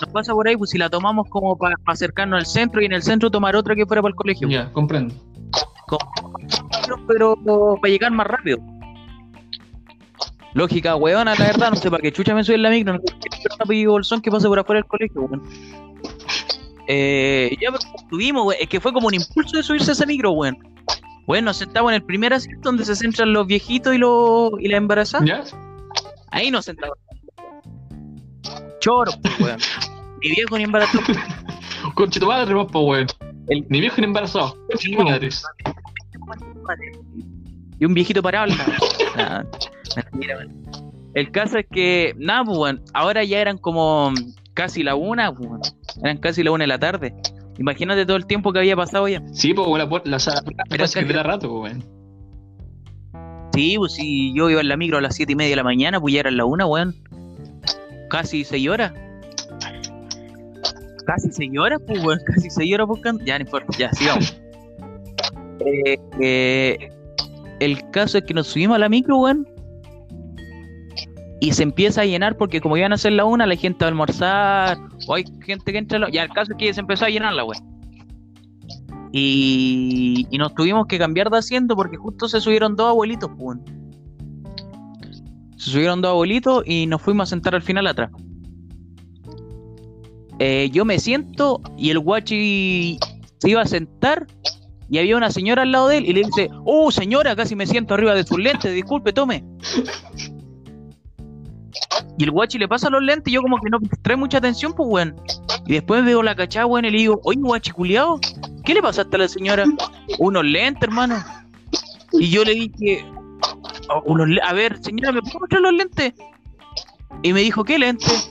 nos 0.00 0.10
pasa 0.12 0.32
por 0.32 0.46
ahí, 0.46 0.56
pues 0.56 0.70
si 0.70 0.78
la 0.78 0.88
tomamos 0.88 1.26
como 1.28 1.56
para 1.58 1.74
acercarnos 1.86 2.38
al 2.38 2.46
centro 2.46 2.80
y 2.80 2.84
en 2.86 2.92
el 2.92 3.02
centro 3.02 3.30
tomar 3.30 3.56
otra 3.56 3.74
que 3.74 3.86
fuera 3.86 4.02
para 4.02 4.10
el 4.10 4.16
colegio. 4.16 4.48
Ya, 4.48 4.72
comprendo. 4.72 5.14
Pero 7.08 7.36
para 7.80 7.90
llegar 7.90 8.12
más 8.12 8.26
rápido. 8.26 8.58
Lógica, 10.56 10.96
weón, 10.96 11.26
la 11.26 11.34
verdad, 11.34 11.68
no 11.70 11.76
sé 11.76 11.90
para 11.90 12.00
qué 12.00 12.10
chucha 12.10 12.34
me 12.34 12.42
subí 12.42 12.54
en 12.54 12.62
la 12.62 12.70
micro, 12.70 12.94
no 12.94 13.00
sé 13.00 13.14
qué 13.68 13.86
bolsón 13.86 14.22
que 14.22 14.30
pase 14.30 14.48
por 14.48 14.58
afuera 14.58 14.80
del 14.80 14.88
colegio, 14.88 15.22
weón. 15.22 15.42
Eh, 16.88 17.54
ya 17.60 17.70
pero 17.70 17.82
subimos, 18.08 18.46
weón, 18.46 18.56
es 18.60 18.66
que 18.68 18.80
fue 18.80 18.92
como 18.94 19.08
un 19.08 19.14
impulso 19.14 19.56
de 19.58 19.62
subirse 19.62 19.90
a 19.90 19.92
ese 19.92 20.06
micro, 20.06 20.30
weón. 20.32 20.56
Bueno, 21.26 21.46
nos 21.46 21.58
sentamos 21.58 21.90
en 21.90 21.96
el 21.96 22.02
primer 22.04 22.32
asiento 22.32 22.68
donde 22.70 22.86
se 22.86 22.96
centran 22.96 23.34
los 23.34 23.46
viejitos 23.46 23.94
y, 23.94 23.98
los 23.98 24.52
y 24.58 24.68
la 24.68 24.78
embarazada. 24.78 25.26
¿Ya? 25.26 25.44
Ahí 26.30 26.50
nos 26.50 26.64
sentamos. 26.64 26.96
Choro, 28.80 29.12
pues, 29.20 29.40
weón. 29.40 29.58
Ni 30.22 30.30
viejo 30.30 30.56
ni 30.56 30.64
embarazado. 30.64 31.04
Conche 31.94 32.18
tu 32.18 32.26
madre, 32.28 32.54
po, 32.72 32.80
weón. 32.80 33.06
El- 33.48 33.66
Ni 33.68 33.80
viejo 33.80 33.96
ni 33.98 34.04
embarazado. 34.04 34.56
Conche 34.70 34.90
tu 34.90 35.02
madre. 35.04 35.28
Y 37.78 37.84
un 37.84 37.92
viejito 37.92 38.22
parado. 38.22 38.54
Nah, 39.16 39.44
mentira. 40.12 40.46
El 41.14 41.30
caso 41.30 41.58
es 41.58 41.66
que, 41.70 42.14
nada, 42.18 42.44
pues, 42.44 42.58
weón, 42.58 42.82
ahora 42.92 43.24
ya 43.24 43.40
eran 43.40 43.56
como 43.58 44.12
casi 44.54 44.82
la 44.82 44.94
una, 44.94 45.32
pues, 45.34 45.74
eran 46.02 46.18
casi 46.18 46.42
la 46.42 46.50
una 46.50 46.64
de 46.64 46.68
la 46.68 46.78
tarde. 46.78 47.14
Imagínate 47.58 48.04
todo 48.04 48.16
el 48.18 48.26
tiempo 48.26 48.52
que 48.52 48.58
había 48.58 48.76
pasado 48.76 49.08
ya. 49.08 49.22
Sí, 49.32 49.52
weón, 49.52 49.78
la, 49.78 49.88
pu- 49.88 50.02
la, 50.04 50.18
la, 50.18 50.42
Pero 50.68 50.78
la, 50.78 50.84
es 50.84 50.94
que- 50.94 51.02
la 51.06 51.22
rato, 51.22 51.48
po, 51.48 51.62
weón. 51.62 51.82
Sí, 53.54 53.76
pues 53.78 53.94
si 53.94 54.34
yo 54.34 54.50
iba 54.50 54.60
en 54.60 54.68
la 54.68 54.76
micro 54.76 54.98
a 54.98 55.00
las 55.00 55.14
siete 55.16 55.32
y 55.32 55.36
media 55.36 55.50
de 55.50 55.56
la 55.56 55.64
mañana, 55.64 55.98
pues 55.98 56.12
ya 56.12 56.20
eran 56.20 56.36
la 56.36 56.44
una, 56.44 56.66
weón. 56.66 56.94
Casi 58.10 58.44
seis 58.44 58.68
horas. 58.68 58.92
casi 61.06 61.30
seis 61.32 61.50
horas, 61.58 61.80
pues, 61.86 62.04
weón, 62.04 62.18
casi 62.26 62.50
seis 62.50 62.74
horas 62.74 62.86
buscando. 62.88 63.24
Ya, 63.24 63.38
no 63.38 63.44
importa, 63.44 63.76
ya, 63.78 63.90
sigamos. 63.92 64.36
Eh, 65.58 65.98
eh, 66.20 66.90
el 67.60 67.90
caso 67.90 68.18
es 68.18 68.24
que 68.24 68.34
nos 68.34 68.48
subimos 68.48 68.76
a 68.76 68.78
la 68.78 68.88
micro, 68.88 69.18
weón. 69.18 69.46
Y 71.40 71.52
se 71.52 71.62
empieza 71.62 72.00
a 72.00 72.04
llenar 72.06 72.36
porque 72.36 72.60
como 72.60 72.76
iban 72.76 72.92
a 72.92 72.94
hacer 72.94 73.12
la 73.12 73.24
una, 73.26 73.46
la 73.46 73.56
gente 73.56 73.84
va 73.84 73.86
a 73.86 73.90
almorzar, 73.90 74.78
o 75.06 75.14
hay 75.14 75.24
gente 75.44 75.70
que 75.70 75.78
entra, 75.78 75.98
la- 75.98 76.10
ya 76.10 76.22
el 76.22 76.30
caso 76.30 76.52
es 76.52 76.58
que 76.58 76.72
se 76.72 76.80
empezó 76.80 77.04
a 77.04 77.08
llenar 77.10 77.34
la 77.34 77.44
weón. 77.44 77.62
Y, 79.12 80.26
y 80.30 80.38
nos 80.38 80.54
tuvimos 80.54 80.86
que 80.86 80.98
cambiar 80.98 81.30
de 81.30 81.38
asiento 81.38 81.76
porque 81.76 81.96
justo 81.96 82.28
se 82.28 82.40
subieron 82.40 82.74
dos 82.76 82.88
abuelitos, 82.88 83.30
pues, 83.36 83.40
weón. 83.40 83.62
Se 85.56 85.70
subieron 85.70 86.00
dos 86.02 86.10
abuelitos 86.10 86.62
y 86.66 86.86
nos 86.86 87.00
fuimos 87.02 87.28
a 87.28 87.30
sentar 87.30 87.54
al 87.54 87.62
final 87.62 87.86
atrás. 87.86 88.10
Eh, 90.38 90.68
yo 90.70 90.84
me 90.84 90.98
siento 90.98 91.62
y 91.78 91.88
el 91.90 91.98
guachi 91.98 92.98
se 93.38 93.50
iba 93.50 93.62
a 93.62 93.66
sentar 93.66 94.26
y 94.88 94.98
había 94.98 95.16
una 95.16 95.30
señora 95.30 95.62
al 95.62 95.72
lado 95.72 95.88
de 95.88 95.98
él 95.98 96.06
y 96.06 96.12
le 96.12 96.22
dice, 96.24 96.48
oh 96.64 96.90
señora, 96.90 97.34
casi 97.34 97.56
me 97.56 97.66
siento 97.66 97.94
arriba 97.94 98.14
de 98.14 98.24
sus 98.24 98.38
lentes, 98.38 98.72
disculpe, 98.72 99.12
tome. 99.12 99.44
Y 102.18 102.24
el 102.24 102.30
guachi 102.30 102.58
le 102.58 102.68
pasa 102.68 102.88
los 102.88 103.02
lentes 103.02 103.30
y 103.30 103.34
yo 103.34 103.42
como 103.42 103.58
que 103.60 103.68
no 103.68 103.78
trae 104.02 104.16
mucha 104.16 104.38
atención, 104.38 104.72
pues 104.74 104.88
weón. 104.88 105.16
Y 105.66 105.74
después 105.74 106.04
veo 106.04 106.22
la 106.22 106.34
cachada, 106.34 106.66
weón, 106.66 106.84
y 106.84 106.90
le 106.90 106.98
digo, 106.98 107.20
oye 107.24 107.40
guachi 107.40 107.72
culiao, 107.72 108.20
¿qué 108.64 108.74
le 108.74 108.82
pasaste 108.82 109.16
a 109.16 109.18
la 109.20 109.28
señora? 109.28 109.64
Unos 110.18 110.44
lentes, 110.44 110.82
hermano. 110.82 111.16
Y 112.12 112.30
yo 112.30 112.44
le 112.44 112.54
dije, 112.54 113.04
"Oh, 113.88 114.16
a 114.42 114.52
ver, 114.52 114.82
señora, 114.82 115.12
¿me 115.12 115.20
puedo 115.20 115.40
mostrar 115.40 115.60
los 115.60 115.72
lentes? 115.74 116.14
Y 117.22 117.32
me 117.32 117.40
dijo, 117.40 117.64
¿qué 117.64 117.78
lentes? 117.78 118.30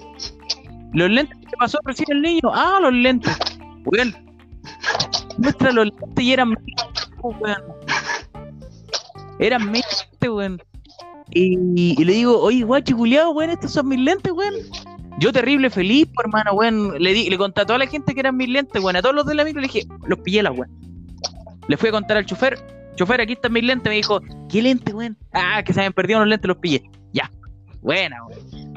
Los 0.93 1.09
lentes 1.09 1.37
que 1.39 1.57
pasó 1.57 1.77
recién 1.83 2.07
el 2.11 2.21
niño. 2.21 2.51
Ah, 2.53 2.79
los 2.81 2.93
lentes. 2.93 3.37
Weón. 3.85 4.15
Muestra 5.37 5.71
los 5.71 5.85
lentes 5.85 6.23
y 6.23 6.33
eran 6.33 6.55
weón. 7.21 7.63
Eran 9.39 9.71
míos, 9.71 10.07
weón. 10.21 10.61
Y, 11.31 12.03
le 12.03 12.13
digo, 12.13 12.39
oye, 12.39 12.63
guachi 12.63 12.93
culiao, 12.93 13.31
weón, 13.31 13.49
estos 13.49 13.71
son 13.71 13.87
mis 13.87 13.99
lentes, 13.99 14.31
weón. 14.31 14.53
Yo 15.19 15.31
terrible 15.31 15.69
feliz, 15.69 16.07
pues, 16.13 16.25
hermano, 16.25 16.53
weón. 16.53 17.01
Le, 17.01 17.13
di, 17.13 17.29
le 17.29 17.37
conté 17.37 17.61
a 17.61 17.65
toda 17.65 17.79
la 17.79 17.87
gente 17.87 18.13
que 18.13 18.19
eran 18.19 18.37
mis 18.37 18.49
lentes, 18.49 18.81
weón. 18.81 18.95
A 18.95 19.01
todos 19.01 19.15
los 19.15 19.25
de 19.25 19.35
la 19.35 19.43
micro 19.43 19.61
le 19.61 19.67
dije, 19.67 19.87
los 20.07 20.19
pillé 20.19 20.43
la 20.43 20.51
weón. 20.51 20.69
Le 21.67 21.77
fui 21.77 21.89
a 21.89 21.91
contar 21.91 22.17
al 22.17 22.25
chofer, 22.25 22.59
chofer, 22.95 23.21
aquí 23.21 23.33
están 23.33 23.53
mis 23.53 23.63
lentes. 23.63 23.89
Me 23.89 23.95
dijo, 23.95 24.21
¿qué 24.49 24.61
lentes, 24.61 24.93
weón? 24.93 25.17
Ah, 25.33 25.63
que 25.63 25.73
se 25.73 25.79
habían 25.79 25.93
perdido 25.93 26.19
los 26.19 26.29
lentes, 26.29 26.47
los 26.47 26.57
pillé. 26.57 26.83
Ya. 27.11 27.29
Buena, 27.81 28.23
weón. 28.25 28.73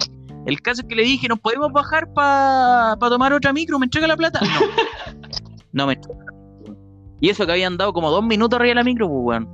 El 0.46 0.62
caso 0.62 0.80
es 0.80 0.88
que 0.88 0.94
le 0.94 1.02
dije, 1.02 1.28
¿nos 1.28 1.38
podemos 1.40 1.70
bajar 1.72 2.10
para 2.14 2.96
tomar 2.98 3.32
otra 3.34 3.52
micro? 3.52 3.78
¿Me 3.78 3.84
entrega 3.84 4.06
la 4.06 4.16
plata? 4.16 4.40
No. 4.40 5.28
No 5.72 5.86
me 5.86 5.92
entrega. 5.92 6.27
Y 7.20 7.30
eso 7.30 7.46
que 7.46 7.52
habían 7.52 7.76
dado 7.76 7.92
como 7.92 8.10
dos 8.10 8.24
minutos 8.24 8.58
arriba 8.58 8.70
de 8.70 8.74
la 8.76 8.84
micro, 8.84 9.08
pues, 9.08 9.20
weón. 9.24 9.48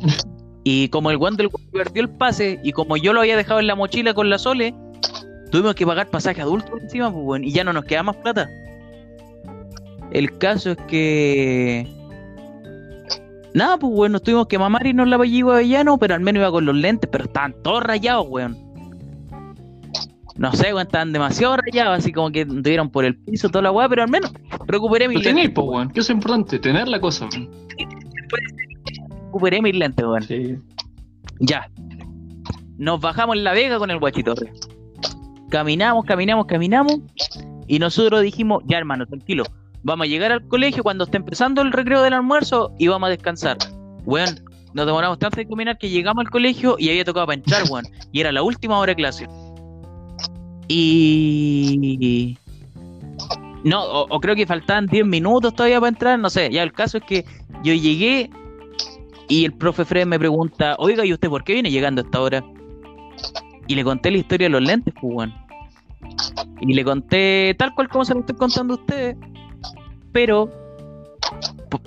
Y 0.64 0.88
como 0.88 1.10
el 1.10 1.16
weón 1.16 1.36
del 1.36 1.46
weón 1.46 1.70
perdió 1.72 2.02
el 2.02 2.10
pase, 2.10 2.60
y 2.62 2.72
como 2.72 2.98
yo 2.98 3.14
lo 3.14 3.20
había 3.20 3.38
dejado 3.38 3.58
en 3.58 3.66
la 3.66 3.74
mochila 3.74 4.12
con 4.12 4.28
la 4.28 4.38
Sole, 4.38 4.74
tuvimos 5.50 5.74
que 5.74 5.86
pagar 5.86 6.10
pasaje 6.10 6.42
adulto 6.42 6.76
encima, 6.78 7.10
pues, 7.10 7.24
weón. 7.24 7.44
Y 7.44 7.52
ya 7.52 7.64
no 7.64 7.72
nos 7.72 7.84
queda 7.84 8.02
más 8.02 8.16
plata. 8.16 8.48
El 10.10 10.36
caso 10.38 10.72
es 10.72 10.78
que. 10.88 11.88
Nada, 13.54 13.78
pues, 13.78 13.92
weón, 13.94 14.12
nos 14.12 14.22
tuvimos 14.22 14.46
que 14.46 14.58
mamar 14.58 14.86
y 14.86 14.92
nos 14.92 15.08
la 15.08 15.16
a 15.16 15.54
Avellano, 15.54 15.96
pero 15.96 16.14
al 16.14 16.20
menos 16.20 16.40
iba 16.40 16.50
con 16.50 16.66
los 16.66 16.76
lentes, 16.76 17.08
pero 17.10 17.24
estaban 17.24 17.54
todos 17.62 17.82
rayados, 17.82 18.26
weón. 18.28 18.67
No 20.38 20.52
sé, 20.52 20.72
weón, 20.72 20.86
estaban 20.86 21.12
demasiado 21.12 21.56
rayados, 21.56 21.98
así 21.98 22.12
como 22.12 22.30
que 22.30 22.42
anduvieron 22.42 22.90
por 22.90 23.04
el 23.04 23.16
piso, 23.16 23.48
toda 23.48 23.62
la 23.62 23.72
weá, 23.72 23.88
pero 23.88 24.04
al 24.04 24.08
menos 24.08 24.32
recuperé 24.66 25.08
mis 25.08 25.18
Lo 25.18 25.22
tenéis, 25.22 25.46
lentes. 25.48 25.54
pues, 25.64 25.68
weón. 25.68 25.90
Que 25.90 26.00
eso 26.00 26.12
es 26.12 26.16
importante, 26.16 26.58
tener 26.60 26.86
la 26.88 27.00
cosa, 27.00 27.28
weón. 27.32 27.50
Recuperé 29.26 29.62
mis 29.62 29.74
lentes, 29.76 30.04
weón. 30.06 30.22
Sí. 30.22 30.56
Ya. 31.40 31.68
Nos 32.76 33.00
bajamos 33.00 33.36
en 33.36 33.44
la 33.44 33.52
vega 33.52 33.78
con 33.78 33.90
el 33.90 33.98
guachitorre. 33.98 34.52
Caminamos, 35.50 36.04
caminamos, 36.04 36.46
caminamos. 36.46 36.98
Y 37.66 37.78
nosotros 37.78 38.22
dijimos, 38.22 38.62
ya 38.66 38.78
hermano, 38.78 39.06
tranquilo. 39.06 39.44
Vamos 39.82 40.06
a 40.06 40.08
llegar 40.08 40.32
al 40.32 40.46
colegio 40.46 40.82
cuando 40.82 41.04
esté 41.04 41.16
empezando 41.16 41.62
el 41.62 41.72
recreo 41.72 42.02
del 42.02 42.12
almuerzo 42.14 42.72
y 42.78 42.88
vamos 42.88 43.08
a 43.08 43.10
descansar. 43.10 43.56
Weón, 44.04 44.40
nos 44.74 44.86
demoramos 44.86 45.18
tanto 45.18 45.40
en 45.40 45.48
caminar 45.48 45.78
que 45.78 45.88
llegamos 45.88 46.24
al 46.24 46.30
colegio 46.30 46.76
y 46.78 46.90
había 46.90 47.04
tocado 47.04 47.26
para 47.26 47.36
entrar, 47.36 47.62
weón. 47.70 47.84
Y 48.12 48.20
era 48.20 48.32
la 48.32 48.42
última 48.42 48.78
hora 48.78 48.92
de 48.92 48.96
clase. 48.96 49.26
Y... 50.68 52.38
No, 53.64 53.82
o, 53.84 54.20
creo 54.20 54.36
que 54.36 54.46
faltaban 54.46 54.86
10 54.86 55.04
minutos 55.04 55.54
todavía 55.54 55.80
para 55.80 55.88
entrar, 55.88 56.18
no 56.18 56.30
sé. 56.30 56.50
Ya 56.50 56.62
el 56.62 56.72
caso 56.72 56.98
es 56.98 57.04
que 57.04 57.24
yo 57.64 57.74
llegué 57.74 58.30
y 59.28 59.44
el 59.44 59.52
profe 59.52 59.84
Fred 59.84 60.06
me 60.06 60.18
pregunta, 60.18 60.76
oiga, 60.78 61.04
¿y 61.04 61.12
usted 61.12 61.28
por 61.28 61.44
qué 61.44 61.54
viene 61.54 61.70
llegando 61.70 62.00
a 62.00 62.04
esta 62.04 62.20
hora? 62.20 62.44
Y 63.66 63.74
le 63.74 63.84
conté 63.84 64.10
la 64.10 64.18
historia 64.18 64.46
de 64.46 64.50
los 64.50 64.62
lentes, 64.62 64.94
pues, 65.00 65.12
weón. 65.12 65.34
Y 66.60 66.72
le 66.72 66.84
conté 66.84 67.54
tal 67.58 67.74
cual 67.74 67.88
como 67.88 68.04
se 68.04 68.14
lo 68.14 68.20
estoy 68.20 68.36
contando 68.36 68.74
a 68.74 68.76
ustedes. 68.76 69.16
Pero 70.12 70.50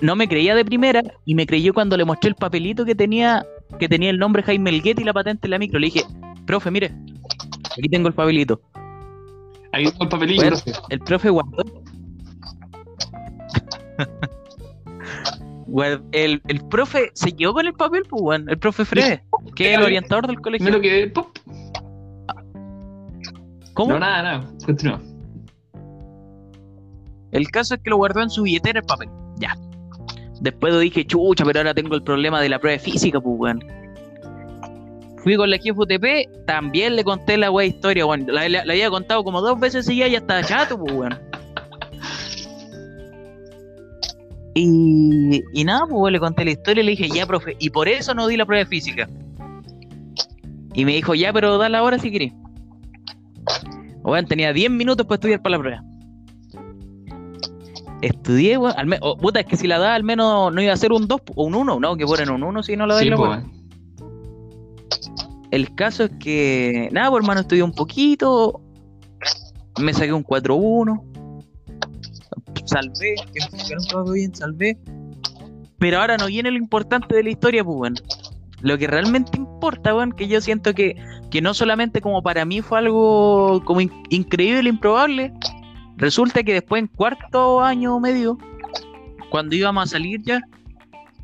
no 0.00 0.14
me 0.14 0.28
creía 0.28 0.54
de 0.54 0.64
primera 0.64 1.02
y 1.24 1.34
me 1.34 1.46
creyó 1.46 1.74
cuando 1.74 1.96
le 1.96 2.04
mostré 2.04 2.28
el 2.28 2.36
papelito 2.36 2.84
que 2.84 2.94
tenía 2.94 3.44
que 3.78 3.88
tenía 3.88 4.10
el 4.10 4.18
nombre 4.18 4.42
Jaime 4.42 4.70
Elguete 4.70 5.02
y 5.02 5.04
la 5.04 5.12
patente 5.12 5.46
en 5.46 5.52
la 5.52 5.58
micro. 5.58 5.78
Le 5.78 5.86
dije, 5.86 6.04
profe, 6.46 6.70
mire, 6.70 6.92
aquí 7.78 7.88
tengo 7.88 8.08
el 8.08 8.14
papelito. 8.14 8.60
Ahí 9.72 9.84
está 9.84 10.04
el 10.04 10.10
papelillo, 10.10 10.42
Bueno. 10.42 10.56
El 10.90 11.00
profe 11.00 11.30
guardó. 11.30 11.64
Guard- 15.66 16.02
el, 16.12 16.42
el 16.48 16.60
profe 16.68 17.10
se 17.14 17.32
quedó 17.32 17.54
con 17.54 17.66
el 17.66 17.72
papel, 17.72 18.02
pues, 18.08 18.22
weón. 18.22 18.48
El 18.50 18.58
profe 18.58 18.84
Fred, 18.84 19.20
que 19.54 19.72
es 19.72 19.78
el 19.78 19.84
orientador 19.84 20.26
del 20.26 20.40
colegio. 20.40 20.66
Primero 20.66 20.82
que. 20.82 21.06
¡pop! 21.08 21.28
¿Cómo? 23.74 23.92
No, 23.94 23.98
nada, 24.00 24.22
nada. 24.22 24.52
Continúa. 24.66 25.00
El 27.30 27.50
caso 27.50 27.74
es 27.76 27.80
que 27.80 27.88
lo 27.88 27.96
guardó 27.96 28.20
en 28.20 28.28
su 28.28 28.42
billetera 28.42 28.80
el 28.80 28.84
papel. 28.84 29.08
Ya. 29.38 29.56
Después 30.42 30.78
dije, 30.78 31.06
chucha, 31.06 31.44
pero 31.46 31.60
ahora 31.60 31.72
tengo 31.72 31.94
el 31.94 32.02
problema 32.02 32.40
de 32.42 32.50
la 32.50 32.58
prueba 32.58 32.74
de 32.76 32.78
física, 32.84 33.18
pues, 33.20 33.34
weón. 33.38 33.64
Fui 35.22 35.36
con 35.36 35.50
la 35.50 35.58
jefa 35.58 35.80
UTP, 35.80 36.46
también 36.46 36.96
le 36.96 37.04
conté 37.04 37.36
la 37.36 37.50
wea 37.50 37.66
historia, 37.66 38.04
weón. 38.06 38.26
La, 38.28 38.48
la- 38.48 38.64
la 38.64 38.72
había 38.72 38.90
contado 38.90 39.22
como 39.22 39.40
dos 39.40 39.58
veces 39.60 39.88
y 39.88 39.96
ya 39.98 40.08
ya 40.08 40.18
estaba 40.18 40.42
chato, 40.42 40.78
pues, 40.78 40.92
weón. 40.92 41.18
Y, 44.54 45.42
y 45.52 45.64
nada, 45.64 45.80
pues, 45.88 45.94
weón, 45.94 46.12
le 46.12 46.20
conté 46.20 46.44
la 46.44 46.50
historia 46.50 46.82
y 46.82 46.86
le 46.86 46.90
dije, 46.92 47.08
ya, 47.08 47.26
profe, 47.26 47.56
y 47.58 47.70
por 47.70 47.88
eso 47.88 48.14
no 48.14 48.26
di 48.26 48.36
la 48.36 48.44
prueba 48.44 48.64
de 48.64 48.66
física. 48.66 49.08
Y 50.74 50.84
me 50.84 50.92
dijo, 50.92 51.14
ya, 51.14 51.32
pero 51.32 51.56
dale 51.58 51.76
ahora 51.76 51.98
si 51.98 52.10
querés. 52.10 52.32
Weón, 54.02 54.26
tenía 54.26 54.52
10 54.52 54.70
minutos 54.70 55.06
para 55.06 55.14
estudiar 55.16 55.40
para 55.42 55.56
la 55.56 55.62
prueba. 55.62 55.82
Estudié, 58.02 58.58
weón. 58.58 58.74
Al 58.76 58.86
me- 58.86 58.98
oh, 59.00 59.16
puta, 59.16 59.40
es 59.40 59.46
que 59.46 59.56
si 59.56 59.66
la 59.68 59.78
da, 59.78 59.94
al 59.94 60.02
menos 60.02 60.52
no 60.52 60.60
iba 60.60 60.72
a 60.72 60.76
ser 60.76 60.92
un 60.92 61.06
2 61.06 61.20
o 61.34 61.44
un 61.44 61.54
1, 61.54 61.78
¿no? 61.80 61.96
Que 61.96 62.04
ponen 62.04 62.30
un 62.30 62.42
1 62.42 62.62
si 62.62 62.76
no 62.76 62.86
la 62.86 62.94
da 62.94 63.00
Sí, 63.00 63.08
la 63.08 63.16
pues. 63.16 63.40
El 65.52 65.74
caso 65.74 66.04
es 66.04 66.10
que, 66.18 66.88
nada, 66.92 67.10
pues 67.10 67.22
hermano, 67.22 67.42
estudié 67.42 67.62
un 67.62 67.72
poquito. 67.74 68.60
Me 69.78 69.92
saqué 69.94 70.12
un 70.12 70.24
4-1. 70.24 71.02
Salvé, 72.64 73.14
que 73.32 73.40
me 73.52 73.58
sacaron 73.58 73.84
todo 73.86 74.12
bien, 74.12 74.34
salvé. 74.34 74.78
Pero 75.78 76.00
ahora 76.00 76.16
no 76.16 76.26
viene 76.26 76.50
lo 76.50 76.56
importante 76.56 77.14
de 77.14 77.22
la 77.22 77.30
historia, 77.30 77.62
pues, 77.62 77.76
weón. 77.78 77.94
Lo 78.62 78.78
que 78.78 78.86
realmente 78.86 79.36
importa, 79.36 79.94
weón, 79.94 80.12
que 80.12 80.26
yo 80.26 80.40
siento 80.40 80.72
que, 80.72 80.96
que 81.30 81.42
no 81.42 81.52
solamente 81.52 82.00
como 82.00 82.22
para 82.22 82.44
mí 82.44 82.62
fue 82.62 82.78
algo 82.78 83.62
como 83.64 83.80
in- 83.82 83.92
increíble, 84.08 84.68
improbable. 84.70 85.32
Resulta 85.96 86.42
que 86.42 86.54
después 86.54 86.80
en 86.80 86.86
cuarto 86.88 87.60
año 87.60 87.98
medio, 88.00 88.38
cuando 89.30 89.54
íbamos 89.54 89.84
a 89.84 89.86
salir 89.86 90.22
ya, 90.22 90.40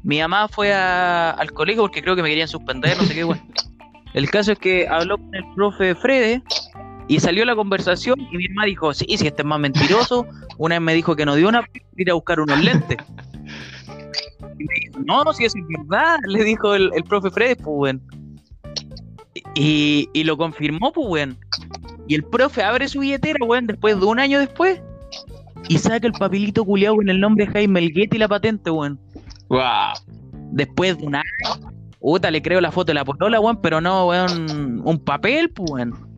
mi 0.03 0.19
mamá 0.21 0.49
fue 0.49 0.75
a- 0.75 1.31
al 1.31 1.53
colegio 1.53 1.83
porque 1.83 2.03
creo 2.03 2.15
que 2.17 2.23
me 2.23 2.29
querían 2.29 2.49
suspender, 2.49 2.97
no 2.99 3.05
sé 3.05 3.15
qué, 3.15 3.25
weón. 3.25 3.41
El 4.19 4.29
caso 4.31 4.51
es 4.51 4.59
que 4.59 4.89
habló 4.89 5.17
con 5.17 5.33
el 5.33 5.45
profe 5.55 5.95
Frede 5.95 6.43
y 7.07 7.21
salió 7.21 7.45
la 7.45 7.55
conversación 7.55 8.21
y 8.21 8.37
mi 8.37 8.49
mamá 8.49 8.67
dijo, 8.67 8.93
sí, 8.93 9.05
si 9.17 9.29
este 9.29 9.43
es 9.43 9.47
más 9.47 9.61
mentiroso, 9.61 10.27
una 10.57 10.75
vez 10.75 10.83
me 10.83 10.95
dijo 10.95 11.15
que 11.15 11.25
no 11.25 11.37
dio 11.37 11.49
una 11.49 11.65
ir 11.97 12.11
a 12.11 12.15
buscar 12.15 12.41
unos 12.41 12.61
lentes. 12.61 12.97
Y 14.59 14.65
me 14.65 14.75
dijo, 14.81 14.99
no, 15.05 15.33
si 15.33 15.45
eso 15.45 15.57
es 15.57 15.65
verdad, 15.69 16.19
le 16.27 16.43
dijo 16.43 16.75
el, 16.75 16.91
el 16.97 17.05
profe 17.05 17.31
Frede, 17.31 17.55
pues. 17.55 17.95
Y, 19.55 20.09
y 20.13 20.25
lo 20.25 20.37
confirmó, 20.37 20.91
pues, 20.93 21.07
weón. 21.09 21.39
Y 22.09 22.17
el 22.17 22.25
profe 22.25 22.65
abre 22.65 22.89
su 22.89 22.99
billetera, 22.99 23.39
weón, 23.45 23.69
después 23.69 24.01
de 24.01 24.05
un 24.05 24.19
año 24.19 24.41
después, 24.41 24.83
y 25.69 25.79
saca 25.79 26.09
el 26.09 26.13
papelito 26.13 26.65
culiado 26.65 26.97
con 26.97 27.09
el 27.09 27.21
nombre 27.21 27.47
de 27.47 27.53
Jaime 27.53 27.79
Elguete 27.79 28.17
y 28.17 28.19
la 28.19 28.27
patente, 28.27 28.69
weón. 28.69 28.99
Guau. 29.49 29.95
Después 30.51 30.99
de 30.99 31.07
un 31.07 31.15
año, 31.15 31.78
puta, 32.01 32.31
le 32.31 32.43
creo 32.43 32.61
la 32.61 32.73
foto 32.73 32.87
de 32.87 32.95
la 32.95 33.05
polola, 33.05 33.41
weón, 33.41 33.61
pero 33.61 33.81
no, 33.81 34.07
weón, 34.07 34.83
un 34.85 34.99
papel, 35.05 35.51
pues, 35.51 35.71
weón. 35.71 36.17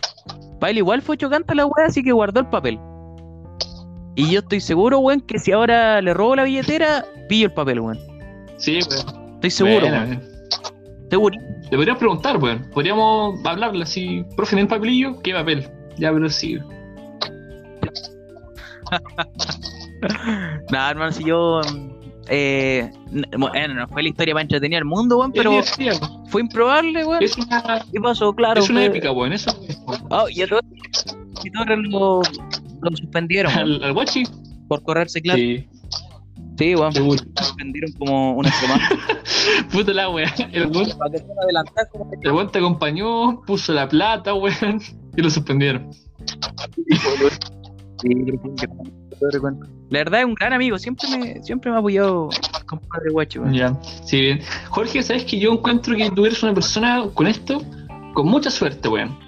Para 0.59 0.71
él 0.71 0.79
igual 0.79 1.03
fue 1.03 1.17
chocante 1.17 1.55
la 1.55 1.67
weá, 1.67 1.87
así 1.87 2.03
que 2.03 2.13
guardó 2.13 2.41
el 2.41 2.47
papel. 2.47 2.79
Y 4.17 4.31
yo 4.31 4.41
estoy 4.41 4.61
seguro, 4.61 4.99
weón, 4.99 5.21
que 5.23 5.39
si 5.39 5.53
ahora 5.53 6.03
le 6.03 6.13
robo 6.13 6.37
la 6.37 6.45
billetera, 6.45 7.05
pillo 7.29 7.47
el 7.47 7.53
papel, 7.53 7.81
weón. 7.81 7.99
Sí, 8.59 8.79
weón. 8.89 9.35
Estoy 9.35 9.51
seguro, 9.51 9.81
Buena, 9.81 10.05
weón. 10.05 10.11
weón. 10.11 10.31
Seguro. 11.11 11.37
Le 11.71 11.77
podríamos 11.77 11.99
preguntar, 11.99 12.37
weón. 12.37 12.71
Podríamos 12.73 13.45
hablarle 13.45 13.83
así, 13.83 14.25
profe, 14.37 14.57
en 14.57 14.61
el 14.61 14.69
papelillo, 14.69 15.21
¿qué 15.23 15.33
papel? 15.33 15.69
Ya, 15.97 16.13
pero 16.13 16.29
sí. 16.29 16.59
Nada, 20.71 20.91
hermano, 20.91 21.13
si 21.13 21.25
yo. 21.25 21.61
Eh, 22.33 22.89
n- 23.13 23.27
bueno, 23.37 23.75
no 23.75 23.89
fue 23.89 24.05
la 24.05 24.09
historia 24.11 24.35
para 24.35 24.43
entretener 24.43 24.79
al 24.79 24.85
mundo, 24.85 25.19
weón, 25.19 25.33
pero 25.33 25.51
weón. 25.51 25.65
fue 26.29 26.43
improbable, 26.43 27.05
weón. 27.05 27.23
Es 27.23 27.37
una, 27.37 27.85
¿Qué 27.93 28.01
pasó? 28.01 28.33
Claro. 28.33 28.61
es 28.61 28.71
una 28.71 28.81
fue- 28.81 28.87
épica, 28.87 29.11
weón. 29.11 29.33
Eso 29.33 29.51
es, 29.69 29.77
weón. 29.87 30.01
Oh, 30.11 30.29
y 30.29 30.43
a 30.43 30.47
todos 30.47 30.63
y 31.43 31.51
todos 31.51 31.67
lo, 31.91 32.23
lo 32.83 32.97
suspendieron 32.97 33.53
weón, 33.55 33.69
Al, 33.75 33.85
al 33.85 33.93
guachi, 33.95 34.23
por 34.69 34.83
correrse 34.85 35.21
claro. 35.21 35.39
sí, 35.41 35.67
Sí, 36.57 36.75
weón. 36.77 36.93
suspendieron 36.93 37.93
como 37.99 38.35
una 38.37 38.53
semana. 38.53 38.89
Puta 39.73 39.93
la 39.93 40.09
weá. 40.11 40.33
El 40.53 40.67
weón 40.69 40.89
el 42.23 42.33
weón 42.33 42.53
te 42.53 42.59
acompañó, 42.59 43.41
puso 43.47 43.73
la 43.73 43.89
plata, 43.89 44.35
weón, 44.35 44.81
y 45.17 45.21
lo 45.23 45.31
suspendieron. 45.31 45.91
Sí. 48.03 48.09
La 49.91 49.99
verdad 49.99 50.21
es 50.21 50.27
un 50.27 50.35
gran 50.35 50.53
amigo, 50.53 50.79
siempre 50.79 51.09
me, 51.09 51.43
siempre 51.43 51.71
me 51.71 51.77
ha 51.77 51.81
apoyado 51.81 52.31
compadre 52.65 53.11
guacho, 53.11 53.43
weón. 53.43 53.55
Ya, 53.55 53.77
sí. 54.05 54.39
Jorge, 54.69 55.03
sabes 55.03 55.25
que 55.25 55.39
yo 55.39 55.53
encuentro 55.53 55.97
que 55.97 56.11
tú 56.11 56.25
eres 56.25 56.43
una 56.45 56.55
persona 56.55 57.05
con 57.13 57.27
esto, 57.27 57.61
con 58.15 58.29
mucha 58.29 58.51
suerte, 58.51 58.89
weón. 58.89 59.19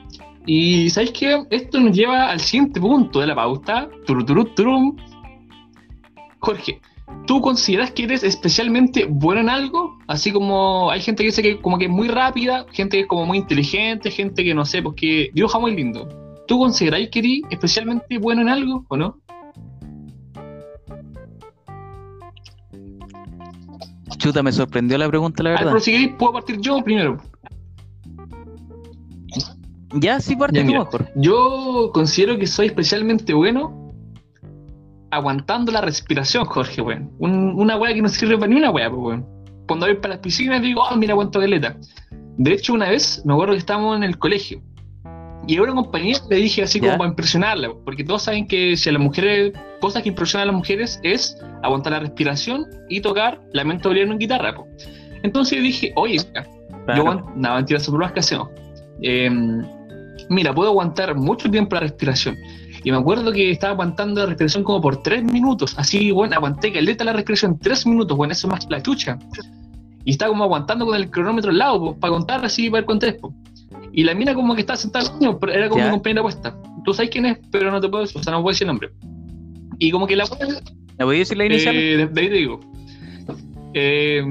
Y 0.46 0.88
sabes 0.90 1.10
que 1.10 1.44
esto 1.50 1.80
nos 1.80 1.96
lleva 1.96 2.30
al 2.30 2.40
siguiente 2.40 2.80
punto 2.80 3.20
de 3.20 3.26
la 3.26 3.34
pauta. 3.34 3.88
Turu, 4.06 4.24
turu, 4.24 4.44
turum. 4.54 4.96
Jorge, 6.38 6.80
¿tú 7.26 7.40
consideras 7.40 7.90
que 7.90 8.04
eres 8.04 8.22
especialmente 8.22 9.06
bueno 9.08 9.40
en 9.40 9.48
algo? 9.48 9.98
Así 10.06 10.30
como 10.30 10.92
hay 10.92 11.00
gente 11.00 11.24
que 11.24 11.28
dice 11.28 11.42
que 11.42 11.60
como 11.60 11.76
que 11.78 11.86
es 11.86 11.90
muy 11.90 12.06
rápida, 12.06 12.66
gente 12.70 12.98
que 12.98 13.02
es 13.02 13.08
como 13.08 13.26
muy 13.26 13.38
inteligente, 13.38 14.12
gente 14.12 14.44
que 14.44 14.54
no 14.54 14.64
sé, 14.64 14.80
pues 14.80 14.94
que 14.96 15.30
dibuja 15.34 15.58
muy 15.58 15.74
lindo. 15.74 16.08
¿Tú 16.46 16.58
consideráis 16.58 17.10
que 17.10 17.20
eres 17.20 17.40
especialmente 17.50 18.18
bueno 18.18 18.42
en 18.42 18.48
algo 18.48 18.84
o 18.88 18.96
no? 18.96 19.18
Chuta, 24.22 24.42
me 24.42 24.52
sorprendió 24.52 24.96
la 24.98 25.08
pregunta, 25.08 25.42
la 25.42 25.50
verdad. 25.50 25.66
pero 25.66 25.80
si 25.80 25.90
queréis, 25.90 26.12
puedo 26.18 26.32
partir 26.34 26.60
yo 26.60 26.82
primero. 26.84 27.18
Ya, 29.94 30.20
sí, 30.20 30.36
parte 30.36 30.56
Ya, 30.56 30.62
tú 30.62 30.66
mira. 30.68 30.78
mejor. 30.84 31.08
Yo 31.16 31.90
considero 31.92 32.38
que 32.38 32.46
soy 32.46 32.66
especialmente 32.66 33.34
bueno 33.34 33.92
aguantando 35.10 35.70
la 35.72 35.82
respiración, 35.82 36.44
Jorge, 36.46 36.80
weón. 36.80 37.10
Un- 37.18 37.52
una 37.60 37.76
weá 37.76 37.92
que 37.92 38.00
no 38.00 38.08
sirve 38.08 38.36
para 38.38 38.46
ni 38.48 38.56
una 38.56 38.70
weá, 38.70 38.88
pues, 38.88 39.02
weón. 39.02 39.26
Cuando 39.66 39.86
voy 39.86 39.96
para 39.96 40.14
las 40.14 40.18
piscinas 40.22 40.62
digo, 40.62 40.82
ah, 40.84 40.96
mira, 40.96 41.12
aguanto 41.12 41.38
caleta. 41.40 41.76
De 42.38 42.52
hecho, 42.52 42.72
una 42.72 42.88
vez 42.88 43.22
me 43.26 43.32
acuerdo 43.34 43.52
que 43.52 43.58
estábamos 43.58 43.96
en 43.96 44.04
el 44.04 44.18
colegio 44.18 44.62
y 45.46 45.56
a 45.58 45.62
una 45.62 45.74
compañía 45.74 46.16
le 46.30 46.36
dije 46.36 46.62
así 46.62 46.80
como 46.80 46.96
para 46.96 47.10
impresionarla, 47.10 47.70
porque 47.84 48.04
todos 48.04 48.22
saben 48.22 48.46
que 48.46 48.76
si 48.76 48.88
a 48.88 48.92
las 48.92 49.02
mujeres, 49.02 49.52
cosas 49.82 50.02
que 50.04 50.08
impresionan 50.10 50.44
a 50.48 50.52
las 50.52 50.56
mujeres 50.56 51.00
es 51.02 51.36
aguantar 51.62 51.92
la 51.92 51.98
respiración 51.98 52.66
y 52.88 53.00
tocar 53.00 53.40
lamento 53.52 53.88
boliviano 53.88 54.12
en 54.12 54.18
guitarra, 54.20 54.54
po. 54.54 54.66
Entonces 55.24 55.60
dije, 55.60 55.92
oye, 55.96 56.18
mira, 56.28 56.46
yo 56.94 57.02
aguanto, 57.02 57.32
nada, 57.34 57.56
mentira, 57.56 57.80
que 58.14 58.20
hacemos. 58.20 58.48
Eh, 59.02 59.28
mira, 60.30 60.54
puedo 60.54 60.70
aguantar 60.70 61.16
mucho 61.16 61.50
tiempo 61.50 61.74
la 61.74 61.80
respiración. 61.80 62.36
Y 62.84 62.90
me 62.92 62.96
acuerdo 62.96 63.32
que 63.32 63.50
estaba 63.50 63.72
aguantando 63.72 64.20
la 64.20 64.26
respiración 64.26 64.62
como 64.62 64.80
por 64.80 65.02
tres 65.02 65.22
minutos. 65.24 65.74
Así, 65.76 66.12
bueno, 66.12 66.36
aguanté 66.36 66.72
caleta 66.72 67.04
la 67.04 67.12
respiración 67.12 67.58
tres 67.58 67.84
minutos, 67.84 68.16
bueno, 68.16 68.32
eso 68.32 68.46
es 68.46 68.52
más 68.52 68.66
la 68.70 68.80
chucha. 68.82 69.18
Y 70.04 70.12
estaba 70.12 70.30
como 70.30 70.44
aguantando 70.44 70.86
con 70.86 70.94
el 70.94 71.10
cronómetro 71.10 71.50
al 71.50 71.58
lado, 71.58 71.80
pues, 71.80 71.96
para 71.98 72.12
contar 72.12 72.44
así, 72.44 72.70
para 72.70 72.80
ver 72.80 72.86
cuánto 72.86 73.06
es. 73.06 73.14
pues. 73.14 73.34
Y 73.92 74.04
la 74.04 74.14
mina 74.14 74.32
como 74.34 74.54
que 74.54 74.60
estaba 74.60 74.76
sentada 74.76 75.04
pero 75.40 75.52
era 75.52 75.68
como 75.68 75.80
Ya. 75.80 75.86
mi 75.86 75.92
compañera 75.92 76.22
puesta. 76.22 76.56
Tú 76.84 76.94
sabes 76.94 77.10
quién 77.10 77.26
es, 77.26 77.38
pero 77.50 77.70
no 77.70 77.80
te 77.80 77.88
puedo 77.88 78.02
decir, 78.02 78.20
o 78.20 78.22
sea, 78.22 78.32
no 78.32 78.42
puedo 78.42 78.52
decir 78.52 78.64
el 78.64 78.68
nombre. 78.68 78.90
Y 79.82 79.90
como 79.90 80.06
que 80.06 80.14
la 80.14 80.24
¿Me 80.96 81.04
voy 81.04 81.16
a 81.16 81.18
decir 81.18 81.36
la 81.36 81.46
inicial? 81.46 81.74
eh, 81.74 82.06
de, 82.06 82.20
ahí 82.20 82.28
te 82.28 82.34
digo. 82.34 82.60
Eh, 83.74 84.22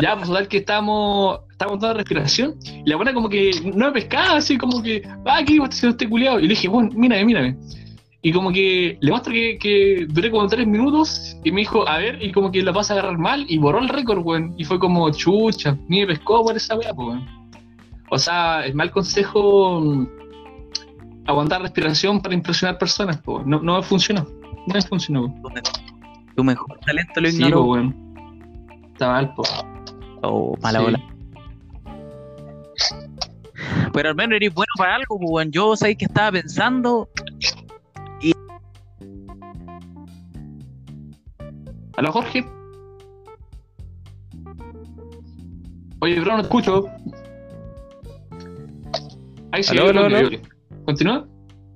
ya, 0.00 0.16
pues 0.16 0.28
total 0.28 0.48
que 0.48 0.56
estábamos, 0.56 1.40
estábamos 1.50 1.80
dando 1.80 1.98
respiración. 1.98 2.54
Y 2.64 2.88
la 2.88 2.96
buena 2.96 3.12
como 3.12 3.28
que 3.28 3.50
no 3.74 3.88
me 3.88 3.92
pescaba, 3.92 4.36
así 4.36 4.56
como 4.56 4.82
que, 4.82 5.02
ah, 5.26 5.42
¿qué 5.46 5.56
está 5.56 5.66
haciendo 5.66 5.96
este 5.96 6.08
culiado? 6.08 6.38
Y 6.38 6.44
le 6.44 6.48
dije, 6.48 6.66
bueno, 6.66 6.88
mírame, 6.94 7.26
mírame. 7.26 7.58
Y 8.22 8.32
como 8.32 8.50
que 8.50 8.96
le 8.98 9.10
muestro 9.10 9.34
que, 9.34 9.58
que 9.58 10.06
duré 10.08 10.30
como 10.30 10.46
tres 10.46 10.66
minutos 10.66 11.36
y 11.44 11.52
me 11.52 11.60
dijo, 11.60 11.86
a 11.86 11.98
ver, 11.98 12.18
y 12.22 12.32
como 12.32 12.50
que 12.50 12.62
la 12.62 12.72
vas 12.72 12.90
a 12.90 12.94
agarrar 12.94 13.18
mal 13.18 13.44
y 13.50 13.58
borró 13.58 13.80
el 13.80 13.90
récord, 13.90 14.24
weón. 14.24 14.54
Y 14.56 14.64
fue 14.64 14.78
como, 14.78 15.10
chucha, 15.10 15.76
ni 15.88 16.00
me 16.00 16.06
pescó 16.06 16.42
por 16.42 16.56
esa 16.56 16.74
weá, 16.74 16.94
pues, 16.94 17.08
weón. 17.08 17.52
O 18.10 18.18
sea, 18.18 18.64
el 18.64 18.74
mal 18.74 18.90
consejo, 18.90 20.08
aguantar 21.26 21.62
respiración 21.62 22.20
para 22.20 22.34
impresionar 22.34 22.78
personas, 22.78 23.20
pues, 23.22 23.46
no, 23.46 23.60
no 23.60 23.82
funcionó. 23.82 24.26
No 24.66 24.80
funcionó, 24.82 25.26
weón. 25.26 25.62
Tu 26.34 26.44
mejor 26.44 26.78
talento 26.80 27.20
lo 27.20 27.28
Sí, 27.30 27.36
ignoró. 27.36 27.64
pues, 27.66 27.82
weón. 27.82 28.82
Está 28.92 29.08
mal, 29.08 29.34
pues. 29.34 29.64
Oh, 30.22 30.56
mala 30.62 30.78
Sí. 30.78 30.84
bola. 30.84 31.00
Pero 33.92 34.08
al 34.10 34.14
menos 34.14 34.36
eres 34.36 34.52
bueno 34.52 34.70
para 34.76 34.96
algo, 34.96 35.18
pues, 35.18 35.30
weón. 35.30 35.50
Yo 35.52 35.76
sabéis 35.76 35.98
que 35.98 36.04
estaba 36.06 36.32
pensando. 36.32 37.08
¿Aló, 41.96 42.12
Jorge? 42.12 42.44
Oye, 46.00 46.20
bro, 46.20 46.36
no 46.36 46.42
escucho. 46.42 46.86
Ahí 49.52 49.62
se 49.62 49.72
Aló, 49.72 49.88
aló, 49.88 50.04
aló. 50.04 50.28
Continúa. 50.86 51.26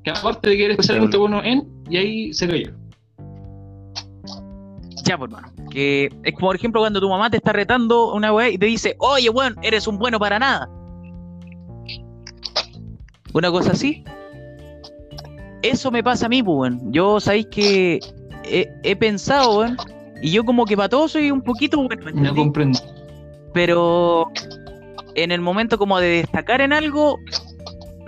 Que 0.02 0.10
aparte 0.10 0.48
de 0.48 0.56
que 0.56 0.64
eres 0.64 0.78
especialmente 0.78 1.16
bueno 1.18 1.42
en, 1.44 1.68
y 1.90 1.96
ahí 1.98 2.32
se 2.32 2.48
cayó. 2.48 2.70
Ya, 5.04 5.18
pues, 5.18 5.30
hermano. 5.30 5.52
Que 5.70 6.08
es 6.24 6.34
como, 6.34 6.48
por 6.48 6.56
ejemplo, 6.56 6.80
cuando 6.80 7.00
tu 7.00 7.08
mamá 7.08 7.28
te 7.30 7.36
está 7.36 7.52
retando 7.52 8.14
una 8.14 8.32
weá 8.32 8.48
y 8.48 8.58
te 8.58 8.66
dice, 8.66 8.96
oye, 8.98 9.28
weón, 9.28 9.56
eres 9.62 9.86
un 9.86 9.98
bueno 9.98 10.18
para 10.18 10.38
nada. 10.38 10.68
Una 13.34 13.50
cosa 13.50 13.72
así. 13.72 14.04
Eso 15.62 15.90
me 15.90 16.02
pasa 16.02 16.26
a 16.26 16.28
mí, 16.28 16.42
pues, 16.42 16.56
weón. 16.72 16.92
Yo 16.92 17.20
sabéis 17.20 17.46
que 17.50 18.00
he, 18.44 18.68
he 18.82 18.96
pensado, 18.96 19.58
weón. 19.58 19.76
Y 20.22 20.30
yo 20.32 20.44
como 20.44 20.64
que 20.66 20.76
para 20.76 20.88
todo 20.88 21.08
soy 21.08 21.30
un 21.30 21.42
poquito 21.42 21.82
bueno, 21.82 22.04
¿me 22.04 22.12
No 22.12 22.34
comprendo. 22.34 22.78
pero 23.54 24.30
en 25.14 25.32
el 25.32 25.40
momento 25.40 25.78
como 25.78 25.98
de 25.98 26.08
destacar 26.08 26.60
en 26.60 26.72
algo, 26.74 27.18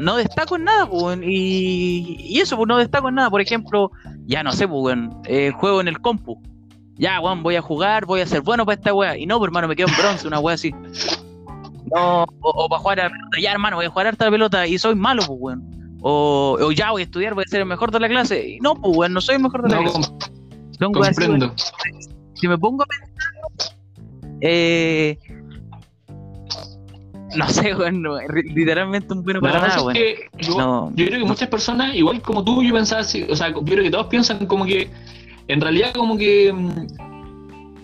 no 0.02 0.16
destaco 0.16 0.56
en 0.56 0.64
nada, 0.64 0.86
pues, 0.86 1.18
y, 1.22 2.16
y 2.18 2.40
eso, 2.40 2.56
pues 2.56 2.68
no 2.68 2.76
destaco 2.78 3.08
en 3.08 3.14
nada. 3.16 3.30
Por 3.30 3.40
ejemplo, 3.40 3.90
ya 4.26 4.42
no 4.42 4.52
sé, 4.52 4.66
pues, 4.68 4.96
eh, 5.24 5.50
juego 5.54 5.80
en 5.80 5.88
el 5.88 6.00
compu. 6.00 6.40
Ya, 6.96 7.20
weón, 7.20 7.42
voy 7.42 7.56
a 7.56 7.62
jugar, 7.62 8.04
voy 8.06 8.20
a 8.20 8.26
ser 8.26 8.42
bueno 8.42 8.64
para 8.66 8.74
esta 8.76 8.92
weá. 8.94 9.16
Y 9.16 9.26
no, 9.26 9.38
pues, 9.38 9.48
hermano, 9.48 9.66
me 9.68 9.74
quedo 9.76 9.88
en 9.88 9.96
bronce, 9.96 10.26
una 10.28 10.38
weá 10.40 10.54
así. 10.54 10.72
No, 11.94 12.24
o, 12.40 12.68
para 12.68 12.80
jugar 12.80 13.00
a 13.00 13.02
la 13.04 13.10
pelota. 13.10 13.38
Ya, 13.40 13.52
hermano, 13.52 13.76
voy 13.76 13.86
a 13.86 13.90
jugar 13.90 14.06
harta 14.06 14.24
la 14.26 14.30
pelota 14.30 14.66
y 14.66 14.78
soy 14.78 14.94
malo, 14.94 15.22
pues, 15.26 15.38
weón. 15.40 15.98
O, 16.02 16.56
o 16.60 16.72
ya 16.72 16.90
voy 16.90 17.02
a 17.02 17.04
estudiar, 17.04 17.34
voy 17.34 17.44
a 17.46 17.48
ser 17.48 17.60
el 17.60 17.66
mejor 17.66 17.90
de 17.90 18.00
la 18.00 18.08
clase. 18.08 18.48
Y 18.48 18.60
no, 18.60 18.74
pues, 18.74 18.96
weón, 18.96 19.12
no 19.14 19.20
soy 19.20 19.36
el 19.36 19.42
mejor 19.42 19.62
de 19.62 19.68
la 19.70 19.76
No 19.76 19.82
clase. 19.82 19.98
com- 20.10 20.18
Son 20.78 20.96
weas 20.96 21.08
así, 21.18 21.28
weón 21.28 21.40
comprendo. 21.40 21.62
si 22.34 22.48
me 22.48 22.58
pongo 22.58 22.82
a 22.82 22.86
pensar, 22.86 23.76
eh, 24.40 25.18
no 27.36 27.48
sé, 27.48 27.74
bueno, 27.74 28.16
literalmente 28.54 29.12
un 29.12 29.22
bueno 29.24 29.40
para 29.40 29.60
nada, 29.60 29.76
es 29.92 29.98
que 29.98 30.16
yo, 30.46 30.58
No, 30.58 30.92
yo 30.94 31.06
creo 31.06 31.18
que 31.20 31.24
muchas 31.24 31.48
personas, 31.48 31.94
igual 31.94 32.20
como 32.22 32.44
tú, 32.44 32.62
yo 32.62 32.72
pensaba 32.74 33.00
así, 33.02 33.24
o 33.28 33.36
sea, 33.36 33.48
yo 33.50 33.62
creo 33.62 33.82
que 33.84 33.90
todos 33.90 34.06
piensan 34.06 34.46
como 34.46 34.64
que, 34.64 34.88
en 35.48 35.60
realidad 35.60 35.92
como 35.94 36.16
que 36.16 36.52
mm, 36.52 36.86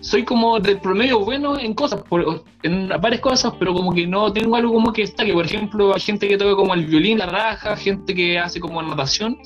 soy 0.01 0.23
como 0.23 0.59
del 0.59 0.79
promedio 0.79 1.19
bueno 1.19 1.59
en 1.59 1.73
cosas, 1.73 2.01
por- 2.03 2.43
en 2.63 2.87
varias 3.01 3.21
cosas, 3.21 3.53
pero 3.59 3.73
como 3.73 3.93
que 3.93 4.07
no 4.07 4.31
tengo 4.31 4.55
algo 4.55 4.71
como 4.73 4.93
que 4.93 5.01
destaque. 5.01 5.33
Por 5.33 5.45
ejemplo, 5.45 5.93
hay 5.93 5.99
gente 6.01 6.27
que 6.27 6.37
toca 6.37 6.55
como 6.55 6.73
el 6.73 6.85
violín, 6.85 7.17
la 7.19 7.25
raja, 7.25 7.75
gente 7.75 8.13
que 8.15 8.39
hace 8.39 8.59
como 8.59 8.81
natación, 8.81 9.37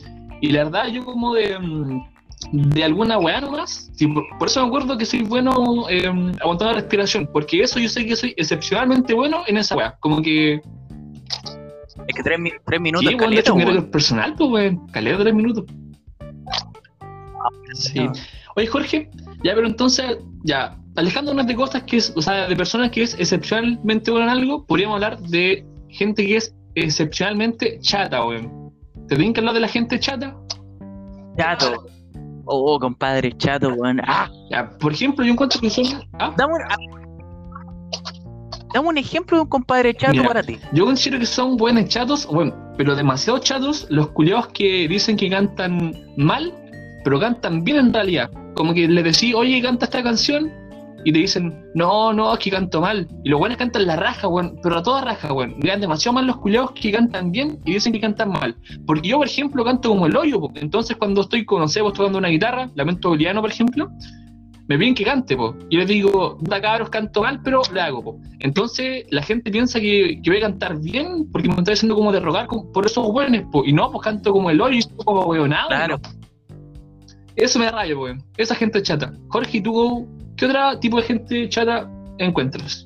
y 0.41 0.49
la 0.49 0.65
verdad 0.65 0.87
yo 0.87 1.03
como 1.05 1.33
de, 1.33 1.57
mm, 1.57 2.03
de 2.53 2.83
alguna 2.83 3.17
weá 3.17 3.41
nomás, 3.41 3.89
sí, 3.95 4.05
por, 4.05 4.23
por 4.37 4.47
eso 4.47 4.61
me 4.61 4.67
acuerdo 4.67 4.95
que 4.95 5.05
soy 5.05 5.23
bueno 5.23 5.89
eh, 5.89 6.05
aguantando 6.39 6.65
la 6.65 6.73
respiración, 6.73 7.27
porque 7.33 7.61
eso 7.61 7.79
yo 7.79 7.89
sé 7.89 8.05
que 8.05 8.15
soy 8.15 8.35
excepcionalmente 8.37 9.15
bueno 9.15 9.41
en 9.47 9.57
esa 9.57 9.75
weá, 9.75 9.97
como 9.99 10.21
que... 10.21 10.53
es 10.53 12.15
que 12.15 12.23
tres, 12.23 12.39
tres 12.63 12.79
minutos 12.79 13.07
Sí, 13.07 13.15
es 13.15 13.19
weón, 13.19 13.31
de 13.31 13.39
hecho, 13.39 13.55
caleta, 13.55 13.91
personal, 13.91 14.35
pues, 14.37 14.51
weón. 14.51 14.87
Caleta 14.89 15.17
tres 15.17 15.33
minutos. 15.33 15.65
Sí. 17.73 17.99
No. 17.99 18.13
Oye, 18.55 18.67
Jorge, 18.67 19.09
ya, 19.43 19.55
pero 19.55 19.65
entonces, 19.65 20.19
ya, 20.43 20.77
alejándonos 20.95 21.47
de 21.47 21.55
cosas 21.55 21.81
que 21.83 21.97
es, 21.97 22.13
o 22.15 22.21
sea, 22.21 22.47
de 22.47 22.55
personas 22.55 22.91
que 22.91 23.01
es 23.01 23.15
excepcionalmente 23.19 24.11
buena 24.11 24.31
en 24.31 24.37
algo, 24.37 24.63
podríamos 24.67 24.95
hablar 24.95 25.19
de 25.21 25.65
gente 25.89 26.23
que 26.27 26.37
es 26.37 26.55
excepcionalmente 26.75 27.79
chata, 27.79 28.23
weón. 28.23 28.71
¿Te 29.07 29.15
tienen 29.15 29.33
que 29.33 29.39
hablar 29.39 29.55
de 29.55 29.61
la 29.61 29.67
gente 29.67 29.99
chata? 29.99 30.37
Chato. 31.35 31.87
Oh, 32.45 32.79
compadre 32.79 33.31
chato, 33.37 33.69
weón. 33.73 34.01
Ah, 34.05 34.29
por 34.79 34.93
ejemplo, 34.93 35.23
yo 35.23 35.31
encuentro 35.31 35.59
que 35.61 35.69
son. 35.69 35.85
¿ah? 36.19 36.33
dame 36.37 36.53
un, 36.53 36.61
ah, 36.61 36.75
dame 38.73 38.87
un 38.87 38.97
ejemplo 38.97 39.37
de 39.37 39.43
un 39.43 39.49
compadre 39.49 39.93
chato 39.93 40.13
Mira. 40.13 40.27
para 40.27 40.43
ti. 40.43 40.57
Yo 40.73 40.85
considero 40.85 41.19
que 41.19 41.25
son 41.25 41.55
buenos 41.55 41.87
chatos, 41.87 42.25
bueno, 42.27 42.53
pero 42.77 42.95
demasiado 42.95 43.39
chatos 43.39 43.87
los 43.89 44.09
culiados 44.09 44.47
que 44.47 44.87
dicen 44.87 45.15
que 45.15 45.29
cantan 45.29 45.93
mal, 46.17 46.53
pero 47.03 47.19
cantan 47.19 47.63
bien 47.63 47.77
en 47.77 47.93
realidad. 47.93 48.29
Como 48.55 48.73
que 48.73 48.87
le 48.87 49.03
decís, 49.03 49.33
oye, 49.33 49.61
canta 49.61 49.85
esta 49.85 50.03
canción, 50.03 50.51
y 51.05 51.11
te 51.11 51.19
dicen, 51.19 51.65
no, 51.75 52.13
no, 52.13 52.33
es 52.33 52.39
que 52.39 52.49
canto 52.51 52.81
mal. 52.81 53.07
Y 53.23 53.29
los 53.29 53.39
buenos 53.39 53.57
cantan 53.57 53.85
la 53.85 53.95
raja, 53.95 54.27
weón, 54.27 54.57
pero 54.63 54.77
a 54.77 54.83
toda 54.83 55.01
raja, 55.01 55.33
weón. 55.33 55.55
Vean 55.59 55.81
demasiado 55.81 56.13
mal 56.13 56.25
los 56.27 56.37
culiados 56.37 56.71
que 56.71 56.91
cantan 56.91 57.31
bien 57.31 57.59
y 57.65 57.73
dicen 57.73 57.91
que 57.93 57.99
cantan 57.99 58.29
mal. 58.31 58.55
Porque 58.85 59.09
yo, 59.09 59.17
por 59.17 59.27
ejemplo, 59.27 59.63
canto 59.63 59.89
como 59.89 60.05
el 60.07 60.15
hoyo, 60.15 60.39
po. 60.39 60.51
entonces 60.55 60.95
cuando 60.97 61.21
estoy 61.21 61.45
con, 61.45 61.59
no 61.59 61.67
sé, 61.67 61.81
vos 61.81 61.93
tocando 61.93 62.17
una 62.17 62.29
guitarra, 62.29 62.69
lamento 62.75 63.09
boliviano, 63.09 63.41
por 63.41 63.51
ejemplo, 63.51 63.89
me 64.69 64.77
piden 64.77 64.95
que 64.95 65.03
cante, 65.03 65.35
po. 65.35 65.55
Y 65.69 65.75
les 65.77 65.87
digo, 65.87 66.37
puta 66.37 66.61
cabros, 66.61 66.89
canto 66.89 67.21
mal, 67.21 67.41
pero 67.43 67.61
le 67.73 67.81
hago, 67.81 68.01
po. 68.03 68.19
Entonces 68.39 69.05
la 69.09 69.21
gente 69.21 69.51
piensa 69.51 69.79
que, 69.79 70.21
que 70.23 70.29
voy 70.29 70.37
a 70.37 70.43
cantar 70.43 70.79
bien 70.79 71.29
porque 71.31 71.49
me 71.49 71.55
estoy 71.55 71.73
haciendo 71.73 71.95
como 71.95 72.11
de 72.13 72.21
rogar 72.21 72.47
con- 72.47 72.71
por 72.71 72.85
esos 72.85 73.11
buenos, 73.11 73.43
po. 73.51 73.65
Y 73.65 73.73
no, 73.73 73.91
pues 73.91 74.03
canto 74.03 74.31
como 74.31 74.49
el 74.49 74.61
hoyo 74.61 74.79
y 74.79 75.03
como 75.03 75.25
weonado. 75.25 75.67
Claro. 75.67 75.99
Eso 77.35 77.59
me 77.59 77.65
da 77.65 77.71
rabia, 77.71 77.97
weón. 77.97 78.23
Esa 78.37 78.55
gente 78.55 78.81
chata. 78.81 79.11
Jorge, 79.29 79.57
¿y 79.57 79.61
tú 79.61 80.07
qué 80.37 80.45
otro 80.45 80.79
tipo 80.79 80.97
de 80.97 81.03
gente 81.03 81.49
chata 81.49 81.89
encuentras? 82.17 82.85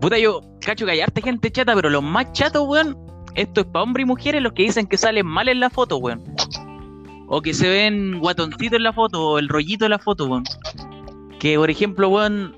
Puta, 0.00 0.18
yo 0.18 0.42
cacho 0.60 0.84
que 0.84 0.92
hay 0.92 1.00
harta 1.00 1.20
gente 1.20 1.50
chata, 1.50 1.74
pero 1.74 1.88
los 1.88 2.02
más 2.02 2.32
chatos, 2.32 2.66
weón, 2.66 2.96
esto 3.34 3.62
es 3.62 3.66
para 3.66 3.82
hombres 3.82 4.04
y 4.04 4.06
mujeres 4.06 4.42
los 4.42 4.52
que 4.52 4.64
dicen 4.64 4.86
que 4.86 4.98
salen 4.98 5.26
mal 5.26 5.48
en 5.48 5.60
la 5.60 5.70
foto, 5.70 5.96
weón. 5.98 6.22
O 7.26 7.40
que 7.40 7.54
se 7.54 7.68
ven 7.68 8.18
guatoncitos 8.20 8.76
en 8.76 8.82
la 8.82 8.92
foto, 8.92 9.30
o 9.30 9.38
el 9.38 9.48
rollito 9.48 9.86
de 9.86 9.88
la 9.88 9.98
foto, 9.98 10.26
weón. 10.26 10.44
Que, 11.38 11.56
por 11.56 11.70
ejemplo, 11.70 12.08
weón, 12.08 12.54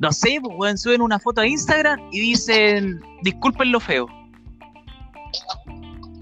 no 0.00 0.12
sé, 0.12 0.38
pues, 0.42 0.54
weón, 0.58 0.78
suben 0.78 1.00
una 1.00 1.18
foto 1.18 1.40
a 1.40 1.46
Instagram 1.46 2.00
y 2.12 2.20
dicen, 2.20 3.00
disculpen 3.22 3.72
lo 3.72 3.80
feo. 3.80 4.06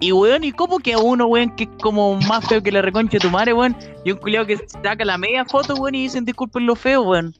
Y, 0.03 0.11
weón, 0.11 0.43
¿y 0.43 0.51
cómo 0.51 0.81
que 0.81 0.95
a 0.95 0.99
uno, 0.99 1.27
weón, 1.27 1.55
que 1.55 1.62
es 1.62 1.71
como 1.81 2.17
más 2.23 2.45
feo 2.49 2.61
que 2.61 2.73
la 2.73 2.83
reconcha 2.83 3.12
de 3.12 3.21
tu 3.21 3.31
madre, 3.31 3.53
weón? 3.53 3.77
Y 4.05 4.11
un 4.11 4.19
culiado 4.19 4.45
que 4.49 4.59
saca 4.83 5.05
la 5.05 5.17
media 5.17 5.45
foto, 5.45 5.77
weón, 5.77 5.95
y 5.95 6.03
dicen, 6.03 6.25
disculpen 6.25 6.67
lo 6.67 6.75
feo, 6.75 7.03
weón. 7.03 7.33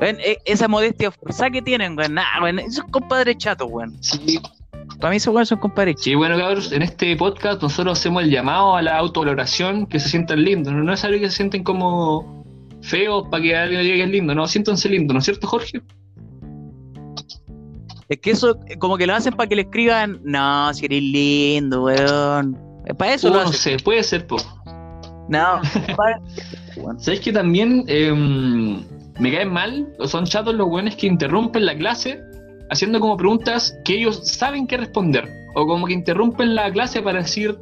Weón, 0.00 0.16
e- 0.20 0.38
esa 0.46 0.66
modestia 0.66 1.10
forzada 1.10 1.50
que 1.50 1.60
tienen, 1.60 1.94
weón, 1.94 2.14
nah, 2.14 2.40
weón, 2.42 2.58
esos 2.58 2.86
compadres 2.90 3.36
chatos, 3.36 3.68
weón. 3.70 4.02
Sí, 4.02 4.40
Para 4.98 5.10
mí 5.10 5.16
esos 5.16 5.34
weón 5.34 5.44
son 5.44 5.58
compadres 5.58 5.96
sí, 5.98 6.14
bueno, 6.14 6.38
cabros, 6.38 6.72
en 6.72 6.80
este 6.80 7.14
podcast 7.16 7.60
nosotros 7.60 7.98
hacemos 7.98 8.22
el 8.22 8.30
llamado 8.30 8.74
a 8.74 8.80
la 8.80 8.96
autovaloración, 8.96 9.84
que 9.84 10.00
se 10.00 10.08
sientan 10.08 10.42
lindos. 10.42 10.72
No 10.72 10.90
es 10.90 11.04
algo 11.04 11.20
que 11.20 11.28
se 11.28 11.36
sienten 11.36 11.64
como 11.64 12.46
feos 12.80 13.28
para 13.30 13.42
que 13.42 13.54
alguien 13.54 13.82
diga 13.82 13.96
que 13.96 14.04
es 14.04 14.10
lindo, 14.10 14.34
no, 14.34 14.46
siéntanse 14.46 14.88
lindos, 14.88 15.12
¿no 15.12 15.18
es 15.18 15.24
cierto, 15.26 15.46
Jorge? 15.46 15.82
Es 18.08 18.18
que 18.18 18.32
eso, 18.32 18.58
eh, 18.68 18.78
como 18.78 18.96
que 18.96 19.06
lo 19.06 19.14
hacen 19.14 19.34
para 19.34 19.48
que 19.48 19.56
le 19.56 19.62
escriban, 19.62 20.20
no, 20.24 20.72
si 20.74 20.86
eres 20.86 21.02
lindo, 21.02 21.84
weón. 21.84 22.58
Para 22.98 23.14
eso 23.14 23.28
Uh, 23.28 23.34
lo 23.34 23.44
no 23.44 23.52
sé, 23.52 23.76
puede 23.78 24.02
ser, 24.02 24.26
po. 24.26 24.36
No, 25.28 25.60
para-. 25.96 26.20
¿Sabes 26.98 27.20
que 27.20 27.32
también 27.32 27.84
em, 27.86 28.82
me 29.18 29.32
caen 29.32 29.52
mal? 29.52 29.88
O 29.98 30.08
son 30.08 30.24
chatos 30.24 30.54
los 30.54 30.68
buenos 30.68 30.96
que 30.96 31.06
interrumpen 31.06 31.64
la 31.64 31.76
clase 31.76 32.20
haciendo 32.70 33.00
como 33.00 33.16
preguntas 33.16 33.78
que 33.84 33.94
ellos 33.94 34.20
saben 34.24 34.66
qué 34.66 34.78
responder. 34.78 35.28
O 35.54 35.66
como 35.66 35.86
que 35.86 35.92
interrumpen 35.92 36.54
la 36.54 36.72
clase 36.72 37.02
para 37.02 37.22
decir. 37.22 37.56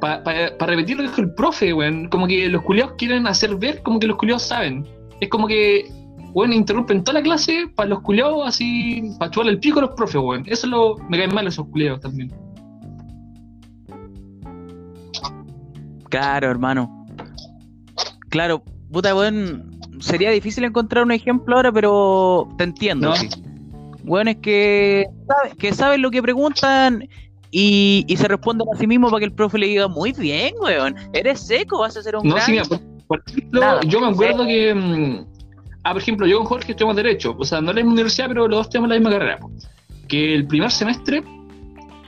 para 0.00 0.66
repetir 0.66 0.96
lo 0.96 1.02
que 1.02 1.08
dijo 1.08 1.20
el 1.20 1.34
profe, 1.34 1.72
weón. 1.72 2.08
Como 2.08 2.26
que 2.26 2.48
los 2.48 2.62
culiados 2.62 2.94
quieren 2.96 3.26
hacer 3.26 3.54
ver 3.56 3.82
como 3.82 4.00
que 4.00 4.06
los 4.06 4.16
culiados 4.16 4.42
saben. 4.42 4.86
Es 5.20 5.28
como 5.28 5.46
que, 5.46 5.90
weón, 6.38 6.52
interrumpen 6.52 7.02
toda 7.04 7.18
la 7.18 7.22
clase 7.24 7.68
para 7.74 7.88
los 7.90 8.00
culiados 8.02 8.46
así, 8.46 9.02
para 9.18 9.30
chuparle 9.30 9.52
el 9.52 9.58
pico 9.60 9.78
a 9.78 9.82
los 9.82 9.90
profes, 9.92 10.16
weón. 10.22 10.42
Eso 10.46 10.66
es 10.66 10.70
lo, 10.70 10.96
me 11.08 11.18
caen 11.18 11.34
mal 11.34 11.46
esos 11.46 11.66
culiados 11.68 12.00
también. 12.00 12.32
Claro, 16.10 16.50
hermano. 16.50 17.06
Claro, 18.28 18.62
puta, 18.92 19.14
weón. 19.14 19.78
Sería 20.00 20.30
difícil 20.30 20.62
encontrar 20.64 21.02
un 21.04 21.10
ejemplo 21.10 21.56
ahora, 21.56 21.72
pero 21.72 22.48
te 22.56 22.64
entiendo. 22.64 23.08
¿No? 23.08 23.16
sí. 23.16 23.28
Weón, 24.04 24.28
es 24.28 24.36
que, 24.36 25.06
sabe- 25.26 25.56
que 25.58 25.74
saben 25.74 26.00
lo 26.02 26.10
que 26.10 26.22
preguntan 26.22 27.06
y, 27.50 28.04
y 28.06 28.16
se 28.16 28.28
responden 28.28 28.66
a 28.72 28.78
sí 28.78 28.86
mismos 28.86 29.10
para 29.10 29.18
que 29.20 29.24
el 29.26 29.32
profe 29.32 29.58
le 29.58 29.66
diga, 29.66 29.88
muy 29.88 30.12
bien, 30.12 30.54
weón. 30.62 30.94
Eres 31.12 31.40
seco, 31.40 31.80
vas 31.80 31.96
a 31.96 32.02
ser 32.02 32.16
un 32.16 32.26
No, 32.28 32.36
gran... 32.36 32.46
sí, 32.46 32.58
por, 32.68 32.80
por 33.06 33.22
ejemplo, 33.26 33.60
Nada, 33.60 33.80
yo 33.82 34.00
me 34.00 34.06
acuerdo 34.08 34.46
que. 34.46 35.24
Ah, 35.88 35.92
por 35.92 36.02
ejemplo, 36.02 36.26
yo 36.26 36.38
con 36.38 36.46
Jorge 36.46 36.72
estudiamos 36.72 36.96
Derecho. 36.96 37.34
O 37.38 37.44
sea, 37.44 37.60
no 37.60 37.72
la 37.72 37.76
misma 37.76 37.92
universidad, 37.92 38.28
pero 38.28 38.48
los 38.48 38.58
dos 38.58 38.70
tenemos 38.70 38.88
la 38.90 38.96
misma 38.96 39.10
carrera. 39.10 39.38
Que 40.08 40.34
el 40.34 40.46
primer 40.46 40.70
semestre 40.70 41.22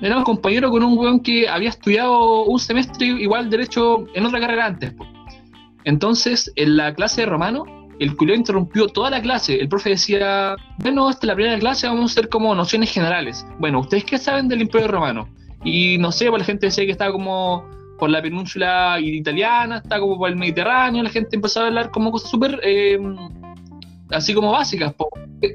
éramos 0.01 0.25
compañeros 0.25 0.71
con 0.71 0.83
un 0.83 0.99
weón 0.99 1.21
que 1.21 1.49
había 1.49 1.69
estudiado 1.69 2.45
un 2.45 2.59
semestre 2.59 3.07
igual 3.07 3.51
Derecho 3.51 4.07
en 4.15 4.27
otra 4.27 4.41
carrera 4.41 4.67
antes. 4.67 4.95
Entonces, 5.85 6.53
en 6.57 6.77
la 6.77 6.95
clase 6.95 7.23
de 7.23 7.27
romano, 7.27 7.65
el 7.99 8.17
culiao 8.17 8.37
interrumpió 8.37 8.89
toda 8.89 9.11
la 9.11 9.21
clase. 9.21 9.61
El 9.61 9.69
profe 9.69 9.91
decía: 9.91 10.57
Bueno, 10.79 11.09
esta 11.11 11.27
es 11.27 11.29
la 11.29 11.35
primera 11.35 11.59
clase, 11.59 11.87
vamos 11.87 12.11
a 12.11 12.13
hacer 12.13 12.29
como 12.29 12.55
nociones 12.55 12.93
generales. 12.93 13.47
Bueno, 13.59 13.81
¿ustedes 13.81 14.05
qué 14.05 14.19
saben 14.19 14.49
del 14.49 14.63
Imperio 14.63 14.89
Romano? 14.89 15.29
Y 15.65 15.99
no 15.99 16.11
sé, 16.11 16.29
pues 16.29 16.41
la 16.41 16.47
gente 16.47 16.67
decía 16.67 16.87
que 16.87 16.93
estaba 16.93 17.13
como 17.13 17.69
por 17.99 18.09
la 18.09 18.23
península 18.23 18.99
italiana, 18.99 19.77
está 19.77 20.01
como 20.01 20.17
por 20.17 20.31
el 20.31 20.37
Mediterráneo, 20.37 21.03
la 21.03 21.11
gente 21.11 21.37
empezó 21.37 21.61
a 21.61 21.67
hablar 21.67 21.91
como 21.91 22.11
cosas 22.11 22.31
súper 22.31 22.59
eh, 22.63 22.99
así 24.13 24.35
como 24.35 24.53
básicas, 24.53 24.93
po. 24.95 25.09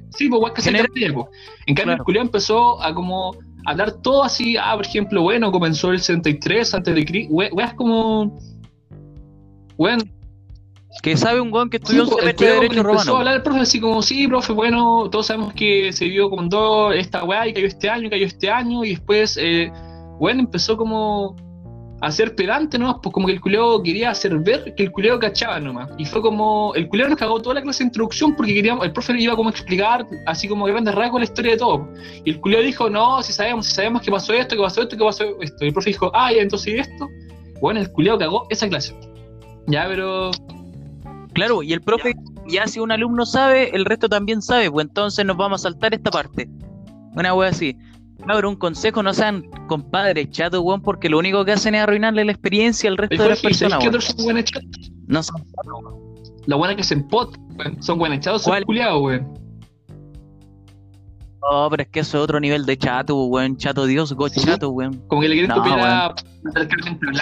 Sí, 0.10 0.30
pues 0.30 0.52
que 0.54 0.62
se 0.62 0.70
entendía, 0.72 1.14
po. 1.14 1.30
En 1.66 1.76
cambio, 1.76 1.94
Claro. 1.96 2.02
el 2.02 2.06
culiao 2.06 2.24
empezó 2.24 2.82
a 2.82 2.94
como 2.94 3.36
hablar 3.66 3.94
todo 4.02 4.24
así, 4.24 4.56
ah, 4.58 4.74
por 4.76 4.86
ejemplo, 4.86 5.22
bueno, 5.24 5.52
comenzó 5.52 5.92
el 5.92 6.00
63 6.00 6.74
antes 6.74 6.94
de 6.96 7.06
Cristo, 7.06 7.34
weas 7.34 7.74
como, 7.74 8.38
weón, 9.78 10.12
Que 11.04 11.18
sabe 11.18 11.42
un 11.42 11.52
weón 11.52 11.70
que 11.70 11.78
Sí, 11.78 11.84
estudió 11.98 12.04
un 12.04 12.10
el 12.10 12.16
semestre 12.20 12.48
de 12.48 12.54
Derecho 12.54 12.80
empezó 12.80 12.90
a 12.90 12.94
Romano. 13.04 13.18
hablar 13.18 13.36
el 13.36 13.42
profe 13.44 13.60
así 13.60 13.80
como, 13.82 14.02
sí, 14.02 14.28
profe, 14.28 14.54
bueno, 14.54 15.10
todos 15.10 15.26
sabemos 15.28 15.54
que 15.54 15.92
se 15.92 16.06
vio 16.06 16.30
con 16.30 16.48
dos 16.50 16.96
esta 16.96 17.24
weá 17.26 17.48
y 17.48 17.54
cayó 17.54 17.68
este 17.68 17.90
año, 17.90 18.10
cayó 18.10 18.26
este 18.26 18.50
año, 18.50 18.84
y 18.86 18.92
después, 18.92 19.38
eh, 19.42 19.72
bueno, 20.20 20.40
empezó 20.42 20.78
como 20.78 21.36
a 22.06 22.12
ser 22.12 22.36
pedante 22.36 22.78
nomás, 22.78 22.98
pues 23.02 23.12
como 23.12 23.26
que 23.26 23.34
el 23.34 23.42
culeo 23.42 23.82
quería 23.82 24.12
hacer 24.12 24.38
ver 24.38 24.76
que 24.76 24.84
el 24.84 24.92
culeo 24.92 25.18
cachaba 25.20 25.60
nomás. 25.60 25.90
Y 25.98 26.06
fue 26.06 26.22
como, 26.22 26.74
el 26.76 26.88
culeo 26.88 27.10
nos 27.10 27.18
cagó 27.18 27.42
toda 27.42 27.56
la 27.56 27.62
clase 27.64 27.84
de 27.84 27.88
introducción 27.88 28.36
porque 28.36 28.54
queríamos, 28.54 28.86
el 28.86 28.94
profe 28.94 29.20
iba 29.20 29.36
como 29.36 29.50
a 29.50 29.52
explicar 29.52 30.06
así 30.28 30.48
como 30.48 30.68
a 30.68 30.70
grandes 30.70 30.94
rasgos 30.94 31.22
la 31.22 31.26
historia 31.26 31.54
de 31.54 31.58
todo. 31.58 31.90
Y 32.24 32.30
el 32.30 32.40
culeo 32.40 32.62
dijo, 32.62 32.92
no, 32.92 33.24
si 33.24 33.34
sabemos, 33.34 33.66
si 33.66 33.74
sabemos 33.74 34.04
que 34.04 34.12
pasó 34.12 34.34
esto, 34.34 34.56
que 34.56 34.62
pasó 34.62 34.84
esto, 34.84 34.96
que 34.96 35.04
pasó 35.04 35.24
esto. 35.42 35.66
Y 35.66 35.68
el 35.68 35.74
profe 35.74 35.90
dijo, 35.90 36.12
ah, 36.14 36.32
ya, 36.32 36.44
entonces 36.44 36.76
¿y 36.76 36.78
esto. 36.78 37.10
Bueno, 37.60 37.80
el 37.80 37.92
culeo 37.92 38.20
cagó 38.20 38.46
esa 38.52 38.70
clase. 38.70 38.96
Ya, 39.66 39.88
pero 39.88 40.30
Claro, 41.34 41.64
y 41.64 41.74
el 41.74 41.82
profe, 41.82 42.14
ya 42.48 42.68
si 42.68 42.80
un 42.80 42.92
alumno 42.92 43.26
sabe, 43.26 43.76
el 43.76 43.84
resto 43.84 44.08
también 44.08 44.44
sabe, 44.44 44.70
pues 44.70 44.86
entonces 44.86 45.26
nos 45.26 45.38
vamos 45.38 45.62
a 45.62 45.70
saltar 45.70 45.96
esta 45.96 46.12
parte. 46.12 46.48
Una 47.16 47.34
wea 47.34 47.50
así. 47.50 47.76
Cabrón, 48.26 48.52
un 48.54 48.56
consejo, 48.56 49.04
no 49.04 49.14
sean 49.14 49.44
compadres 49.68 50.30
chatos, 50.32 50.62
weón, 50.64 50.82
porque 50.82 51.10
lo 51.10 51.18
único 51.20 51.44
que 51.46 51.52
hacen 51.52 51.76
es 51.76 51.82
arruinarle 51.82 52.26
la 52.26 52.32
experiencia 52.32 52.90
al 52.90 52.98
resto 52.98 53.22
de 53.22 53.30
las 53.30 53.42
Jorge, 53.42 53.54
¿sabes 53.56 53.72
personas, 53.72 53.88
otros 53.88 54.06
son 54.06 54.24
buenos 54.26 54.44
chatos? 54.46 54.92
No 55.08 55.24
son 55.24 55.38
chatos, 55.38 55.84
weón. 55.84 56.16
La 56.46 56.56
buena 56.56 56.76
que 56.76 56.84
se 56.84 56.94
empot, 56.94 57.38
weón. 57.58 57.82
Son 57.84 57.98
buenos 58.00 58.18
echados, 58.20 58.44
son 58.44 58.62
culiados, 58.64 59.02
weón. 59.02 59.34
No, 61.52 61.70
pero 61.70 61.84
es 61.84 61.90
que 61.90 62.00
eso 62.00 62.18
es 62.18 62.24
otro 62.24 62.40
nivel 62.40 62.66
de 62.66 62.78
chato, 62.78 63.16
weón. 63.26 63.58
Chato 63.58 63.86
Dios, 63.86 64.14
go 64.14 64.28
Sí. 64.30 64.42
chato, 64.42 64.70
weón. 64.70 65.04
Como 65.08 65.22
que 65.22 65.30
le 65.30 65.36
quieren 65.36 65.50
No, 65.50 65.58
copiar 65.58 65.80
a 65.80 66.16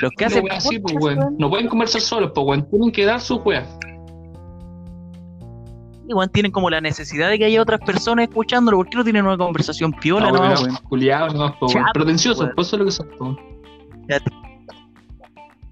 Los 0.01 0.11
que 0.17 0.25
hacen 0.25 0.49
así, 0.51 0.79
pues, 0.79 0.95
weón. 0.99 1.35
No 1.37 1.49
pueden 1.49 1.67
conversar 1.67 2.01
solos, 2.01 2.31
pues, 2.33 2.47
weón. 2.47 2.69
Tienen 2.69 2.91
que 2.91 3.05
dar 3.05 3.19
su 3.19 3.35
weón. 3.37 3.65
Weón, 6.07 6.29
tienen 6.29 6.51
como 6.51 6.69
la 6.69 6.81
necesidad 6.81 7.29
de 7.29 7.37
que 7.39 7.45
haya 7.45 7.61
otras 7.61 7.79
personas 7.81 8.27
escuchándolo. 8.27 8.77
¿Por 8.77 8.89
qué 8.89 8.97
no 8.97 9.03
tienen 9.03 9.25
una 9.25 9.37
conversación 9.37 9.93
piola, 9.93 10.31
no, 10.31 10.41
weón? 10.41 10.75
Culiados, 10.89 11.33
no, 11.33 11.55
weón. 11.61 11.73
Chato, 11.73 11.91
Pretenciosos, 11.93 12.49
pues 12.55 12.67
eso 12.67 12.75
es 12.75 12.79
lo 12.79 12.85
que 12.85 12.91
son, 12.91 13.07
pues, 13.07 13.21
weón. 13.21 13.37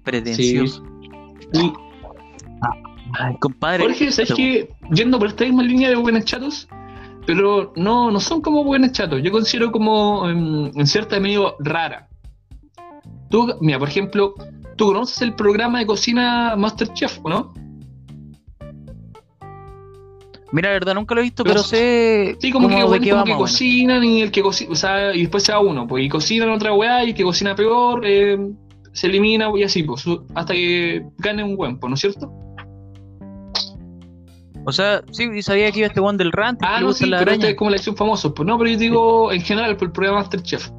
Pretencioso. 0.04 0.82
Y, 1.52 1.72
Ay, 3.18 3.36
compadre. 3.40 3.84
Jorge, 3.84 4.10
¿sabes 4.10 4.32
que 4.34 4.70
Yendo 4.90 5.18
por 5.18 5.28
esta 5.28 5.44
misma 5.44 5.62
línea 5.62 5.90
de 5.90 5.96
buenos 5.96 6.24
chatos, 6.24 6.68
pero 7.26 7.72
no, 7.76 8.10
no 8.10 8.20
son 8.20 8.40
como 8.40 8.64
buenos 8.64 8.92
chatos. 8.92 9.22
Yo 9.22 9.30
considero 9.30 9.70
como 9.70 10.28
em, 10.28 10.70
en 10.74 10.86
cierta 10.86 11.20
medio 11.20 11.56
rara. 11.60 12.08
Tú, 13.30 13.54
mira, 13.60 13.78
por 13.78 13.88
ejemplo, 13.88 14.34
tú 14.76 14.86
conoces 14.86 15.22
el 15.22 15.34
programa 15.34 15.78
de 15.78 15.86
cocina 15.86 16.54
Masterchef, 16.56 17.18
¿o 17.22 17.28
no? 17.28 17.54
Mira, 20.52 20.68
la 20.68 20.74
verdad 20.74 20.94
nunca 20.94 21.14
lo 21.14 21.22
he 21.22 21.24
visto, 21.24 21.44
Pero 21.44 21.54
pero 21.54 21.64
sé 21.64 22.36
Sí, 22.38 22.52
como 22.52 22.68
que, 22.68 22.76
de 22.76 22.84
bueno, 22.84 23.02
qué 23.02 23.10
como 23.10 23.24
que 23.24 23.34
cocinan 23.34 24.04
y 24.04 24.20
el 24.20 24.30
que 24.30 24.42
cocina, 24.42 24.70
o 24.70 24.74
sea, 24.76 25.14
y 25.14 25.22
después 25.22 25.42
se 25.42 25.52
va 25.52 25.60
uno, 25.60 25.86
pues 25.86 26.04
y 26.04 26.08
cocinan 26.08 26.50
otra 26.50 26.74
weá 26.74 27.04
y 27.04 27.10
el 27.10 27.14
que 27.14 27.24
cocina 27.24 27.54
peor, 27.54 28.02
eh, 28.04 28.38
se 28.92 29.06
elimina 29.06 29.50
y 29.56 29.62
así, 29.62 29.82
pues, 29.82 30.04
hasta 30.34 30.52
que 30.52 31.06
gane 31.18 31.42
un 31.42 31.56
buen, 31.56 31.78
pues, 31.78 31.88
¿no 31.88 31.94
es 31.94 32.00
cierto? 32.00 32.30
O 34.64 34.72
sea, 34.72 35.02
sí, 35.10 35.28
y 35.34 35.42
sabía 35.42 35.72
que 35.72 35.80
iba 35.80 35.88
este 35.88 36.00
one 36.00 36.18
del 36.18 36.30
rant. 36.30 36.60
Ah, 36.62 36.80
no, 36.80 36.92
sí, 36.92 37.10
pero 37.10 37.32
este 37.32 37.50
es 37.50 37.56
como 37.56 37.70
la 37.70 37.76
acción 37.76 37.96
famoso. 37.96 38.32
Pues 38.32 38.46
no, 38.46 38.56
pero 38.58 38.70
yo 38.70 38.78
digo 38.78 39.32
en 39.32 39.40
general 39.40 39.76
por 39.76 39.88
el 39.88 39.92
programa 39.92 40.20
Masterchef. 40.20 40.70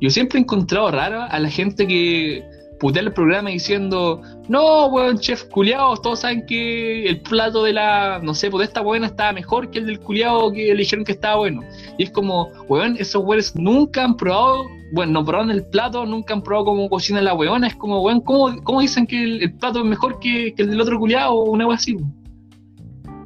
Yo 0.00 0.10
siempre 0.10 0.38
he 0.38 0.42
encontrado 0.42 0.90
raro 0.90 1.22
a 1.22 1.38
la 1.38 1.48
gente 1.48 1.86
que 1.86 2.42
putea 2.78 3.02
el 3.02 3.12
programa 3.12 3.50
diciendo, 3.50 4.22
no, 4.48 4.86
weón, 4.86 5.18
chef 5.18 5.44
culiao, 5.44 5.96
todos 5.96 6.20
saben 6.20 6.46
que 6.46 7.06
el 7.06 7.20
plato 7.20 7.64
de 7.64 7.72
la, 7.72 8.20
no 8.22 8.34
sé, 8.34 8.50
pues 8.50 8.60
de 8.60 8.64
esta 8.66 8.80
buena 8.80 9.06
estaba 9.06 9.32
mejor 9.32 9.70
que 9.70 9.78
el 9.78 9.86
del 9.86 10.00
culiao 10.00 10.52
que 10.52 10.70
eligieron 10.70 11.04
que 11.04 11.12
estaba 11.12 11.36
bueno. 11.36 11.62
Y 11.96 12.04
es 12.04 12.10
como, 12.10 12.48
weón, 12.68 12.96
esos 12.98 13.24
weones 13.24 13.54
nunca 13.56 14.04
han 14.04 14.16
probado, 14.16 14.64
bueno, 14.92 15.12
no 15.12 15.24
probaron 15.24 15.50
el 15.50 15.64
plato, 15.66 16.06
nunca 16.06 16.34
han 16.34 16.42
probado 16.42 16.66
cómo 16.66 16.88
cocina 16.88 17.20
la 17.20 17.34
weona. 17.34 17.66
Es 17.66 17.76
como, 17.76 18.02
weón, 18.02 18.20
¿cómo, 18.20 18.62
cómo 18.62 18.80
dicen 18.80 19.06
que 19.06 19.22
el, 19.22 19.42
el 19.42 19.52
plato 19.54 19.80
es 19.80 19.84
mejor 19.84 20.18
que, 20.20 20.54
que 20.54 20.62
el 20.62 20.70
del 20.70 20.80
otro 20.80 20.98
culiao 20.98 21.34
o 21.34 21.50
una 21.50 21.66
wea 21.66 21.76
así? 21.76 21.96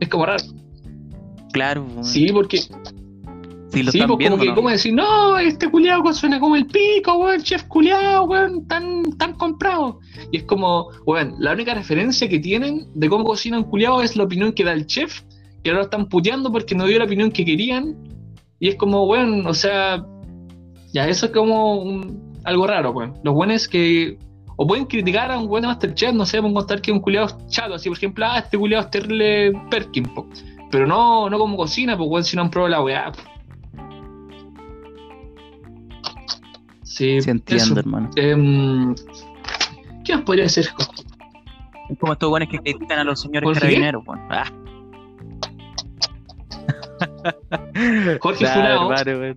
Es 0.01 0.09
como 0.09 0.27
raro. 0.27 0.43
Claro, 1.53 1.85
weón. 1.85 2.05
Sí, 2.05 2.33
porque 2.33 2.61
Sí, 3.73 3.83
lo 3.83 3.91
sí, 3.93 3.99
están 3.99 4.09
pues 4.09 4.19
viendo. 4.19 4.37
como 4.37 4.43
que, 4.45 4.49
¿no? 4.51 4.55
¿cómo 4.55 4.69
decir? 4.71 4.93
No, 4.95 5.39
este 5.39 5.71
culiado 5.71 6.13
suena 6.13 6.39
como 6.41 6.57
el 6.57 6.67
pico, 6.67 7.15
weón, 7.17 7.41
chef 7.43 7.65
culiado, 7.65 8.25
weón, 8.25 8.67
tan, 8.69 9.03
tan 9.19 9.35
comprado. 9.35 9.99
Y 10.31 10.39
es 10.39 10.43
como, 10.45 10.89
weón, 11.07 11.35
la 11.39 11.53
única 11.53 11.75
referencia 11.75 12.29
que 12.29 12.39
tienen 12.39 12.87
de 12.95 13.09
cómo 13.09 13.25
cocina 13.25 13.59
un 13.59 13.65
culiado 13.65 14.03
es 14.03 14.17
la 14.17 14.25
opinión 14.25 14.53
que 14.53 14.65
da 14.65 14.73
el 14.73 14.87
chef, 14.87 15.23
que 15.65 15.71
ahora 15.71 15.83
están 15.83 16.07
puteando 16.09 16.51
porque 16.53 16.75
no 16.75 16.87
dio 16.87 16.99
la 16.99 17.05
opinión 17.07 17.31
que 17.31 17.45
querían. 17.45 17.97
Y 18.61 18.69
es 18.69 18.77
como, 18.77 19.05
weón, 19.07 19.47
o 19.47 19.55
sea, 19.55 20.05
ya, 20.93 21.09
eso 21.09 21.27
es 21.27 21.33
como 21.33 21.77
un- 21.83 22.33
algo 22.45 22.67
raro, 22.67 22.91
weón. 22.91 23.15
Los 23.25 23.35
buenos 23.35 23.69
que, 23.69 24.19
o 24.57 24.67
pueden 24.67 24.85
criticar 24.85 25.31
a 25.33 25.39
un 25.39 25.49
buen 25.49 25.63
de 25.63 25.69
Masterchef, 25.69 26.13
no 26.13 26.27
sé, 26.27 26.39
pueden 26.41 26.55
contar 26.55 26.81
que 26.83 26.91
es 26.91 26.97
un 26.97 27.03
culiado 27.03 27.39
chato, 27.49 27.75
así, 27.75 27.89
por 27.89 27.97
ejemplo, 27.97 28.27
ah, 28.29 28.39
este 28.41 28.59
culiado 28.59 28.85
es 28.85 28.91
terrible 28.91 29.53
Perkin, 29.71 30.05
po. 30.15 30.27
Pero 30.71 30.87
no, 30.87 31.29
no 31.31 31.39
como 31.39 31.57
cocina, 31.57 31.97
pues, 31.97 32.09
weón, 32.11 32.25
si 32.25 32.37
no 32.37 32.43
han 32.43 32.51
probado 32.51 32.71
la 32.71 32.83
weá. 32.83 33.13
po. 33.13 33.23
Sí, 36.93 37.21
Sí, 37.23 37.31
entiendo, 37.31 37.65
eso. 37.65 37.79
hermano. 37.81 38.11
Em, 38.17 38.95
¿Qué 40.05 40.15
más 40.15 40.25
podría 40.25 40.49
ser? 40.49 40.67
Es 41.89 41.99
como 41.99 42.13
estos 42.13 42.29
buenos 42.29 42.49
que 42.51 42.59
critican 42.59 42.99
a 42.99 43.05
los 43.05 43.21
señores 43.21 43.45
¿Jorge? 43.47 43.61
carabineros, 43.61 44.03
weón. 44.07 44.21
Ah. 44.31 44.45
Jorge 48.21 48.45
Claro, 48.45 48.81
Funao. 48.89 48.93
hermano. 49.01 49.37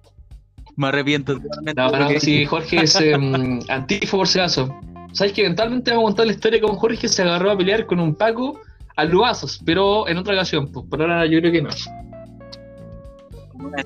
Me 0.77 0.87
arrepiento 0.87 1.39
totalmente. 1.39 1.81
No, 1.81 1.91
porque- 1.91 2.19
sí, 2.19 2.45
Jorge 2.45 2.83
es 2.83 2.95
em, 2.99 3.59
antifo 3.69 4.17
por 4.17 4.27
si 4.27 4.39
acaso. 4.39 4.77
Sabes 5.13 5.31
que 5.31 5.41
eventualmente 5.45 5.91
vamos 5.91 6.03
a 6.03 6.07
contar 6.07 6.25
la 6.27 6.33
historia 6.33 6.59
con 6.61 6.75
Jorge 6.75 7.07
se 7.07 7.21
agarró 7.21 7.51
a 7.51 7.57
pelear 7.57 7.85
con 7.85 8.01
un 8.01 8.13
Paco 8.15 8.59
a 8.97 9.05
lubazos, 9.05 9.61
pero 9.65 10.07
en 10.09 10.17
otra 10.17 10.33
ocasión, 10.33 10.69
pues 10.73 10.85
por 10.89 11.01
ahora 11.01 11.25
yo 11.25 11.39
creo 11.39 11.51
que 11.53 11.61
no. 11.61 11.69
Una 13.53 13.77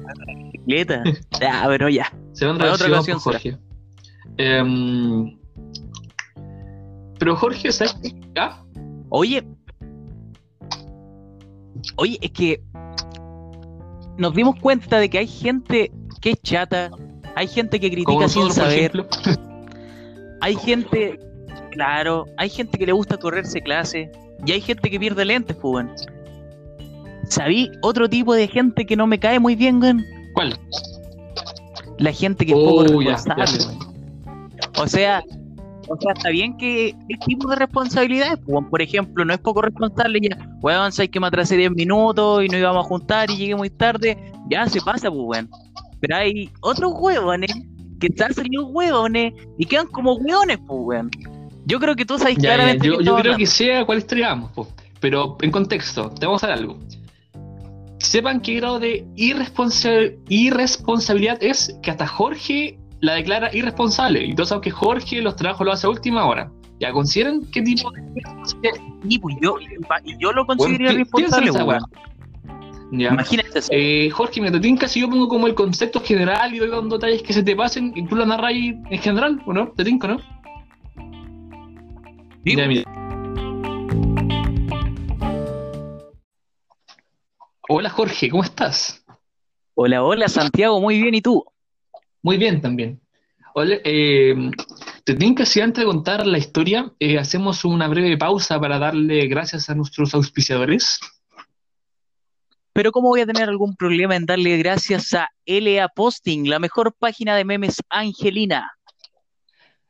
bicicleta. 0.51 1.03
Ya, 1.39 1.63
pero 1.67 1.87
ya. 1.89 2.11
Se 2.39 2.45
va 2.45 2.53
en 2.53 2.57
Para 2.57 2.71
otra 2.71 2.87
ocasión 2.87 3.19
con 3.19 3.33
Jorge. 3.33 3.57
Em, 4.37 5.37
pero 7.19 7.35
Jorge, 7.35 7.69
¿sabes 7.69 7.97
qué? 8.01 8.15
¿Ah? 8.37 8.63
Oye. 9.09 9.45
Oye, 11.97 12.17
es 12.21 12.31
que 12.31 12.61
nos 14.17 14.33
dimos 14.33 14.55
cuenta 14.61 14.99
de 14.99 15.09
que 15.09 15.17
hay 15.17 15.27
gente 15.27 15.91
que 16.21 16.31
es 16.31 16.41
chata, 16.41 16.89
hay 17.35 17.47
gente 17.47 17.77
que 17.77 17.91
critica 17.91 18.29
sin 18.29 18.43
nosotros, 18.43 18.55
por 18.55 19.11
saber, 19.11 19.37
hay 20.39 20.55
gente, 20.55 21.19
claro, 21.71 22.25
hay 22.37 22.49
gente 22.49 22.77
que 22.77 22.85
le 22.85 22.93
gusta 22.93 23.17
correrse 23.17 23.59
clase 23.61 24.09
y 24.45 24.53
hay 24.53 24.61
gente 24.61 24.89
que 24.89 24.97
pierde 24.97 25.25
lentes, 25.25 25.57
pues. 25.57 25.87
¿Sabí 27.27 27.69
otro 27.81 28.09
tipo 28.09 28.33
de 28.33 28.47
gente 28.47 28.85
que 28.85 28.95
no 28.95 29.07
me 29.07 29.19
cae 29.19 29.41
muy 29.41 29.57
bien, 29.57 29.81
weón? 29.81 30.05
¿Cuál? 30.33 30.57
La 31.99 32.11
gente 32.11 32.45
que 32.45 32.51
es 32.53 32.57
Oh, 32.59 32.83
poco 32.85 33.01
ya, 33.01 33.11
responsable, 33.11 33.59
ya. 33.59 34.81
O 34.81 34.87
sea, 34.87 35.23
o 35.87 35.97
sea, 35.99 36.13
está 36.13 36.29
bien 36.29 36.55
que 36.57 36.89
este 37.09 37.25
tipo 37.25 37.49
de 37.49 37.55
responsabilidades, 37.55 38.39
pues, 38.45 38.65
por 38.69 38.81
ejemplo, 38.81 39.25
no 39.25 39.33
es 39.33 39.39
poco 39.39 39.61
responsable 39.61 40.19
ya, 40.21 40.37
weón, 40.61 40.91
sabes 40.91 41.09
que 41.09 41.19
me 41.19 41.27
atrasé 41.27 41.57
10 41.57 41.71
minutos 41.71 42.43
y 42.43 42.47
no 42.47 42.57
íbamos 42.57 42.85
a 42.85 42.87
juntar 42.87 43.29
y 43.31 43.37
llegué 43.37 43.55
muy 43.55 43.69
tarde, 43.69 44.17
ya 44.49 44.67
se 44.67 44.81
pasa, 44.81 45.09
pues, 45.09 45.21
weón. 45.23 45.49
Pero 45.99 46.15
hay 46.15 46.49
otros 46.61 46.93
huevones 46.95 47.51
que 47.99 48.07
están 48.07 48.33
saliendo 48.33 48.67
huevones 48.67 49.33
y 49.57 49.65
quedan 49.65 49.87
como 49.87 50.13
huevones, 50.13 50.57
pues, 50.59 50.79
weón. 50.83 51.11
Yo 51.65 51.79
creo 51.79 51.95
que 51.95 52.05
tú 52.05 52.17
sabes 52.17 52.35
Ya, 52.37 52.55
claramente 52.55 52.87
yo, 52.87 52.97
qué 52.97 53.03
yo 53.03 53.03
creo 53.03 53.17
hablando. 53.17 53.37
que 53.37 53.45
sea 53.47 53.85
cuál 53.85 54.05
vamos, 54.21 54.51
po. 54.51 54.67
pero 54.99 55.37
en 55.41 55.51
contexto, 55.51 56.09
te 56.11 56.25
vamos 56.25 56.43
a 56.43 56.47
dar 56.47 56.57
algo. 56.59 56.77
Sepan 57.99 58.39
qué 58.41 58.55
grado 58.55 58.79
de 58.79 59.05
irresponsa- 59.15 60.11
irresponsabilidad 60.29 61.37
es 61.43 61.77
que 61.83 61.91
hasta 61.91 62.07
Jorge 62.07 62.79
la 63.01 63.13
declara 63.15 63.49
irresponsable. 63.55 64.25
Y 64.25 64.33
todos 64.35 64.49
saben 64.49 64.61
que 64.61 64.71
Jorge 64.71 65.21
los 65.21 65.35
trabajos 65.35 65.65
lo 65.65 65.71
hace 65.73 65.87
a 65.87 65.89
última 65.89 66.25
hora. 66.25 66.51
Ya, 66.79 66.91
consideren 66.93 67.41
qué 67.51 67.61
tipo 67.61 67.91
de 67.91 68.01
irresponsabilidad. 68.15 68.73
Y, 69.07 69.19
pues, 69.19 69.35
yo, 69.41 69.55
yo 70.17 70.31
lo 70.31 70.45
consideraría 70.45 70.89
pi- 70.91 70.97
responsable, 70.97 71.27
piensa 71.27 71.39
en 71.41 71.47
esa 71.49 71.65
weón. 71.65 71.83
Ya. 72.91 73.09
Imagínate 73.09 73.59
eso. 73.59 73.69
Eh, 73.71 74.09
Jorge, 74.11 74.41
mira, 74.41 74.53
te 74.53 74.59
tinca 74.61 74.87
si 74.87 75.01
yo 75.01 75.09
pongo 75.09 75.27
como 75.27 75.45
el 75.47 75.53
concepto 75.53 75.99
general 76.01 76.55
y 76.55 76.59
doy 76.59 76.69
dando 76.69 76.97
detalles 76.97 77.21
que 77.21 77.33
se 77.33 77.43
te 77.43 77.55
pasen 77.55 77.91
y 77.95 78.03
tú 78.07 78.15
lo 78.15 78.25
narras 78.25 78.47
ahí 78.51 78.79
en 78.89 78.99
general, 78.99 79.41
¿o 79.45 79.53
no? 79.53 79.67
¿Te 79.69 79.83
tinca, 79.83 80.07
no? 80.07 80.19
Sí, 82.45 82.55
Ya, 82.55 82.65
mira. 82.67 82.83
Hola 87.71 87.91
Jorge, 87.91 88.31
¿cómo 88.31 88.43
estás? 88.43 89.05
Hola, 89.75 90.03
hola, 90.03 90.27
Santiago, 90.27 90.81
muy 90.81 90.99
bien, 90.99 91.13
¿y 91.13 91.21
tú? 91.21 91.45
Muy 92.23 92.37
bien 92.37 92.61
también. 92.61 92.99
Hola, 93.53 93.75
eh, 93.83 94.33
te 95.03 95.13
tinca 95.13 95.45
si 95.45 95.61
antes 95.61 95.83
de 95.83 95.85
contar 95.85 96.25
la 96.25 96.39
historia 96.39 96.91
eh, 96.99 97.19
hacemos 97.19 97.63
una 97.65 97.87
breve 97.87 98.17
pausa 98.17 98.59
para 98.59 98.79
darle 98.79 99.27
gracias 99.27 99.69
a 99.69 99.75
nuestros 99.75 100.15
auspiciadores. 100.15 100.99
Pero 102.73 102.91
¿cómo 102.91 103.09
voy 103.09 103.21
a 103.21 103.27
tener 103.27 103.47
algún 103.47 103.75
problema 103.75 104.15
en 104.15 104.25
darle 104.25 104.57
gracias 104.57 105.13
a 105.13 105.29
LA 105.45 105.89
Posting, 105.89 106.49
la 106.49 106.57
mejor 106.57 106.95
página 106.97 107.35
de 107.35 107.45
memes 107.45 107.83
angelina? 107.91 108.71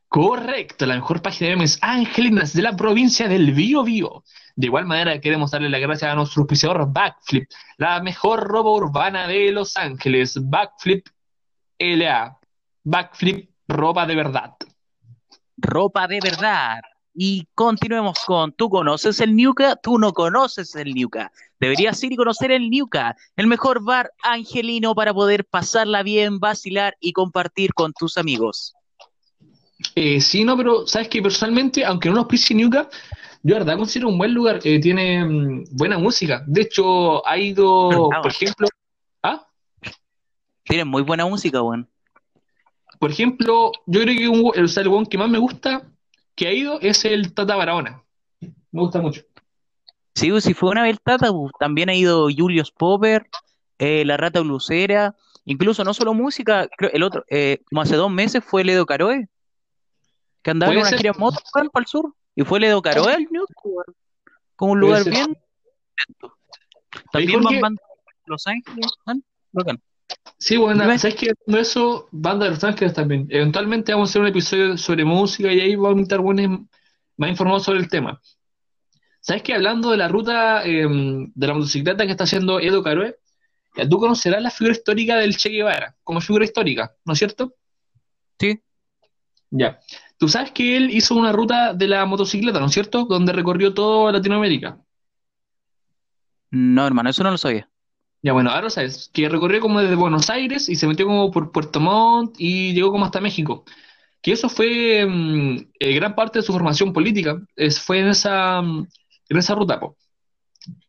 Correcto, 0.06 0.84
la 0.84 0.96
mejor 0.96 1.22
página 1.22 1.48
de 1.48 1.56
memes 1.56 1.78
angelinas 1.80 2.52
de 2.52 2.60
la 2.60 2.76
provincia 2.76 3.26
del 3.26 3.54
Bío 3.54 3.84
Bío. 3.84 4.22
De 4.60 4.66
igual 4.66 4.84
manera 4.84 5.18
queremos 5.18 5.50
darle 5.52 5.70
las 5.70 5.80
gracias 5.80 6.12
a 6.12 6.14
nuestro 6.14 6.42
auspiciador 6.42 6.92
Backflip, 6.92 7.48
la 7.78 8.02
mejor 8.02 8.40
ropa 8.40 8.68
urbana 8.68 9.26
de 9.26 9.50
Los 9.52 9.74
Ángeles. 9.74 10.36
Backflip 10.38 11.06
LA. 11.78 12.38
Backflip, 12.84 13.48
ropa 13.66 14.04
de 14.04 14.14
verdad. 14.16 14.52
Ropa 15.56 16.06
de 16.06 16.20
verdad. 16.22 16.82
Y 17.14 17.48
continuemos 17.54 18.18
con, 18.26 18.52
¿tú 18.52 18.68
conoces 18.68 19.20
el 19.20 19.34
Niuca? 19.34 19.76
Tú 19.76 19.98
no 19.98 20.12
conoces 20.12 20.74
el 20.76 20.92
Niuca. 20.92 21.32
Deberías 21.58 22.02
ir 22.04 22.12
y 22.12 22.16
conocer 22.16 22.52
el 22.52 22.68
Niuca, 22.68 23.16
el 23.36 23.46
mejor 23.46 23.82
bar 23.82 24.12
angelino 24.22 24.94
para 24.94 25.14
poder 25.14 25.46
pasarla 25.46 26.02
bien, 26.02 26.38
vacilar 26.38 26.98
y 27.00 27.14
compartir 27.14 27.72
con 27.72 27.94
tus 27.94 28.18
amigos. 28.18 28.74
Eh, 29.94 30.20
sí, 30.20 30.44
no, 30.44 30.54
pero 30.54 30.86
sabes 30.86 31.08
que 31.08 31.22
personalmente, 31.22 31.82
aunque 31.82 32.10
no 32.10 32.16
nos 32.16 32.24
auspicie 32.24 32.54
Ñuca, 32.54 32.90
yo 33.42 33.54
verdad 33.54 33.76
considero 33.78 34.08
un 34.08 34.18
buen 34.18 34.34
lugar. 34.34 34.60
eh, 34.64 34.80
tiene 34.80 35.24
mm, 35.24 35.64
buena 35.72 35.98
música. 35.98 36.42
De 36.46 36.62
hecho, 36.62 37.26
ha 37.26 37.38
ido, 37.38 38.12
Ah, 38.12 38.20
por 38.22 38.30
ejemplo, 38.30 38.68
¿ah? 39.22 39.46
Tienen 40.64 40.88
muy 40.88 41.02
buena 41.02 41.26
música, 41.26 41.62
weón. 41.62 41.88
Por 42.98 43.10
ejemplo, 43.10 43.72
yo 43.86 44.00
creo 44.02 44.16
que 44.16 44.28
un, 44.28 44.52
el, 44.54 44.70
el 44.76 44.88
weón 44.88 45.06
que 45.06 45.18
más 45.18 45.30
me 45.30 45.38
gusta 45.38 45.82
que 46.34 46.46
ha 46.46 46.52
ido 46.52 46.80
es 46.80 47.04
el 47.04 47.32
Tata 47.34 47.56
Barahona. 47.56 48.02
Me 48.40 48.80
gusta 48.82 49.00
mucho. 49.00 49.22
Sí, 50.14 50.30
pues, 50.30 50.44
si 50.44 50.54
fue 50.54 50.70
una 50.70 50.82
vez 50.82 50.92
el 50.92 51.00
Tata, 51.00 51.32
pues, 51.32 51.52
también 51.58 51.88
ha 51.88 51.94
ido 51.94 52.28
Julius 52.34 52.70
Popper, 52.70 53.26
eh, 53.78 54.04
La 54.04 54.16
Rata 54.16 54.40
Blusera, 54.40 55.16
incluso 55.44 55.82
no 55.82 55.94
solo 55.94 56.12
música, 56.14 56.68
creo, 56.76 56.90
el 56.92 57.02
otro, 57.02 57.24
eh, 57.30 57.62
como 57.68 57.80
hace 57.80 57.96
dos 57.96 58.10
meses 58.10 58.44
fue 58.44 58.64
Ledo 58.64 58.84
Caroe, 58.86 59.28
que 60.42 60.50
andaba 60.50 60.72
en 60.72 60.78
una 60.80 60.88
ser. 60.88 60.98
gira 60.98 61.12
moto 61.14 61.40
para 61.52 61.68
el 61.78 61.86
sur, 61.86 62.14
y 62.34 62.44
fue 62.44 62.60
Ledo 62.60 62.82
Caroe 62.82 63.14
al 63.14 63.22
New 63.30 63.44
York, 63.64 63.94
como 64.56 64.72
un 64.72 64.80
lugar 64.80 65.04
bien. 65.04 65.36
También 67.12 67.42
van 67.42 67.60
bandas 67.60 67.86
de 68.06 68.22
Los 68.26 68.46
Ángeles, 68.46 68.86
bacán. 69.52 69.80
Sí, 70.38 70.56
bueno. 70.56 70.82
¿sabes? 70.84 71.04
Haciendo 71.04 71.58
eso, 71.58 72.08
Banda 72.10 72.46
de 72.46 72.52
Los 72.52 72.64
Ángeles 72.64 72.94
también. 72.94 73.26
Eventualmente 73.30 73.92
vamos 73.92 74.08
a 74.08 74.10
hacer 74.10 74.22
un 74.22 74.28
episodio 74.28 74.76
sobre 74.76 75.04
música 75.04 75.52
y 75.52 75.60
ahí 75.60 75.76
vamos 75.76 75.90
a 75.90 75.98
invitar 75.98 76.20
buenos 76.20 76.60
más 77.16 77.30
informados 77.30 77.64
sobre 77.64 77.80
el 77.80 77.88
tema. 77.88 78.20
¿Sabes 79.20 79.42
qué? 79.42 79.54
Hablando 79.54 79.90
de 79.90 79.98
la 79.98 80.08
ruta 80.08 80.64
eh, 80.64 80.86
de 80.88 81.46
la 81.46 81.54
motocicleta 81.54 82.06
que 82.06 82.12
está 82.12 82.24
haciendo 82.24 82.58
Edo 82.58 82.82
Caroe, 82.82 83.18
tú 83.88 83.98
conocerás 83.98 84.42
la 84.42 84.50
figura 84.50 84.72
histórica 84.72 85.16
del 85.16 85.36
Che 85.36 85.50
Guevara, 85.50 85.94
como 86.02 86.20
figura 86.20 86.44
histórica, 86.44 86.94
¿no 87.04 87.12
es 87.12 87.18
cierto? 87.18 87.54
Sí. 88.38 88.60
Ya. 89.50 89.78
Tú 90.20 90.28
sabes 90.28 90.50
que 90.52 90.76
él 90.76 90.90
hizo 90.90 91.14
una 91.14 91.32
ruta 91.32 91.72
de 91.72 91.88
la 91.88 92.04
motocicleta, 92.04 92.60
¿no 92.60 92.66
es 92.66 92.72
cierto? 92.72 93.06
Donde 93.06 93.32
recorrió 93.32 93.72
toda 93.72 94.12
Latinoamérica. 94.12 94.78
No, 96.50 96.86
hermano, 96.86 97.08
eso 97.08 97.22
no 97.22 97.30
lo 97.30 97.38
sabía. 97.38 97.70
Ya 98.20 98.34
bueno, 98.34 98.50
ahora 98.50 98.64
lo 98.64 98.70
sabes, 98.70 99.10
que 99.14 99.30
recorrió 99.30 99.60
como 99.60 99.80
desde 99.80 99.94
Buenos 99.94 100.28
Aires 100.28 100.68
y 100.68 100.76
se 100.76 100.86
metió 100.86 101.06
como 101.06 101.30
por 101.30 101.52
Puerto 101.52 101.80
Montt 101.80 102.34
y 102.36 102.74
llegó 102.74 102.92
como 102.92 103.06
hasta 103.06 103.22
México. 103.22 103.64
Que 104.20 104.32
eso 104.32 104.50
fue 104.50 105.06
mm, 105.06 105.70
eh, 105.80 105.94
gran 105.94 106.14
parte 106.14 106.40
de 106.40 106.42
su 106.42 106.52
formación 106.52 106.92
política, 106.92 107.40
es, 107.56 107.80
fue 107.80 108.00
en 108.00 108.08
esa, 108.08 108.60
mm, 108.60 108.88
en 109.30 109.38
esa 109.38 109.54
ruta. 109.54 109.80
po. 109.80 109.96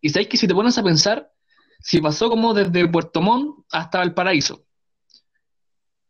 Y 0.01 0.09
sabes 0.09 0.27
que 0.27 0.35
si 0.35 0.45
te 0.45 0.53
pones 0.53 0.77
a 0.77 0.83
pensar, 0.83 1.31
si 1.79 2.01
pasó 2.01 2.29
como 2.29 2.53
desde 2.53 2.85
Puerto 2.89 3.21
Montt 3.21 3.65
hasta 3.71 3.99
Valparaíso, 3.99 4.65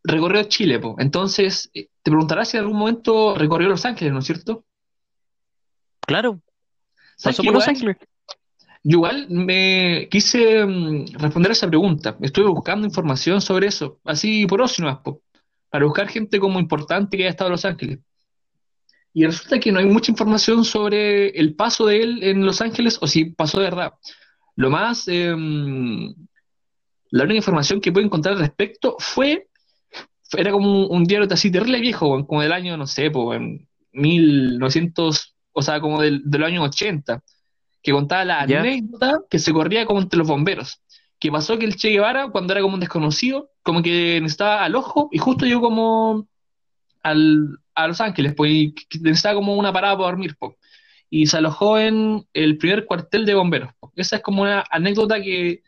recorrió 0.04 0.44
Chile, 0.44 0.80
po. 0.80 0.96
Entonces, 1.00 1.70
eh, 1.74 1.90
te 2.02 2.12
preguntarás 2.12 2.50
si 2.50 2.58
en 2.58 2.64
algún 2.64 2.80
momento 2.80 3.36
recorrió 3.36 3.70
Los 3.70 3.86
Ángeles, 3.86 4.14
¿no 4.14 4.20
es 4.20 4.26
cierto? 4.26 4.66
Claro, 6.02 6.42
¿Sabes 7.16 7.38
pasó 7.38 7.44
por 7.44 7.54
Los 7.54 7.64
igual? 7.64 7.76
Ángeles. 7.76 7.98
Yo 8.84 8.98
igual 8.98 9.28
me 9.30 10.08
quise 10.10 10.66
mm, 10.66 11.06
responder 11.20 11.52
a 11.52 11.54
esa 11.54 11.68
pregunta. 11.68 12.18
Estuve 12.22 12.48
buscando 12.48 12.88
información 12.88 13.40
sobre 13.40 13.68
eso, 13.68 14.00
así 14.04 14.48
por 14.48 14.62
ocio 14.62 14.84
nomás, 14.84 15.02
po, 15.02 15.22
para 15.70 15.86
buscar 15.86 16.08
gente 16.08 16.40
como 16.40 16.60
importante 16.60 17.16
que 17.16 17.24
haya 17.24 17.30
estado 17.30 17.50
en 17.50 17.54
Los 17.54 17.66
Ángeles. 17.66 18.00
Y 19.14 19.26
resulta 19.26 19.60
que 19.60 19.72
no 19.72 19.80
hay 19.80 19.86
mucha 19.86 20.12
información 20.12 20.64
sobre 20.64 21.30
el 21.30 21.54
paso 21.56 21.86
de 21.86 22.02
él 22.02 22.24
en 22.24 22.46
Los 22.46 22.62
Ángeles 22.62 22.98
o 23.02 23.08
si 23.08 23.26
pasó 23.26 23.60
de 23.60 23.66
verdad. 23.66 23.94
Lo 24.56 24.70
más, 24.70 25.08
em, 25.08 26.14
la 27.12 27.24
única 27.24 27.38
información 27.38 27.82
que 27.82 27.92
pude 27.92 28.06
encontrar 28.06 28.36
al 28.36 28.40
respecto 28.40 28.96
fue, 29.00 29.48
era 30.38 30.52
como 30.52 30.88
un, 30.88 30.98
un 30.98 31.04
diario 31.04 31.28
así 31.32 31.52
terrible 31.52 31.80
viejo, 31.80 32.26
como 32.26 32.42
del 32.42 32.54
año, 32.54 32.78
no 32.78 32.88
sé, 32.88 33.12
po, 33.12 33.34
en 33.34 33.68
1900, 33.94 35.36
o 35.52 35.62
sea, 35.62 35.80
como 35.82 36.02
del, 36.02 36.22
de 36.26 36.38
los 36.38 36.48
años 36.48 36.68
80 36.68 37.22
que 37.82 37.92
contaba 37.92 38.26
la 38.26 38.42
anécdota 38.42 39.22
que 39.30 39.40
se 39.40 39.52
corría 39.52 39.86
como 39.86 40.02
entre 40.02 40.18
los 40.18 40.28
bomberos. 40.28 40.82
Que 41.20 41.32
pasó 41.32 41.58
que 41.58 41.66
el 41.66 41.76
Che 41.76 41.90
Guevara, 41.90 42.30
cuando 42.30 42.54
era 42.54 42.62
como 42.62 42.76
un 42.76 42.80
desconocido, 42.80 43.52
como 43.64 43.82
que 43.82 44.20
necesitaba 44.22 44.64
al 44.64 44.76
ojo 44.76 45.10
y 45.12 45.18
justo 45.18 45.46
llegó 45.46 45.62
como 45.62 46.28
al, 47.04 47.60
a 47.76 47.88
Los 47.88 48.02
Ángeles, 48.02 48.34
pues, 48.36 48.52
y 48.52 48.76
necesitaba 49.02 49.36
como 49.36 49.56
una 49.56 49.74
parada 49.74 49.96
para 49.96 50.08
dormir, 50.08 50.36
pues. 50.38 50.56
Y 51.10 51.28
se 51.28 51.38
alojó 51.38 51.78
en 51.78 52.24
el 52.34 52.58
primer 52.58 52.86
cuartel 52.86 53.26
de 53.26 53.36
bomberos. 53.36 53.74
po. 53.80 53.92
Esa 53.96 54.18
es 54.18 54.22
como 54.22 54.44
una 54.44 54.64
anécdota 54.70 55.22
que 55.22 55.64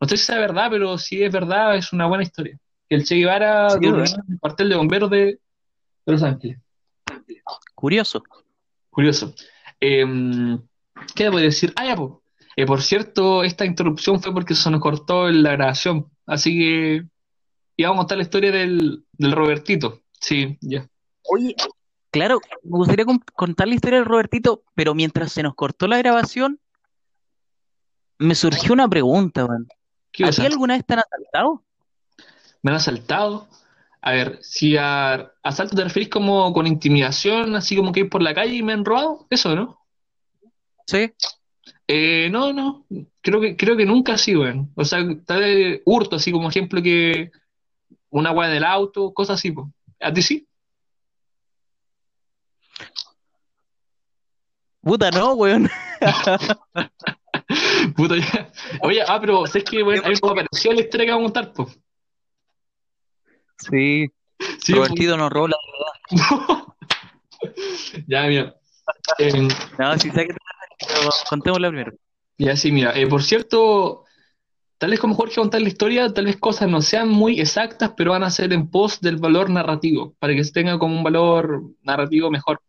no 0.00 0.08
sé 0.08 0.16
si 0.16 0.32
es 0.32 0.38
verdad, 0.38 0.68
pero 0.70 0.98
si 0.98 1.22
es 1.22 1.32
verdad, 1.32 1.76
es 1.76 1.92
una 1.92 2.06
buena 2.06 2.24
historia. 2.24 2.58
Que 2.88 2.96
el 2.96 3.04
Che 3.04 3.16
Guevara 3.16 3.70
Sí, 3.70 3.76
durmió 3.80 3.96
¿verdad? 4.02 4.18
en 4.26 4.32
el 4.34 4.40
cuartel 4.40 4.68
de 4.68 4.76
bomberos 4.76 5.10
de, 5.10 5.18
de 5.26 5.40
Los 6.06 6.22
Ángeles. 6.22 6.58
Curioso. 7.74 8.22
Curioso. 8.90 9.34
Em, 9.80 10.58
¿qué 11.14 11.24
te 11.24 11.30
puedo 11.30 11.44
decir? 11.44 11.72
Ah, 11.76 11.84
ya, 11.86 11.96
po. 11.96 12.22
Eh, 12.56 12.64
por 12.64 12.82
cierto, 12.82 13.44
esta 13.44 13.66
interrupción 13.66 14.20
fue 14.22 14.32
porque 14.32 14.54
se 14.54 14.70
nos 14.70 14.80
cortó 14.80 15.28
la 15.30 15.52
grabación. 15.52 16.10
Así 16.24 16.58
que 16.58 17.06
íbamos 17.76 17.96
a 17.96 18.00
contar 18.00 18.16
la 18.18 18.22
historia 18.24 18.50
del, 18.50 19.04
del 19.12 19.32
Robertito. 19.32 20.00
Sí, 20.18 20.56
ya. 20.62 20.88
Oye, 21.24 21.54
claro, 22.10 22.40
me 22.62 22.78
gustaría 22.78 23.04
con- 23.04 23.22
contar 23.34 23.68
la 23.68 23.74
historia 23.74 23.98
del 23.98 24.08
Robertito, 24.08 24.62
pero 24.74 24.94
mientras 24.94 25.32
se 25.32 25.42
nos 25.42 25.54
cortó 25.54 25.86
la 25.86 25.98
grabación, 25.98 26.58
me 28.18 28.34
surgió 28.34 28.72
una 28.72 28.88
pregunta, 28.88 29.46
man. 29.46 29.66
¿Qué 30.10 30.24
¿A 30.24 30.30
ti 30.30 30.46
alguna 30.46 30.74
vez 30.76 30.86
te 30.86 30.94
han 30.94 31.00
asaltado? 31.00 31.62
Me 32.66 32.72
han 32.72 32.78
asaltado. 32.78 33.46
A 34.00 34.10
ver, 34.10 34.40
si 34.42 34.76
a 34.76 35.32
asalto 35.44 35.76
te 35.76 35.84
referís 35.84 36.08
como 36.08 36.52
con 36.52 36.66
intimidación, 36.66 37.54
así 37.54 37.76
como 37.76 37.92
que 37.92 38.00
ir 38.00 38.10
por 38.10 38.22
la 38.22 38.34
calle 38.34 38.56
y 38.56 38.62
me 38.64 38.72
han 38.72 38.84
robado, 38.84 39.24
eso, 39.30 39.54
¿no? 39.54 39.78
Sí. 40.84 41.12
Eh, 41.86 42.28
no, 42.28 42.52
no, 42.52 42.84
creo 43.20 43.40
que, 43.40 43.56
creo 43.56 43.76
que 43.76 43.86
nunca 43.86 44.14
así, 44.14 44.34
weón. 44.34 44.72
O 44.74 44.84
sea, 44.84 44.98
tal 45.24 45.38
vez 45.38 45.80
hurto, 45.84 46.16
así 46.16 46.32
como 46.32 46.48
ejemplo 46.48 46.82
que 46.82 47.30
una 48.10 48.32
weá 48.32 48.48
del 48.48 48.64
auto, 48.64 49.14
cosas 49.14 49.38
así, 49.38 49.52
po. 49.52 49.70
¿A 50.00 50.12
ti 50.12 50.22
sí? 50.22 50.48
Puta, 54.80 55.12
no, 55.12 55.34
weón. 55.34 55.70
Puta, 57.96 58.16
ya. 58.16 58.50
Oye, 58.82 59.02
ah, 59.06 59.20
pero 59.20 59.46
¿sabes 59.46 59.62
qué, 59.70 59.84
weón? 59.84 60.04
A 60.04 60.08
mí 60.08 60.16
me 60.20 60.30
apareció 60.30 60.72
la 60.72 60.80
historia 60.80 61.06
que 61.06 61.12
vamos 61.12 61.30
a 61.30 61.32
contar, 61.32 61.52
po. 61.52 61.85
Sí, 63.58 64.08
Sí, 64.58 64.74
Robertito 64.74 65.16
nos 65.16 65.30
robó 65.30 65.48
la... 65.48 65.56
po. 66.46 66.76
Ya, 68.06 68.26
mira. 68.26 68.54
Eh, 69.18 69.48
No, 69.78 69.98
sí 69.98 70.10
sé 70.10 70.26
que 70.26 70.34
contémosla 71.28 71.68
primero. 71.68 71.92
ya, 72.38 72.56
sí, 72.56 72.72
mira. 72.72 72.96
Eh, 72.98 73.06
por 73.06 73.22
cierto, 73.22 74.04
tal 74.78 74.90
vez 74.90 75.00
como 75.00 75.14
Jorge 75.14 75.36
contar 75.36 75.60
la 75.60 75.68
historia, 75.68 76.12
tal 76.12 76.26
vez 76.26 76.36
cosas 76.36 76.68
no 76.68 76.82
sean 76.82 77.08
muy 77.08 77.40
exactas, 77.40 77.92
pero 77.96 78.12
van 78.12 78.24
a 78.24 78.30
ser 78.30 78.52
en 78.52 78.68
pos 78.68 79.00
del 79.00 79.16
valor 79.16 79.50
narrativo, 79.50 80.14
para 80.18 80.34
que 80.34 80.44
tenga 80.44 80.78
como 80.78 80.96
un 80.96 81.04
valor 81.04 81.62
narrativo 81.82 82.30
mejor. 82.30 82.60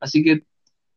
Así 0.00 0.22
que, 0.22 0.44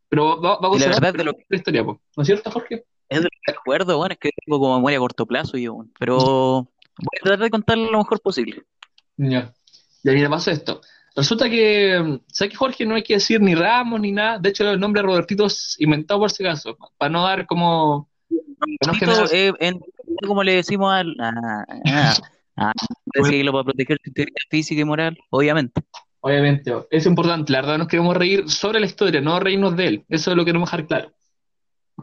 pero 0.10 0.40
va, 0.42 0.60
va 0.60 0.70
a 0.70 0.80
la 0.80 0.88
verdad, 0.88 1.14
de 1.14 1.24
lo 1.24 1.34
la 1.50 1.58
historia, 1.58 1.84
po. 1.84 2.02
¿No 2.16 2.24
es 2.24 2.28
cierto, 2.28 2.52
Jorge? 2.52 2.86
es 3.08 3.20
de 3.20 3.24
lo 3.24 3.30
que 3.30 3.52
recuerdo, 3.52 3.98
bueno, 3.98 4.14
es 4.14 4.20
que 4.20 4.32
tengo 4.46 4.60
como 4.60 4.76
memoria 4.76 4.98
a 4.98 5.02
corto 5.02 5.26
plazo 5.26 5.58
yo. 5.58 5.86
Pero 6.00 6.18
voy 6.18 7.20
a 7.22 7.24
tratar 7.24 7.44
de 7.44 7.50
contarlo 7.50 7.92
lo 7.92 8.00
mejor 8.00 8.20
posible. 8.20 8.64
Ya. 9.18 9.54
Ya, 10.04 10.12
mira, 10.12 10.30
pasó 10.30 10.52
esto. 10.52 10.82
Resulta 11.16 11.50
que, 11.50 12.20
¿sabes 12.28 12.52
que 12.52 12.58
Jorge? 12.58 12.86
No 12.86 12.96
hay 12.96 13.04
que 13.04 13.14
decir 13.16 13.42
ni 13.42 13.56
Ramos 13.56 14.02
ni 14.02 14.12
nada. 14.12 14.38
De 14.38 14.50
hecho, 14.50 14.70
el 14.70 14.80
nombre 14.80 15.02
Robertito 15.02 15.46
es 15.46 15.76
inventado 15.80 16.20
por 16.20 16.32
si 16.32 16.46
acaso, 16.46 16.78
para 16.98 17.10
no 17.10 17.24
dar 17.24 17.46
como. 17.46 18.10
para 18.82 18.94
no 19.06 19.26
eh, 19.32 19.54
en- 19.60 19.80
como 20.28 20.44
le 20.44 20.56
decimos 20.56 20.94
al... 20.94 21.16
Ah, 21.20 21.66
ah, 21.86 22.14
ah, 22.58 22.74
decirlo 23.14 23.52
para 23.52 23.64
proteger 23.66 23.98
su 24.04 24.10
integridad 24.10 24.36
física 24.50 24.82
y 24.82 24.86
moral, 24.86 25.18
obviamente. 25.30 25.82
Obviamente, 26.20 26.74
es 26.90 27.06
importante. 27.06 27.52
La 27.54 27.62
verdad, 27.62 27.78
nos 27.78 27.88
queremos 27.88 28.16
reír 28.18 28.50
sobre 28.50 28.80
la 28.80 28.86
historia, 28.86 29.22
no 29.22 29.40
reírnos 29.40 29.76
de 29.76 29.88
él. 29.88 30.06
Eso 30.10 30.32
es 30.32 30.38
lo 30.38 30.44
que 30.44 30.50
queremos 30.50 30.70
dejar 30.70 30.88
claro. 30.88 31.12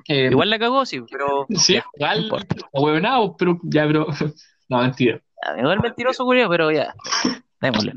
Eh, 0.08 0.28
Igual 0.30 0.48
la 0.50 0.58
cagó, 0.58 0.86
sí, 0.86 1.00
pero... 1.10 1.46
sí, 1.56 1.74
ya, 1.98 2.14
no 2.14 2.20
igual, 2.20 2.46
ahueonado, 2.72 3.36
pero 3.36 3.58
ya, 3.64 3.86
pero. 3.86 4.06
No, 4.68 4.78
mentira. 4.80 5.20
Ah, 5.42 5.58
Igual 5.58 5.80
mentiroso, 5.80 6.24
curioso, 6.24 6.50
pero 6.50 6.70
ya. 6.70 6.94
Démosle. 7.60 7.92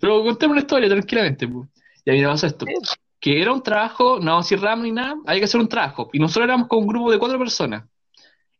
Pero 0.00 0.22
contemos 0.22 0.52
una 0.52 0.60
historia 0.60 0.88
tranquilamente. 0.88 1.46
pues. 1.48 1.68
Ya, 2.04 2.12
mira, 2.12 2.30
pasó 2.30 2.46
esto. 2.46 2.66
Que 3.20 3.40
era 3.40 3.52
un 3.52 3.62
trabajo, 3.62 4.18
no 4.18 4.32
vamos 4.32 4.46
a 4.46 4.48
decir 4.48 4.60
Ramos 4.60 4.84
ni 4.84 4.92
nada, 4.92 5.14
había 5.26 5.40
que 5.40 5.44
hacer 5.44 5.60
un 5.60 5.68
trabajo. 5.68 6.10
Y 6.12 6.18
nosotros 6.18 6.44
éramos 6.44 6.66
con 6.68 6.80
un 6.80 6.86
grupo 6.88 7.10
de 7.12 7.18
cuatro 7.18 7.38
personas. 7.38 7.84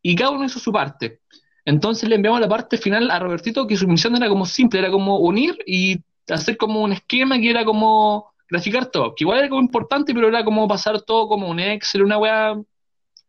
Y 0.01 0.15
cada 0.15 0.31
uno 0.31 0.45
hizo 0.45 0.59
su 0.61 0.73
parte. 0.73 1.21
Entonces 1.65 2.09
le 2.09 2.17
enviamos 2.17 2.41
la 2.41 2.49
parte 2.49 2.77
final 2.77 3.11
a 3.11 3.19
Robertito, 3.19 3.67
que 3.67 3.77
su 3.77 3.87
misión 3.89 4.17
era 4.17 4.29
como 4.29 4.47
simple, 4.47 4.81
era 4.81 4.91
como 4.91 5.19
unir 5.19 5.57
y 5.67 6.01
hacer 6.29 6.57
como 6.57 6.83
un 6.83 6.93
esquema 6.93 7.39
que 7.39 7.51
era 7.51 7.65
como 7.65 8.33
graficar 8.49 8.87
todo. 8.87 9.15
Que 9.15 9.25
igual 9.25 9.39
era 9.41 9.49
como 9.49 9.63
importante, 9.63 10.15
pero 10.15 10.29
era 10.29 10.45
como 10.45 10.67
pasar 10.69 11.01
todo 11.03 11.29
como 11.29 11.49
un 11.49 11.59
Excel, 11.61 12.03
una 12.03 12.19
weá 12.19 12.57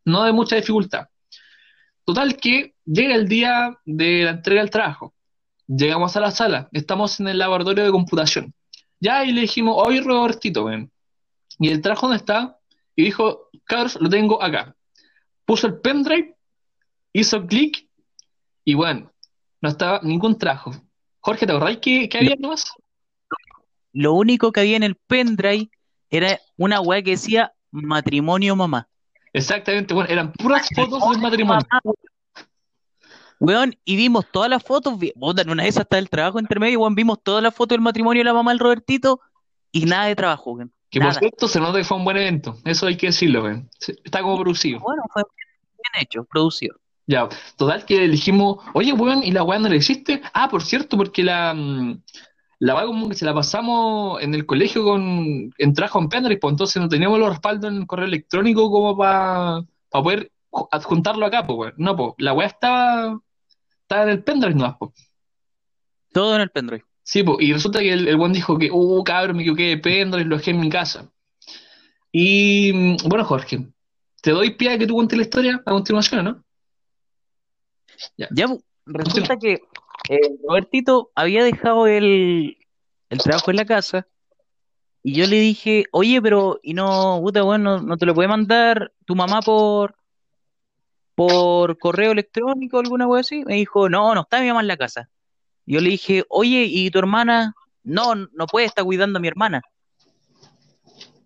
no 0.05 0.23
de 0.23 0.31
mucha 0.33 0.55
dificultad. 0.55 1.07
Total 2.05 2.37
que 2.37 2.75
llega 2.85 3.15
el 3.15 3.27
día 3.27 3.77
de 3.85 4.23
la 4.23 4.31
entrega 4.31 4.61
del 4.61 4.69
trabajo. 4.69 5.13
Llegamos 5.67 6.15
a 6.17 6.19
la 6.19 6.31
sala, 6.31 6.69
estamos 6.73 7.19
en 7.19 7.29
el 7.29 7.37
laboratorio 7.37 7.85
de 7.85 7.91
computación. 7.91 8.53
Ya, 8.99 9.23
y 9.23 9.31
le 9.31 9.41
dijimos, 9.41 9.75
oye 9.77 10.01
Robertito, 10.01 10.65
ven. 10.65 10.91
Y 11.59 11.69
el 11.69 11.81
trabajo 11.81 12.07
dónde 12.07 12.17
está, 12.17 12.57
y 12.95 13.03
dijo, 13.03 13.49
cabros, 13.63 13.97
lo 14.01 14.09
tengo 14.09 14.41
acá. 14.41 14.75
Puso 15.45 15.67
el 15.67 15.79
pendrive, 15.79 16.35
hizo 17.13 17.45
clic, 17.47 17.87
y 18.65 18.73
bueno, 18.73 19.11
no 19.61 19.69
estaba 19.69 19.99
ningún 20.03 20.37
trabajo. 20.37 20.71
Jorge, 21.19 21.45
¿te 21.45 21.53
acordás 21.53 21.77
que, 21.77 22.09
que 22.09 22.17
había 22.17 22.35
nomás? 22.37 22.65
Lo 23.93 24.13
único 24.13 24.51
que 24.51 24.61
había 24.61 24.75
en 24.75 24.83
el 24.83 24.95
pendrive 24.95 25.69
era 26.09 26.39
una 26.57 26.81
weá 26.81 27.01
que 27.01 27.11
decía 27.11 27.53
matrimonio 27.71 28.55
mamá. 28.55 28.89
Exactamente, 29.33 29.93
bueno, 29.93 30.09
eran 30.09 30.31
puras 30.31 30.69
fotos 30.75 31.09
del 31.09 31.19
matrimonio. 31.19 31.65
Weón. 31.83 31.95
Weón, 33.39 33.75
y 33.83 33.95
vimos 33.95 34.25
todas 34.31 34.49
las 34.49 34.63
fotos, 34.63 34.97
en 35.01 35.49
una 35.49 35.63
de 35.63 35.69
esas 35.69 35.81
está 35.81 35.97
el 35.97 36.09
trabajo 36.09 36.39
entre 36.39 36.59
medio, 36.59 36.79
weón, 36.79 36.95
vimos 36.95 37.21
todas 37.21 37.43
las 37.43 37.53
fotos 37.53 37.75
del 37.75 37.81
matrimonio 37.81 38.21
de 38.21 38.25
la 38.25 38.33
mamá 38.33 38.51
del 38.51 38.59
Robertito 38.59 39.19
y 39.71 39.85
nada 39.85 40.05
de 40.05 40.15
trabajo, 40.15 40.51
weón. 40.51 40.71
Que 40.89 41.01
por 41.01 41.15
cierto 41.15 41.47
se 41.47 41.59
nota 41.59 41.79
que 41.79 41.83
fue 41.83 41.97
un 41.97 42.05
buen 42.05 42.17
evento, 42.17 42.55
eso 42.65 42.85
hay 42.85 42.95
que 42.95 43.07
decirlo. 43.07 43.43
Sí, 43.79 43.93
Está 44.03 44.21
como 44.21 44.39
producido. 44.39 44.79
Bueno, 44.79 45.01
fue 45.11 45.23
bien 45.33 46.03
hecho, 46.03 46.23
producido. 46.23 46.75
Ya, 47.07 47.27
total 47.57 47.83
que 47.83 47.97
le 47.97 48.09
dijimos, 48.09 48.59
oye, 48.75 48.93
weón, 48.93 49.23
¿y 49.23 49.31
la 49.31 49.43
weá 49.43 49.59
no 49.59 49.67
la 49.67 49.75
hiciste? 49.75 50.21
Ah, 50.33 50.47
por 50.47 50.63
cierto, 50.63 50.95
porque 50.95 51.23
la, 51.23 51.53
mm, 51.53 52.01
la 52.63 52.75
weá 52.75 52.85
como 52.85 53.09
que 53.09 53.15
se 53.15 53.25
la 53.25 53.33
pasamos 53.33 54.21
en 54.21 54.33
el 54.33 54.45
colegio 54.45 54.83
con, 54.85 55.53
en 55.57 55.73
trabajo 55.73 55.99
en 55.99 56.07
pendrive, 56.07 56.39
pues 56.39 56.51
entonces 56.53 56.81
no 56.81 56.87
teníamos 56.87 57.19
los 57.19 57.29
respaldos 57.29 57.69
en 57.71 57.77
el 57.77 57.87
correo 57.87 58.05
electrónico 58.05 58.71
como 58.71 58.95
para 58.97 59.61
poder 59.89 60.31
ju- 60.49 60.67
adjuntarlo 60.71 61.25
acá, 61.25 61.45
pues. 61.45 61.73
No, 61.77 61.95
pues, 61.95 62.13
la 62.19 62.31
weá 62.33 62.47
estaba, 62.47 63.19
estaba 63.81 64.03
en 64.03 64.09
el 64.09 64.23
pendrive 64.23 64.55
nomás, 64.55 64.75
pues. 64.79 64.91
Todo 66.13 66.35
en 66.35 66.41
el 66.41 66.49
pendrive. 66.51 66.85
Sí, 67.03 67.21
po, 67.21 67.35
y 67.39 67.51
resulta 67.51 67.79
que 67.79 67.91
el, 67.91 68.07
el 68.07 68.15
buen 68.15 68.31
dijo 68.31 68.57
que, 68.57 68.69
uh, 68.71 69.03
cabrón, 69.03 69.35
me 69.35 69.41
equivoqué 69.43 69.63
de 69.63 69.77
pendrive, 69.79 70.25
lo 70.29 70.37
dejé 70.37 70.51
en 70.51 70.59
mi 70.61 70.69
casa. 70.69 71.11
Y 72.11 72.71
mm, 72.73 73.09
bueno, 73.09 73.25
Jorge, 73.25 73.67
te 74.21 74.31
doy 74.31 74.51
pie 74.51 74.71
a 74.71 74.77
que 74.77 74.87
tú 74.87 74.93
cuentes 74.93 75.17
la 75.17 75.23
historia 75.23 75.61
a 75.65 75.71
continuación, 75.71 76.23
¿no? 76.23 76.43
Ya, 78.17 78.47
pu, 78.47 78.63
resulta 78.85 79.37
que 79.37 79.59
eh, 80.09 80.19
Robertito 80.47 81.11
había 81.15 81.43
dejado 81.43 81.87
el, 81.87 82.57
el 83.09 83.17
trabajo 83.19 83.51
en 83.51 83.57
la 83.57 83.65
casa 83.65 84.07
y 85.03 85.15
yo 85.15 85.27
le 85.27 85.35
dije, 85.35 85.85
oye, 85.91 86.21
pero, 86.21 86.59
y 86.63 86.73
no, 86.73 87.19
puta, 87.21 87.41
bueno, 87.43 87.81
no, 87.81 87.97
te 87.97 88.05
lo 88.05 88.15
puede 88.15 88.29
mandar 88.29 88.93
tu 89.05 89.15
mamá 89.15 89.41
por, 89.41 89.95
por 91.13 91.77
correo 91.77 92.13
electrónico 92.13 92.79
alguna 92.79 93.05
cosa 93.05 93.19
así. 93.19 93.43
Me 93.43 93.55
dijo, 93.55 93.89
no, 93.89 94.15
no 94.15 94.21
está 94.21 94.39
mi 94.39 94.47
mamá 94.47 94.61
en 94.61 94.67
la 94.67 94.77
casa. 94.77 95.09
Yo 95.65 95.81
le 95.81 95.89
dije, 95.89 96.23
oye, 96.29 96.63
¿y 96.69 96.89
tu 96.89 96.99
hermana? 96.99 97.53
No, 97.83 98.15
no 98.15 98.47
puede 98.47 98.65
estar 98.65 98.85
cuidando 98.85 99.19
a 99.19 99.21
mi 99.21 99.27
hermana. 99.27 99.61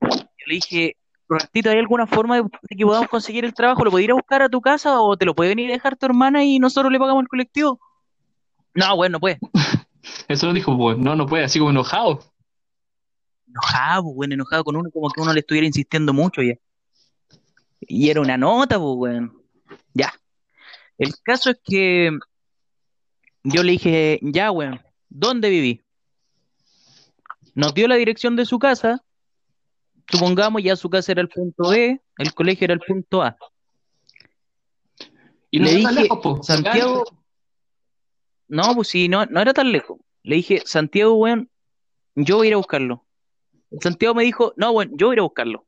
Yo 0.02 0.46
le 0.48 0.56
dije, 0.56 0.98
Robertito, 1.30 1.70
¿hay 1.70 1.78
alguna 1.78 2.08
forma 2.08 2.38
de 2.38 2.76
que 2.76 2.84
podamos 2.84 3.10
conseguir 3.10 3.46
el 3.46 3.54
trabajo? 3.54 3.86
¿Lo 3.86 3.92
puede 3.92 4.06
ir 4.06 4.12
a 4.12 4.16
buscar 4.16 4.42
a 4.42 4.50
tu 4.50 4.60
casa 4.60 5.00
o 5.02 5.18
te 5.18 5.26
lo 5.26 5.36
puede 5.36 5.50
venir 5.50 5.70
a 5.70 5.74
dejar 5.74 5.98
tu 5.98 6.08
hermana 6.08 6.44
y 6.44 6.58
nosotros 6.58 6.92
le 6.92 6.98
pagamos 6.98 7.22
el 7.22 7.28
colectivo? 7.28 7.80
No, 8.78 8.96
bueno, 8.96 9.14
no 9.14 9.20
puede. 9.20 9.40
Eso 10.28 10.46
lo 10.46 10.54
dijo, 10.54 10.78
pues, 10.78 11.00
no, 11.00 11.16
no 11.16 11.26
puede, 11.26 11.46
así 11.46 11.58
como 11.58 11.72
enojado. 11.72 12.20
Enojado, 13.48 14.04
pues, 14.04 14.16
weón, 14.16 14.32
enojado 14.34 14.64
con 14.64 14.76
uno, 14.76 14.92
como 14.92 15.10
que 15.10 15.20
uno 15.20 15.34
le 15.34 15.40
estuviera 15.40 15.66
insistiendo 15.66 16.14
mucho 16.14 16.44
ya. 16.44 16.54
Y 17.80 18.10
era 18.12 18.22
una 18.22 18.38
nota, 18.38 18.78
pues, 18.78 18.96
weón. 18.96 19.42
Ya. 19.96 20.14
El 21.00 21.12
caso 21.24 21.50
es 21.50 21.58
que 21.64 22.12
yo 23.44 23.64
le 23.64 23.72
dije, 23.72 24.20
ya, 24.22 24.52
weón, 24.52 24.80
¿dónde 25.10 25.50
viví? 25.50 25.82
Nos 27.56 27.74
dio 27.74 27.88
la 27.88 27.96
dirección 27.96 28.36
de 28.36 28.46
su 28.46 28.60
casa. 28.60 29.04
Supongamos 30.08 30.62
ya 30.62 30.76
su 30.76 30.88
casa 30.92 31.14
era 31.14 31.22
el 31.22 31.30
punto 31.30 31.70
B, 31.70 32.00
el 32.20 32.34
colegio 32.36 32.66
era 32.66 32.76
el 32.76 32.80
punto 32.80 33.24
A. 33.24 33.36
Y 35.50 35.60
no 35.60 35.66
Le 35.66 35.76
dije, 35.78 35.94
lejos. 35.94 36.46
Santiago, 36.46 37.06
no, 38.48 38.76
pues 38.76 38.88
sí, 38.90 39.08
no, 39.08 39.26
no 39.26 39.42
era 39.42 39.54
tan 39.54 39.72
lejos. 39.72 40.00
Le 40.24 40.36
dije, 40.38 40.62
Santiago, 40.66 41.16
weón, 41.16 41.50
yo 42.16 42.38
voy 42.38 42.48
a 42.48 42.50
ir 42.50 42.54
a 42.54 42.58
buscarlo. 42.58 43.06
Santiago 43.82 44.16
me 44.16 44.24
dijo, 44.24 44.54
no, 44.58 44.72
weón, 44.72 44.92
yo 44.98 45.08
voy 45.08 45.14
a 45.14 45.16
ir 45.16 45.20
a 45.20 45.24
buscarlo. 45.24 45.66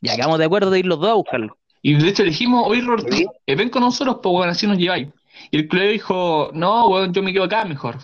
Ya 0.00 0.16
quedamos 0.16 0.38
de 0.38 0.44
acuerdo 0.44 0.70
de 0.70 0.80
ir 0.80 0.86
los 0.86 1.00
dos 1.00 1.10
a 1.10 1.14
buscarlo. 1.14 1.58
Y 1.80 1.94
de 1.94 2.08
hecho 2.08 2.22
le 2.22 2.30
dijimos, 2.30 2.64
oye, 2.66 2.80
Roberto, 2.82 3.16
eh, 3.46 3.54
ven 3.56 3.68
con 3.68 3.82
nosotros, 3.82 4.18
pues, 4.22 4.32
bueno, 4.32 4.52
así 4.52 4.66
nos 4.66 4.78
lleváis. 4.78 5.08
Y 5.50 5.58
el 5.58 5.68
colegio 5.68 5.92
dijo, 5.92 6.50
no, 6.54 6.88
weón, 6.88 7.12
yo 7.12 7.22
me 7.22 7.32
quedo 7.32 7.44
acá 7.44 7.64
mejor. 7.64 7.98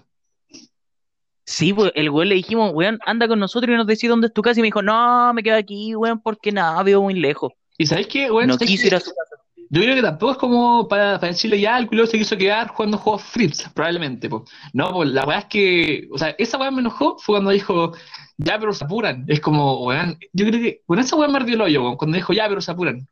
Sí, 1.45 1.73
pues 1.73 1.93
el 1.95 2.11
weón 2.11 2.29
le 2.29 2.35
dijimos, 2.35 2.73
weón, 2.75 2.99
anda 3.07 3.27
con 3.27 3.39
nosotros 3.39 3.73
y 3.73 3.77
nos 3.77 3.87
decís 3.87 4.09
dónde 4.09 4.27
es 4.27 4.33
tu 4.33 4.43
casa. 4.43 4.61
Y 4.61 4.63
me 4.63 4.67
dijo, 4.67 4.83
no, 4.83 5.33
me 5.33 5.43
quedo 5.43 5.57
aquí, 5.57 5.95
weón, 5.95 6.21
porque 6.21 6.53
nada, 6.53 6.83
veo 6.83 7.01
muy 7.01 7.15
lejos. 7.15 7.53
¿Y 7.79 7.87
sabéis 7.87 8.09
qué, 8.09 8.31
weón? 8.31 8.49
No 8.49 8.55
¿Sabéis 8.55 8.71
quiso 8.71 8.87
ir 8.89 8.95
a 8.97 9.01
su 9.01 9.11
casa. 9.11 9.38
Yo 9.71 9.83
creo 9.83 9.95
que 9.95 10.03
tampoco 10.03 10.33
es 10.33 10.39
como 10.39 10.89
para, 10.89 11.21
para 11.21 11.33
decirle 11.33 11.61
ya, 11.61 11.79
el 11.79 11.87
culo 11.87 12.07
se 12.07 12.19
quiso 12.19 12.39
quedar 12.39 12.69
jugando 12.69 12.97
juegos 12.97 13.23
Fritz, 13.23 13.69
probablemente. 13.75 14.29
po. 14.29 14.45
No, 14.73 14.93
pues 14.93 15.11
la 15.11 15.25
weá 15.25 15.41
es 15.41 15.45
que, 15.45 16.09
o 16.11 16.17
sea, 16.17 16.31
esa 16.39 16.57
weá 16.59 16.71
me 16.71 16.81
enojó 16.81 17.19
fue 17.19 17.35
cuando 17.35 17.51
dijo, 17.51 17.93
ya, 18.39 18.59
pero 18.59 18.73
se 18.73 18.85
apuran. 18.85 19.25
Es 19.29 19.41
como, 19.41 19.85
weón, 19.85 20.19
yo 20.33 20.47
creo 20.47 20.61
que, 20.61 20.83
con 20.87 20.99
esa 20.99 21.17
weá 21.17 21.29
me 21.29 21.37
ardió 21.37 21.55
el 21.55 21.61
hoyo, 21.61 21.83
weón, 21.83 21.97
cuando 21.97 22.17
dijo, 22.17 22.33
ya, 22.33 22.49
pero 22.49 22.63
se 22.63 22.71
apuran. 22.71 23.07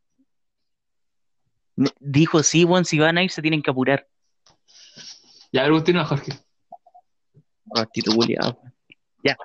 Dijo, 2.00 2.42
sí, 2.42 2.64
weón, 2.64 2.86
si 2.86 2.98
van 2.98 3.18
a 3.18 3.22
ir 3.22 3.30
se 3.30 3.42
tienen 3.42 3.60
que 3.60 3.70
apurar. 3.70 4.06
Ya, 5.52 5.62
pero 5.62 5.74
continúa, 5.74 6.06
Jorge. 6.06 6.32
Ratito 7.66 8.14
culiao. 8.14 8.58
Ya. 9.22 9.36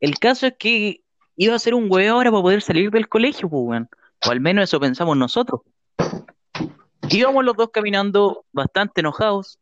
El 0.00 0.18
caso 0.18 0.48
es 0.48 0.54
que 0.58 1.02
iba 1.36 1.54
a 1.54 1.58
ser 1.60 1.74
un 1.74 1.86
huevo 1.88 2.16
ahora 2.16 2.32
para 2.32 2.42
poder 2.42 2.62
salir 2.62 2.90
del 2.90 3.08
colegio, 3.08 3.48
pues, 3.48 3.62
weón. 3.64 3.88
O 4.26 4.30
al 4.30 4.40
menos 4.40 4.64
eso 4.64 4.80
pensamos 4.80 5.16
nosotros. 5.16 5.60
Íbamos 7.10 7.44
los 7.44 7.56
dos 7.56 7.70
caminando 7.72 8.44
bastante 8.52 9.00
enojados. 9.00 9.58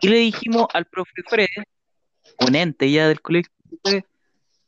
Y 0.00 0.08
le 0.08 0.16
dijimos 0.16 0.66
al 0.72 0.86
profe 0.86 1.22
Fred, 1.28 1.46
un 2.40 2.54
ente 2.56 2.90
ya 2.90 3.06
del 3.08 3.20
colegio, 3.20 3.52
le 3.84 4.04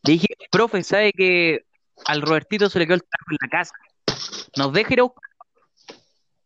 dije, 0.03 0.27
profe, 0.51 0.83
¿sabe 0.83 1.13
que 1.13 1.65
al 2.05 2.23
Robertito 2.23 2.69
se 2.69 2.79
le 2.79 2.87
quedó 2.87 2.97
el 2.97 3.03
trabajo 3.03 3.31
en 3.31 3.39
la 3.41 3.49
casa? 3.49 3.75
¿Nos 4.57 4.73
deja 4.73 4.93
ir 4.93 5.01
a 5.01 5.05
buscar? 5.05 5.31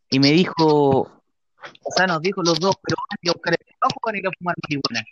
Y 0.09 0.19
me 0.19 0.31
dijo, 0.31 0.55
o 0.57 1.91
sea, 1.95 2.07
nos 2.07 2.21
dijo 2.21 2.41
los 2.43 2.59
dos, 2.59 2.75
pero 2.81 2.95
van 3.09 3.17
a 3.17 3.19
ir 3.21 3.29
a 3.29 3.33
buscar 3.33 3.53
el 3.53 3.65
trabajo 3.65 3.99
van 4.05 4.15
a 4.15 4.17
ir 4.19 4.27
a 4.27 4.31
fumar 4.37 4.55
marihuana. 4.63 5.05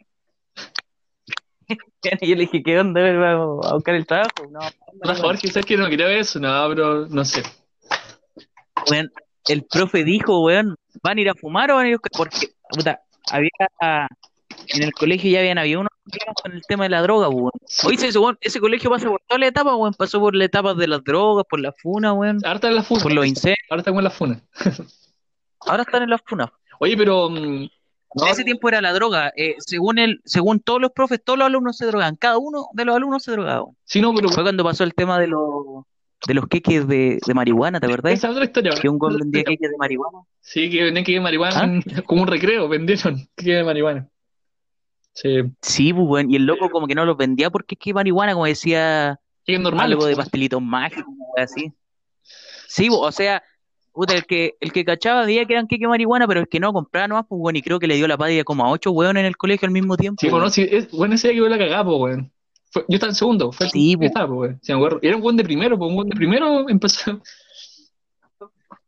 Y 2.21 2.29
yo 2.29 2.35
le 2.35 2.41
dije, 2.41 2.61
¿qué 2.61 2.79
onda? 2.79 3.01
¿Vamos 3.01 3.65
a 3.65 3.73
buscar 3.73 3.95
el 3.95 4.05
trabajo? 4.05 4.45
No, 4.51 4.59
No, 5.03 5.15
Jorge, 5.15 5.47
¿sabes 5.47 5.65
que 5.65 5.75
no 5.75 5.87
creo 5.87 6.07
eso? 6.07 6.39
No, 6.39 6.69
pero 6.69 7.07
no 7.07 7.25
sé. 7.25 7.41
Weón, 8.91 9.11
el 9.53 9.63
profe 9.63 10.03
dijo, 10.03 10.41
weón, 10.43 10.75
¿van 11.03 11.17
a 11.17 11.21
ir 11.21 11.29
a 11.29 11.35
fumar 11.35 11.71
o 11.71 11.75
van 11.75 11.85
a 11.85 11.89
ir 11.89 11.95
a? 11.95 11.99
Porque, 12.17 12.49
puta, 12.69 13.01
había, 13.31 13.49
en 14.67 14.83
el 14.83 14.91
colegio 14.93 15.29
ya 15.31 15.39
habían 15.39 15.57
habido 15.57 15.81
unos 15.81 15.89
problemas 16.03 16.35
con 16.41 16.51
el 16.53 16.61
tema 16.67 16.83
de 16.85 16.89
la 16.89 17.01
droga, 17.01 17.29
weón. 17.29 17.51
Ese, 17.91 18.17
weón, 18.19 18.37
ese 18.41 18.59
colegio 18.59 18.89
pasa 18.89 19.07
por 19.07 19.21
todas 19.27 19.39
las 19.39 19.49
etapas, 19.49 19.73
weón, 19.75 19.93
pasó 19.93 20.19
por 20.19 20.35
las 20.35 20.45
etapas 20.47 20.77
de 20.77 20.87
las 20.87 21.03
drogas, 21.03 21.45
por 21.49 21.59
la 21.59 21.71
funa, 21.73 22.13
weón, 22.13 22.39
Ahora 22.43 22.55
está 22.55 22.67
en 22.69 22.75
la 22.75 22.83
funa. 22.83 23.03
por 23.03 23.13
los 23.13 23.25
incendios, 23.25 23.57
Ahora 23.69 23.81
está 23.81 23.91
con 23.93 24.03
la 24.03 24.09
funa. 24.09 24.41
ahora 25.61 25.83
están 25.83 26.03
en 26.03 26.09
las 26.09 26.21
funas. 26.25 26.49
Oye, 26.79 26.95
pero. 26.97 27.29
mm, 27.29 27.35
En 28.17 28.27
ese 28.29 28.43
tiempo 28.43 28.69
era 28.69 28.81
la 28.81 28.93
droga, 28.93 29.31
eh, 29.35 29.55
según 29.59 29.97
el, 29.99 30.21
según 30.25 30.59
todos 30.59 30.79
los 30.81 30.91
profes, 30.91 31.21
todos 31.23 31.37
los 31.39 31.47
alumnos 31.47 31.77
se 31.77 31.85
drogaban, 31.85 32.15
cada 32.15 32.37
uno 32.37 32.67
de 32.73 32.85
los 32.85 32.95
alumnos 32.95 33.23
se 33.23 33.31
drogaba. 33.31 33.65
Sí, 33.83 33.99
no, 34.01 34.13
pero. 34.13 34.29
Fue 34.29 34.43
cuando 34.43 34.63
pasó 34.63 34.83
el 34.83 34.93
tema 34.93 35.19
de 35.19 35.27
los, 35.27 35.83
de 36.27 36.33
los 36.33 36.47
queques 36.47 36.87
de, 36.87 37.19
de 37.25 37.33
marihuana, 37.33 37.79
¿te 37.79 37.85
acordás? 37.87 38.13
Esa 38.13 38.27
es 38.27 38.31
otra 38.33 38.45
historia. 38.45 38.71
Que 38.81 38.89
un 38.89 38.97
gol 38.97 39.17
vendía 39.19 39.43
queques 39.43 39.69
de 39.69 39.77
marihuana. 39.77 40.19
Sí, 40.41 40.69
que 40.69 40.83
vendían 40.83 41.05
que 41.05 41.11
de 41.13 41.21
marihuana 41.21 41.81
¿Ah? 41.95 42.01
como 42.05 42.21
un 42.23 42.27
recreo, 42.27 42.67
vendieron 42.67 43.27
que 43.35 43.53
de 43.53 43.63
marihuana. 43.63 44.09
Sí, 45.13 45.29
Sí, 45.61 45.93
pues, 45.93 46.05
weón, 46.07 46.29
y 46.31 46.35
el 46.35 46.45
loco 46.45 46.69
como 46.69 46.87
que 46.87 46.95
no 46.95 47.05
los 47.05 47.15
vendía 47.15 47.49
porque 47.49 47.75
es 47.75 47.79
que 47.79 47.93
marihuana, 47.93 48.33
como 48.33 48.45
decía, 48.45 49.19
es 49.45 49.59
normal. 49.59 49.85
algo 49.85 50.05
de 50.05 50.15
pastelitos 50.15 50.61
mágicos, 50.61 51.05
así. 51.37 51.71
Sí, 52.67 52.89
pues, 52.89 52.99
o 53.01 53.11
sea, 53.11 53.41
puta, 53.93 54.13
el 54.13 54.25
que, 54.25 54.55
el 54.59 54.73
que 54.73 54.83
cachaba 54.83 55.25
veía 55.25 55.45
que 55.45 55.53
eran 55.53 55.67
queque 55.67 55.87
marihuana, 55.87 56.27
pero 56.27 56.41
el 56.41 56.47
que 56.49 56.59
no 56.59 56.73
compraba 56.73 57.07
nomás, 57.07 57.25
pues, 57.29 57.39
bueno, 57.39 57.57
y 57.57 57.61
creo 57.61 57.79
que 57.79 57.87
le 57.87 57.95
dio 57.95 58.07
la 58.07 58.17
patria 58.17 58.43
como 58.43 58.65
a 58.65 58.69
ocho 58.71 58.91
weones 58.91 59.21
en 59.21 59.27
el 59.27 59.37
colegio 59.37 59.67
al 59.67 59.71
mismo 59.71 59.95
tiempo. 59.95 60.17
Sí, 60.19 60.27
weón. 60.27 60.39
bueno, 60.39 60.49
sí, 60.49 60.67
es, 60.69 60.91
bueno, 60.91 61.15
ese 61.15 61.29
día 61.29 61.43
que 61.43 61.49
la 61.49 61.57
cagaba, 61.57 61.85
pues, 61.85 61.99
weón. 62.01 62.31
Fue- 62.71 62.83
yo 62.89 62.95
estaba 62.95 63.11
en 63.11 63.15
segundo, 63.15 63.51
fue 63.51 63.67
el 63.67 63.71
Sí, 63.71 63.91
que 63.93 63.97
po. 63.99 64.03
estaba, 64.05 64.27
pues. 64.35 64.55
Sí, 64.61 64.71
me 64.73 64.77
acuerdo. 64.77 64.99
Era 65.01 65.15
un 65.15 65.21
buen 65.21 65.37
de 65.37 65.43
primero, 65.43 65.77
pues, 65.77 65.89
un 65.89 65.95
buen 65.95 66.09
de 66.09 66.15
primero 66.15 66.67
empezó. 66.69 67.21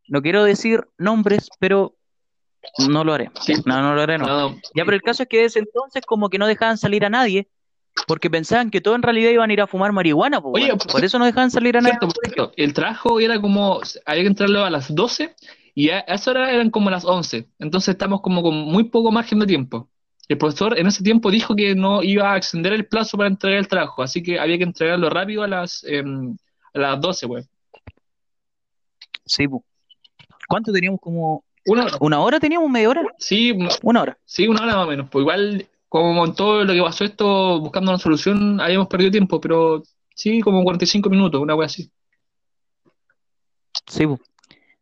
No 0.10 0.22
quiero 0.22 0.44
decir 0.44 0.88
nombres, 0.98 1.50
pero 1.60 1.96
no 2.88 3.04
lo 3.04 3.14
haré. 3.14 3.30
Sí. 3.42 3.54
No, 3.66 3.82
no 3.82 3.94
lo 3.96 4.02
haré, 4.02 4.18
no. 4.18 4.26
No, 4.28 4.50
no. 4.52 4.56
Ya, 4.76 4.86
pero 4.86 4.96
el 4.96 5.02
caso 5.02 5.24
es 5.24 5.30
que 5.30 5.42
desde 5.42 5.60
entonces 5.60 6.04
como 6.06 6.30
que 6.30 6.38
no 6.38 6.48
dejaban 6.48 6.78
salir 6.78 7.06
a 7.06 7.10
nadie, 7.10 7.48
porque 8.08 8.30
pensaban 8.30 8.70
que 8.70 8.80
todos 8.82 8.96
en 8.96 9.04
realidad 9.04 9.32
iban 9.32 9.50
a 9.50 9.54
ir 9.54 9.62
a 9.62 9.68
fumar 9.68 9.92
marihuana, 9.92 10.42
pues, 10.42 10.54
Oye, 10.56 10.66
weón. 10.68 10.78
por 10.78 10.92
por 10.92 11.04
eso 11.06 11.20
no 11.20 11.26
dejaban 11.26 11.52
salir 11.52 11.78
a 11.78 11.82
nadie. 11.82 11.98
Cierto, 12.24 12.52
el 12.56 12.74
trabajo 12.74 13.20
era 13.20 13.40
como, 13.42 13.82
había 14.06 14.22
que 14.24 14.28
entrarlo 14.28 14.64
a 14.64 14.70
las 14.70 14.94
12 14.94 15.36
y 15.74 15.90
a 15.90 16.00
a 16.08 16.16
esa 16.16 16.32
hora 16.32 16.52
eran 16.52 16.70
como 16.72 16.90
las 16.90 17.04
11. 17.06 17.50
Entonces 17.60 17.90
estamos 17.90 18.22
como 18.22 18.42
con 18.42 18.56
muy 18.56 18.86
poco 18.86 19.12
margen 19.12 19.40
de 19.40 19.46
tiempo. 19.48 19.90
El 20.28 20.38
profesor 20.38 20.78
en 20.78 20.88
ese 20.88 21.04
tiempo 21.04 21.32
dijo 21.32 21.56
que 21.56 21.74
no 21.76 22.04
iba 22.04 22.34
a 22.34 22.38
extender 22.38 22.74
el 22.74 22.86
plazo 22.86 23.16
para 23.18 23.30
entregar 23.30 23.60
el 23.60 23.68
trabajo, 23.68 24.04
así 24.04 24.22
que 24.22 24.40
había 24.40 24.58
que 24.58 24.64
entregarlo 24.66 25.10
rápido 25.10 25.44
a 25.44 25.48
las, 25.48 25.84
em, 25.86 26.36
a 26.74 26.80
las 26.80 27.00
12, 27.02 27.26
güey. 27.28 27.44
Sí, 29.26 29.48
pues. 29.48 29.64
¿Cuánto 30.48 30.72
teníamos? 30.72 31.00
Como 31.02 31.44
Una 31.66 31.84
hora. 31.86 31.98
una 32.00 32.20
hora 32.22 32.40
teníamos, 32.40 32.70
media 32.70 32.90
hora, 32.90 33.04
Sí, 33.20 33.54
una 33.84 34.02
hora. 34.02 34.18
sí, 34.26 34.48
una 34.48 34.64
hora 34.64 34.76
más 34.78 34.86
o 34.86 34.90
menos. 34.90 35.10
Pues 35.10 35.22
igual, 35.24 35.68
como 35.90 36.26
en 36.26 36.34
todo 36.36 36.64
lo 36.64 36.74
que 36.74 36.82
pasó 36.82 37.04
esto, 37.06 37.60
buscando 37.60 37.92
una 37.92 38.00
solución, 38.00 38.60
habíamos 38.62 38.88
perdido 38.88 39.12
tiempo, 39.12 39.40
pero 39.42 39.84
sí, 40.16 40.40
como 40.42 40.64
45 40.64 41.10
minutos, 41.10 41.42
una 41.42 41.56
wea 41.56 41.66
así. 41.68 41.90
Sí, 43.88 44.06
pues. 44.08 44.20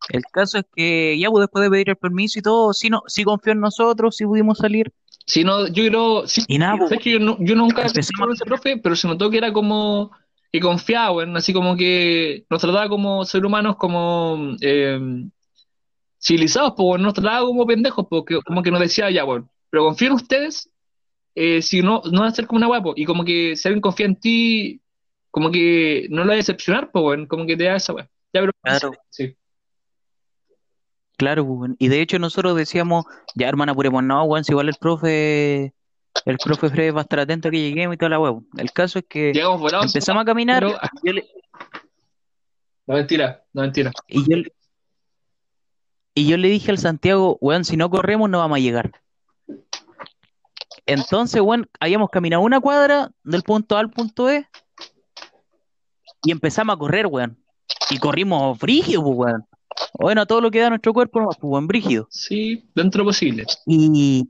El 0.09 0.23
caso 0.31 0.59
es 0.59 0.65
que 0.75 1.17
ya 1.19 1.29
pues, 1.29 1.41
después 1.43 1.63
de 1.63 1.69
pedir 1.69 1.89
el 1.89 1.95
permiso 1.95 2.39
y 2.39 2.41
todo, 2.41 2.73
sí, 2.73 2.89
no, 2.89 3.03
sí 3.07 3.23
confió 3.23 3.53
en 3.53 3.59
nosotros, 3.59 4.15
sí 4.15 4.25
pudimos 4.25 4.57
salir. 4.59 4.91
Sí, 5.25 5.43
no, 5.43 5.67
yo 5.67 5.87
creo, 5.87 6.27
sí, 6.27 6.43
Y 6.47 6.59
nada, 6.59 6.77
pues, 6.77 6.89
sabes 6.89 7.03
que 7.03 7.11
yo, 7.11 7.19
no- 7.19 7.37
yo 7.39 7.55
nunca 7.55 7.81
Empezamos- 7.81 8.11
con 8.19 8.33
ese 8.33 8.45
profe, 8.45 8.77
pero 8.77 8.95
se 8.95 9.07
notó 9.07 9.29
que 9.31 9.37
era 9.37 9.51
como 9.51 10.11
que 10.51 10.59
confiaba, 10.59 11.11
weón, 11.11 11.35
así 11.35 11.51
como 11.51 11.75
que 11.75 12.45
nos 12.49 12.61
trataba 12.61 12.87
como 12.87 13.25
seres 13.25 13.45
humanos, 13.45 13.75
como 13.77 14.55
eh, 14.61 14.99
civilizados, 16.19 16.73
pues, 16.77 17.01
nos 17.01 17.13
trataba 17.13 17.45
como 17.45 17.65
pendejos, 17.65 18.05
porque 18.09 18.39
como 18.45 18.61
que 18.63 18.71
nos 18.71 18.79
decía, 18.79 19.09
ya, 19.11 19.23
bueno, 19.23 19.49
pero 19.69 19.85
confío 19.85 20.07
en 20.09 20.13
ustedes, 20.13 20.69
eh, 21.35 21.61
si 21.61 21.81
no, 21.81 22.01
no 22.11 22.21
va 22.21 22.27
a 22.27 22.31
ser 22.31 22.47
como 22.47 22.57
una 22.57 22.67
guapo, 22.67 22.93
y 22.95 23.05
como 23.05 23.25
que 23.25 23.55
si 23.55 23.67
alguien 23.67 23.81
confía 23.81 24.05
en 24.05 24.15
ti, 24.15 24.81
como 25.31 25.51
que 25.51 26.07
no 26.09 26.21
lo 26.23 26.27
va 26.29 26.33
a 26.33 26.37
decepcionar, 26.37 26.91
pues, 26.91 27.03
weón, 27.03 27.25
como 27.25 27.45
que 27.45 27.57
te 27.57 27.65
da 27.65 27.75
esa 27.75 27.93
weón. 27.93 28.07
Ya, 28.33 28.41
pero 28.41 28.51
Claro. 28.61 28.91
sí. 29.09 29.35
Claro, 31.17 31.45
pues, 31.45 31.59
weón. 31.59 31.75
Y 31.79 31.87
de 31.87 32.01
hecho 32.01 32.19
nosotros 32.19 32.55
decíamos, 32.55 33.05
ya 33.35 33.47
hermana, 33.47 33.71
apuremos, 33.71 34.03
no, 34.03 34.23
weón, 34.23 34.43
si 34.43 34.51
igual 34.51 34.67
el 34.69 34.75
profe 34.75 35.73
El 36.25 36.37
profe 36.37 36.69
Fred 36.69 36.93
va 36.93 36.99
a 36.99 37.03
estar 37.03 37.19
atento 37.19 37.49
a 37.49 37.51
que 37.51 37.59
lleguemos 37.59 37.93
y 37.95 37.97
toda 37.97 38.09
la 38.09 38.19
huevo. 38.19 38.43
El 38.57 38.71
caso 38.71 38.99
es 38.99 39.05
que 39.07 39.31
Llegamos 39.33 39.59
volados. 39.59 39.87
empezamos 39.87 40.21
a 40.21 40.25
caminar 40.25 40.63
pero- 40.63 40.77
y 41.03 41.07
yo 41.07 41.13
le- 41.13 41.27
No, 42.87 42.95
mentira, 42.95 43.43
no, 43.53 43.61
mentira. 43.63 43.91
y 44.07 44.29
yo, 44.29 44.37
le- 44.37 44.53
y 46.13 46.27
yo 46.27 46.37
le 46.37 46.47
dije 46.49 46.71
al 46.71 46.77
Santiago, 46.77 47.37
weón, 47.41 47.65
si 47.65 47.75
no 47.77 47.89
corremos 47.89 48.29
no 48.29 48.39
vamos 48.39 48.57
a 48.57 48.61
llegar. 48.61 48.91
Entonces, 50.85 51.41
weón, 51.41 51.67
habíamos 51.79 52.09
caminado 52.09 52.43
una 52.43 52.59
cuadra 52.59 53.11
del 53.23 53.43
punto 53.43 53.75
A 53.75 53.79
al 53.79 53.89
punto 53.89 54.29
E 54.29 54.47
y 56.23 56.31
empezamos 56.31 56.75
a 56.75 56.79
correr, 56.79 57.07
weón. 57.07 57.37
Y 57.89 57.97
corrimos 57.97 58.57
brígido, 58.59 59.03
pues, 59.03 59.17
weón. 59.17 59.45
Bueno, 59.99 60.25
todo 60.25 60.41
lo 60.41 60.51
que 60.51 60.59
da 60.59 60.69
nuestro 60.69 60.93
cuerpo, 60.93 61.19
nomás, 61.19 61.37
pues, 61.37 61.49
weón, 61.49 61.67
brígido. 61.67 62.07
Sí, 62.09 62.69
dentro 62.75 63.03
posible. 63.03 63.45
Y 63.65 64.29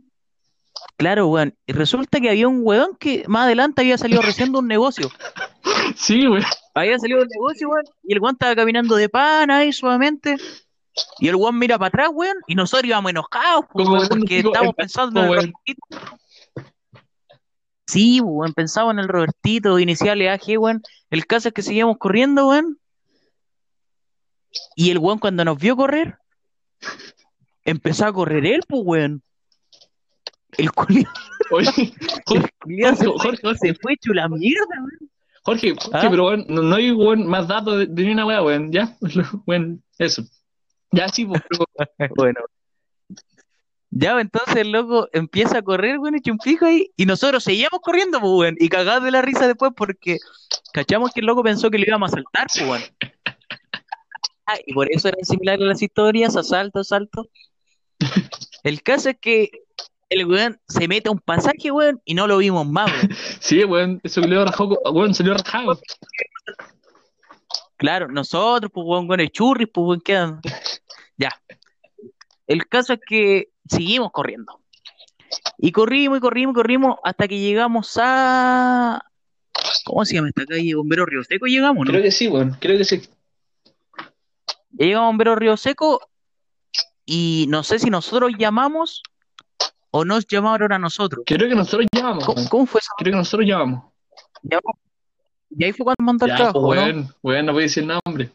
claro, 0.97 1.27
weón, 1.27 1.55
y 1.65 1.73
resulta 1.73 2.19
que 2.19 2.29
había 2.29 2.47
un 2.47 2.61
weón 2.63 2.95
que 2.99 3.23
más 3.27 3.45
adelante 3.45 3.81
había 3.81 3.97
salido 3.97 4.21
recién 4.21 4.51
de 4.51 4.59
un 4.59 4.67
negocio. 4.67 5.09
Sí, 5.95 6.25
güey. 6.25 6.41
Había 6.73 6.97
salido 6.97 7.19
del 7.19 7.29
negocio, 7.29 7.69
weón, 7.69 7.83
y 8.03 8.13
el 8.13 8.19
weón 8.19 8.35
estaba 8.35 8.55
caminando 8.55 8.95
de 8.95 9.07
pana 9.07 9.57
ahí 9.57 9.71
suavemente. 9.71 10.35
Y 11.19 11.27
el 11.27 11.35
weón 11.35 11.59
mira 11.59 11.77
para 11.77 11.89
atrás, 11.89 12.09
weón, 12.11 12.37
y 12.47 12.55
nosotros 12.55 12.87
íbamos 12.87 13.11
enojados, 13.11 13.65
pues, 13.71 13.87
weón, 13.87 14.07
porque 14.07 14.39
estábamos 14.39 14.73
pensando 14.75 15.19
en 15.19 15.25
el 15.25 15.31
weón. 15.31 15.53
Robertito. 15.53 15.81
Sí, 17.87 18.19
pues, 18.19 18.31
weón, 18.33 18.53
pensaba 18.53 18.91
en 18.91 18.99
el 18.99 19.07
Robertito, 19.07 19.77
iniciales 19.77 20.29
AG, 20.29 20.59
weón. 20.59 20.81
El 21.11 21.27
caso 21.27 21.49
es 21.49 21.53
que 21.53 21.61
seguíamos 21.61 21.97
corriendo, 21.97 22.47
weón. 22.47 22.79
Y 24.76 24.91
el 24.91 24.97
weón 24.97 25.20
cuando 25.20 25.45
nos 25.45 25.58
vio 25.58 25.76
correr, 25.76 26.18
empezó 27.64 28.06
a 28.06 28.14
correr 28.14 28.45
él, 28.45 28.62
pues, 28.68 28.82
weón. 28.84 29.22
El 30.58 30.72
culiao, 30.72 31.12
Oye, 31.51 31.70
el 31.78 32.22
Jorge, 32.26 32.49
culiao 32.62 32.95
se, 32.95 33.06
Jorge, 33.06 33.22
fue, 33.22 33.38
Jorge, 33.41 33.58
se 33.60 33.74
fue 33.76 33.93
hecho 33.93 34.14
la 34.14 34.30
mierda, 34.30 34.76
weón. 34.78 35.12
Jorge, 35.43 35.76
Jorge, 35.80 35.89
¿Ah? 35.93 36.08
pero 36.10 36.26
weón, 36.28 36.45
no, 36.47 36.62
no 36.62 36.76
hay 36.76 36.91
weón, 36.91 37.28
más 37.28 37.47
datos 37.47 37.78
de, 37.80 37.86
de 37.88 38.03
ni 38.03 38.12
una 38.12 38.26
weá, 38.26 38.41
weón. 38.41 38.72
Ya, 38.72 38.95
weón, 39.45 39.84
eso. 39.97 40.24
Ya, 40.91 41.10
sí, 41.10 41.26
pues, 41.26 41.41
Bueno. 42.16 42.39
Ya, 43.91 44.14
pues, 44.14 44.24
entonces 44.24 44.56
el 44.58 44.72
loco 44.72 45.08
empieza 45.14 45.60
a 45.60 45.62
correr, 45.62 45.99
weón, 45.99 46.16
hecho 46.16 46.32
un 46.32 46.38
pico 46.38 46.66
ahí, 46.66 46.91
y 46.95 47.06
nosotros 47.06 47.43
seguíamos 47.43 47.80
corriendo, 47.82 48.20
pues, 48.20 48.32
weón, 48.32 48.56
y 48.60 48.70
cagados 48.70 49.03
de 49.03 49.12
la 49.12 49.22
risa 49.22 49.47
después 49.47 49.72
porque 49.76 50.18
cachamos 50.74 51.12
que 51.12 51.20
el 51.20 51.26
loco 51.26 51.43
pensó 51.43 51.70
que 51.70 51.78
lo 51.78 51.86
íbamos 51.86 52.12
a 52.12 52.16
saltar, 52.16 52.47
pues, 52.53 52.68
weón. 52.68 52.82
Ah, 54.47 54.57
y 54.65 54.73
por 54.73 54.91
eso 54.91 55.07
eran 55.07 55.23
similares 55.23 55.65
las 55.65 55.81
historias, 55.81 56.35
asalto, 56.35 56.79
asalto. 56.79 57.29
El 58.63 58.81
caso 58.83 59.09
es 59.09 59.17
que 59.19 59.49
el 60.09 60.25
weón 60.25 60.59
se 60.67 60.87
mete 60.87 61.09
a 61.09 61.11
un 61.11 61.19
pasaje, 61.19 61.71
weón, 61.71 62.01
y 62.05 62.13
no 62.13 62.27
lo 62.27 62.37
vimos 62.37 62.67
más, 62.67 62.91
weón. 62.91 63.09
sí, 63.39 63.63
weón, 63.63 63.99
eso 64.03 64.21
que 64.21 64.27
le 64.27 64.43
rajó, 64.43 64.67
weón, 64.91 65.13
salió 65.13 65.33
rajado. 65.33 65.79
Claro, 67.77 68.07
nosotros, 68.07 68.71
pues, 68.73 68.85
weón, 68.87 69.07
con 69.07 69.19
el 69.19 69.31
churris, 69.31 69.67
pues, 69.73 69.87
weón, 69.87 70.01
quedan. 70.01 70.41
Ya. 71.17 71.29
El 72.47 72.67
caso 72.67 72.93
es 72.93 72.99
que 73.05 73.49
seguimos 73.67 74.11
corriendo. 74.11 74.61
Y 75.57 75.71
corrimos 75.71 76.19
y 76.19 76.21
corrimos 76.21 76.53
y 76.53 76.55
corrimos 76.55 76.95
hasta 77.03 77.27
que 77.27 77.39
llegamos 77.39 77.99
a. 78.01 79.01
¿Cómo 79.85 80.05
se 80.05 80.15
llama 80.15 80.29
esta 80.29 80.45
calle? 80.45 80.75
Bombero 80.75 81.05
Río 81.05 81.23
Seco 81.23 81.45
llegamos, 81.45 81.85
¿no? 81.85 81.91
Creo 81.91 82.03
que 82.03 82.11
sí, 82.11 82.27
weón, 82.27 82.55
creo 82.59 82.77
que 82.77 82.85
sí. 82.85 83.01
Ya 84.78 84.86
llegamos 84.86 85.05
a 85.05 85.07
Bombero 85.07 85.36
Río 85.36 85.57
Seco 85.57 86.01
y 87.05 87.45
no 87.49 87.63
sé 87.63 87.80
si 87.80 87.89
nosotros 87.89 88.32
llamamos 88.38 89.03
o 89.91 90.03
nos 90.03 90.28
llamaron 90.28 90.73
a 90.73 90.80
nosotros. 90.80 91.23
Creo 91.26 91.47
que 91.47 91.55
nosotros 91.55 91.88
llamamos, 91.93 92.26
¿Cómo, 92.49 92.65
fue 92.65 92.80
eso? 92.80 92.91
Creo 92.97 93.13
que 93.13 93.17
nosotros 93.17 93.47
llamamos. 93.47 93.86
Llamamos. 94.43 94.76
Y 95.57 95.63
ahí 95.63 95.71
fue 95.71 95.86
cuando 95.86 96.03
mandó 96.03 96.26
el 96.26 96.36
trabajo, 96.36 96.61
pues, 96.61 96.95
¿no? 96.95 97.07
weón, 97.23 97.45
no 97.45 97.53
voy 97.53 97.61
a 97.61 97.67
decir 97.67 97.86
nombre. 97.86 98.30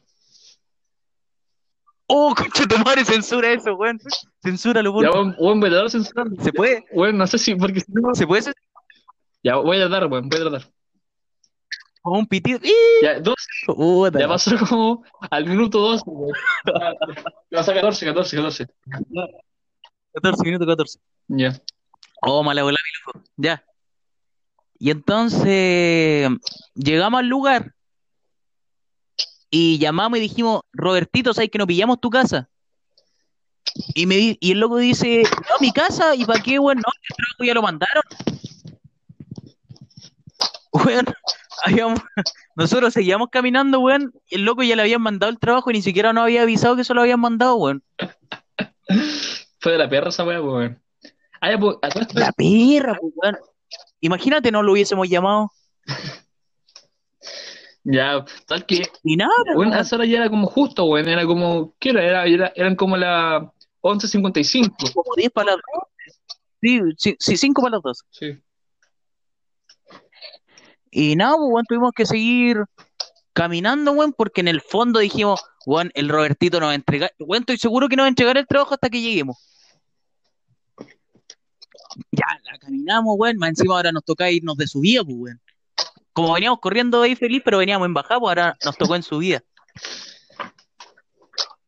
Oh, 2.07 2.35
concha 2.37 2.67
tu 2.67 2.79
madre, 2.79 3.05
censura 3.05 3.53
eso, 3.53 3.75
weón. 3.75 4.01
Censúralo, 4.43 4.93
por 4.93 5.05
favor. 5.05 5.35
weón, 5.39 5.61
voy 5.61 5.71
a 5.71 5.75
dar 5.75 5.91
censurando. 5.91 6.43
¿Se 6.43 6.53
puede? 6.53 6.87
Weón, 6.93 7.19
no 7.19 7.27
sé 7.27 7.37
si, 7.37 7.55
porque 7.55 7.81
si 7.81 7.93
no. 7.93 8.15
¿Se 8.15 8.27
puede 8.27 8.41
hacer 8.41 8.55
Ya, 9.43 9.57
voy 9.57 9.79
a 9.79 9.89
dar, 9.89 10.07
weón, 10.07 10.31
voy 10.31 10.41
a 10.41 10.49
tratar. 10.49 10.71
Como 12.03 12.19
un 12.21 12.27
pitido? 12.27 12.59
Ya, 13.03 13.21
dos, 13.21 13.35
Puta. 13.67 14.19
ya 14.19 14.29
pasó 14.29 14.53
como 14.69 15.05
al 15.31 15.47
minuto 15.47 15.79
dos, 15.81 16.03
weón. 16.07 16.33
Pasa 17.51 17.75
14, 17.75 18.07
14, 18.07 18.37
14. 18.37 18.67
14 20.15 20.43
minutos, 20.45 20.67
14. 20.67 20.99
Ya. 21.29 21.61
Oh, 22.23 22.43
mala 22.43 22.63
bola, 22.63 22.79
mi 22.83 23.13
loco. 23.21 23.29
Ya. 23.37 23.65
Y 24.79 24.91
entonces 24.91 26.29
llegamos 26.75 27.21
al 27.21 27.27
lugar 27.29 27.75
y 29.51 29.79
llamamos 29.79 30.19
y 30.19 30.23
dijimos, 30.23 30.63
Robertito, 30.73 31.35
¿sabes 31.35 31.51
que 31.51 31.59
nos 31.59 31.67
pillamos 31.67 32.01
tu 32.01 32.09
casa? 32.09 32.49
Y 33.95 34.07
me 34.07 34.17
di- 34.17 34.39
y 34.41 34.53
el 34.53 34.61
loco 34.61 34.79
dice, 34.79 35.23
no, 35.23 35.57
mi 35.61 35.71
casa, 35.73 36.15
¿y 36.15 36.25
para 36.25 36.43
qué, 36.43 36.59
weón? 36.59 36.79
No, 36.79 36.93
el 37.09 37.17
trabajo 37.17 37.45
ya 37.45 37.55
lo 37.55 37.63
mandaron. 37.63 38.03
Weón, 40.73 41.07
habíamos- 41.65 42.01
nosotros 42.57 42.93
seguíamos 42.93 43.29
caminando, 43.31 43.81
weón, 43.81 44.13
y 44.29 44.37
el 44.37 44.45
loco 44.45 44.63
ya 44.63 44.77
le 44.77 44.83
habían 44.83 45.03
mandado 45.03 45.31
el 45.31 45.39
trabajo 45.39 45.71
y 45.71 45.75
ni 45.75 45.83
siquiera 45.83 46.13
nos 46.13 46.25
había 46.25 46.43
avisado 46.43 46.77
que 46.77 46.85
se 46.85 46.95
lo 46.95 47.01
habían 47.03 47.21
mandado, 47.21 47.57
weón. 47.57 47.83
Fue 49.61 49.73
de 49.73 49.79
la 49.79 49.89
perra 49.89 50.09
esa 50.09 50.25
weá, 50.25 50.41
weón. 50.41 50.81
Ah, 51.41 51.51
pues, 51.59 51.77
La 52.15 52.33
perra, 52.33 52.97
pues, 53.01 53.13
weón. 53.17 53.37
Imagínate, 54.01 54.51
no 54.51 54.63
lo 54.63 54.73
hubiésemos 54.73 55.09
llamado. 55.09 55.51
Ya, 57.83 58.25
tal 58.47 58.67
que, 58.67 58.83
Ni 59.03 59.17
nada, 59.17 59.33
weón, 59.57 59.73
a 59.73 59.81
esa 59.81 59.97
hora 59.97 60.05
ya 60.05 60.19
era 60.19 60.29
como 60.31 60.47
justo, 60.47 60.85
weón. 60.85 61.09
Era 61.09 61.25
como, 61.27 61.75
¿qué 61.79 61.91
era? 61.91 62.05
Era, 62.05 62.25
era- 62.27 62.53
eran 62.55 62.77
como 62.77 62.97
las 62.97 63.43
11.55. 63.81 64.93
como 64.93 65.15
10 65.17 65.31
para 65.31 65.53
las 65.53 65.57
2. 65.75 65.85
Sí, 66.61 66.81
sí, 66.99 67.17
sí, 67.19 67.37
5 67.39 67.63
para 67.63 67.77
las 67.77 67.83
2. 67.83 68.05
Sí. 68.11 68.39
Y 70.91 71.17
nada, 71.17 71.37
pues, 71.37 71.67
tuvimos 71.69 71.93
que 71.93 72.07
seguir 72.07 72.65
caminando, 73.33 73.93
weón, 73.93 74.13
porque 74.13 74.41
en 74.41 74.49
el 74.49 74.61
fondo 74.61 74.99
dijimos, 74.99 75.41
weón, 75.67 75.91
el 75.95 76.09
Robertito 76.09 76.59
nos 76.59 76.69
va 76.69 76.73
a 76.73 76.75
entregar, 76.75 77.13
weón, 77.19 77.43
estoy 77.43 77.59
seguro 77.59 77.89
que 77.89 77.97
nos 77.97 78.05
va 78.05 78.07
a 78.07 78.11
entregar 78.11 78.37
el 78.37 78.47
trabajo 78.47 78.75
hasta 78.75 78.91
que 78.91 79.01
lleguemos. 79.01 79.37
Ya, 82.13 82.27
la 82.45 82.59
caminamos, 82.59 83.15
weón, 83.19 83.37
más 83.37 83.51
encima 83.51 83.77
ahora 83.77 83.93
nos 83.93 84.05
toca 84.05 84.31
irnos 84.31 84.57
de 84.57 84.67
subida, 84.67 85.05
pues, 85.05 85.17
weón. 85.17 85.41
Como 86.13 86.33
veníamos 86.35 86.59
corriendo 86.59 87.03
ahí 87.03 87.15
feliz, 87.15 87.41
pero 87.45 87.59
veníamos 87.59 87.87
en 87.87 87.95
bajada, 87.95 88.19
pues 88.19 88.31
ahora 88.31 88.57
nos 88.65 88.77
tocó 88.77 88.97
en 88.97 89.03
subida. 89.03 89.43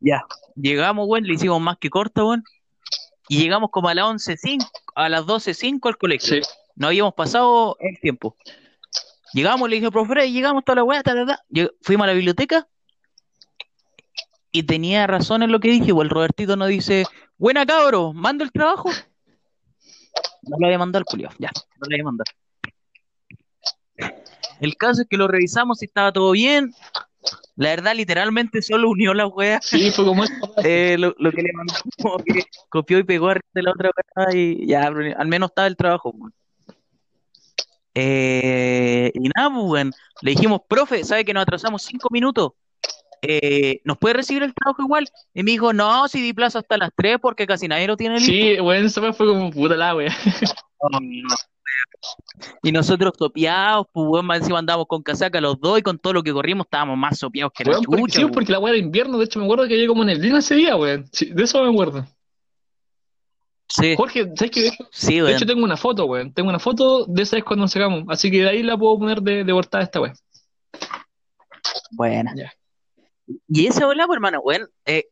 Ya, 0.00 0.24
llegamos, 0.56 1.06
weón, 1.08 1.24
le 1.24 1.34
hicimos 1.34 1.60
más 1.60 1.78
que 1.78 1.90
corto, 1.90 2.26
weón, 2.26 2.44
y 3.28 3.38
llegamos 3.38 3.70
como 3.70 3.88
a 3.88 3.94
las 3.94 4.04
11.05, 4.04 4.68
a 4.96 5.08
las 5.08 5.24
12.05 5.26 5.88
al 5.88 5.96
colegio. 5.96 6.42
Sí. 6.42 6.50
No 6.74 6.88
habíamos 6.88 7.14
pasado 7.14 7.76
el 7.80 7.98
tiempo. 8.00 8.36
Llegamos, 9.32 9.68
le 9.68 9.76
dije, 9.76 9.90
profe, 9.90 10.30
llegamos 10.30 10.64
toda 10.64 10.76
la 10.76 10.84
weá, 10.84 11.02
ta, 11.02 11.14
ta, 11.14 11.26
ta. 11.26 11.40
Fuimos 11.80 12.04
a 12.04 12.08
la 12.08 12.12
biblioteca 12.12 12.68
y 14.50 14.64
tenía 14.64 15.06
razón 15.06 15.42
en 15.42 15.50
lo 15.50 15.60
que 15.60 15.70
dije, 15.70 15.92
pues 15.94 16.04
el 16.04 16.10
Robertito 16.10 16.56
nos 16.56 16.68
dice, 16.68 17.04
buena 17.38 17.64
cabro, 17.64 18.12
mando 18.12 18.44
el 18.44 18.52
trabajo. 18.52 18.90
No 20.42 20.56
lo 20.58 20.66
había 20.66 20.78
mandado 20.78 21.00
el 21.00 21.06
culiao, 21.06 21.32
ya, 21.38 21.50
no 21.54 21.88
lo 21.88 21.94
había 21.94 22.04
mandado. 22.04 22.24
El 24.60 24.76
caso 24.76 25.02
es 25.02 25.08
que 25.08 25.16
lo 25.16 25.26
revisamos 25.26 25.82
y 25.82 25.86
estaba 25.86 26.12
todo 26.12 26.32
bien. 26.32 26.72
La 27.56 27.70
verdad, 27.70 27.94
literalmente 27.94 28.62
solo 28.62 28.90
unió 28.90 29.14
la 29.14 29.26
weá. 29.26 29.60
Sí, 29.62 29.90
fue 29.90 30.04
como 30.04 30.24
eso. 30.24 30.32
Eh, 30.64 30.96
lo, 30.98 31.14
lo 31.18 31.32
que 31.32 31.42
le 31.42 31.52
mandó 31.52 31.74
como 32.00 32.18
que 32.18 32.44
copió 32.68 32.98
y 32.98 33.04
pegó 33.04 33.28
arriba 33.28 33.48
de 33.54 33.62
la 33.62 33.70
otra 33.70 33.90
weá 33.96 34.36
y 34.36 34.66
ya, 34.66 34.86
al 34.86 35.28
menos 35.28 35.50
estaba 35.50 35.66
el 35.66 35.76
trabajo, 35.76 36.10
weón. 36.10 36.32
Eh, 37.94 39.10
y 39.14 39.28
nada, 39.34 39.50
pues. 39.54 39.86
Le 40.22 40.30
dijimos, 40.30 40.60
profe, 40.68 41.04
¿sabe 41.04 41.24
que 41.24 41.34
nos 41.34 41.42
atrasamos 41.42 41.82
cinco 41.82 42.08
minutos? 42.10 42.52
Eh, 43.24 43.80
¿nos 43.84 43.98
puede 43.98 44.14
recibir 44.14 44.42
el 44.42 44.52
trabajo 44.52 44.82
igual? 44.82 45.08
Y 45.32 45.42
me 45.44 45.52
dijo, 45.52 45.72
no, 45.72 46.08
si 46.08 46.20
di 46.20 46.32
plazo 46.32 46.58
hasta 46.58 46.76
las 46.76 46.90
3 46.96 47.18
porque 47.22 47.46
casi 47.46 47.68
nadie 47.68 47.86
lo 47.86 47.96
tiene 47.96 48.16
listo. 48.16 48.32
Sí, 48.32 48.60
weón, 48.60 48.84
esa 48.86 49.00
weá 49.00 49.12
fue 49.12 49.28
como 49.28 49.50
puta 49.50 49.76
la 49.76 49.94
weá. 49.94 50.10
Y 52.64 52.72
nosotros 52.72 53.12
sopeados, 53.16 53.86
pues, 53.92 54.06
weón, 54.08 54.26
más 54.26 54.38
encima 54.38 54.58
andábamos 54.58 54.88
con 54.88 55.02
casaca 55.02 55.40
los 55.40 55.60
dos 55.60 55.78
y 55.78 55.82
con 55.82 55.98
todo 55.98 56.12
lo 56.12 56.22
que 56.24 56.32
corrimos 56.32 56.66
estábamos 56.66 56.98
más 56.98 57.18
sopeados 57.18 57.52
que 57.54 57.64
la 57.64 57.70
Weón, 57.72 57.84
porque, 57.84 58.02
chucha, 58.02 58.14
sí, 58.14 58.24
weón. 58.24 58.32
porque 58.34 58.52
la 58.52 58.58
weá 58.58 58.74
era 58.74 58.82
invierno. 58.82 59.18
De 59.18 59.24
hecho, 59.24 59.38
me 59.38 59.44
acuerdo 59.44 59.68
que 59.68 59.74
había 59.74 59.86
como 59.86 60.04
neblina 60.04 60.38
ese 60.38 60.56
día, 60.56 60.74
weón. 60.76 61.06
Sí, 61.12 61.26
de 61.26 61.44
eso 61.44 61.62
me 61.62 61.70
acuerdo. 61.70 62.04
Sí, 63.74 63.94
Jorge, 63.96 64.30
¿sabes 64.36 64.50
qué? 64.50 64.60
De 64.60 64.68
hecho, 64.68 64.88
sí, 64.90 65.14
de 65.14 65.22
weón. 65.22 65.36
hecho 65.36 65.46
tengo 65.46 65.64
una 65.64 65.78
foto, 65.78 66.04
weón. 66.04 66.32
Tengo 66.34 66.50
una 66.50 66.58
foto 66.58 67.06
de 67.06 67.22
esa 67.22 67.36
vez 67.36 67.44
cuando 67.44 67.62
nos 67.62 67.72
sacamos. 67.72 68.04
Así 68.08 68.30
que 68.30 68.42
de 68.42 68.48
ahí 68.50 68.62
la 68.62 68.76
puedo 68.76 68.98
poner 68.98 69.22
de, 69.22 69.44
de 69.44 69.52
portada 69.52 69.84
esta 69.84 70.00
weá. 70.00 70.12
Buena. 71.92 72.34
Ya. 72.36 72.52
Y 73.48 73.66
esa 73.66 73.86
bola, 73.86 74.06
pues, 74.06 74.16
hermano, 74.16 74.40
weón, 74.40 74.68
eh, 74.84 75.06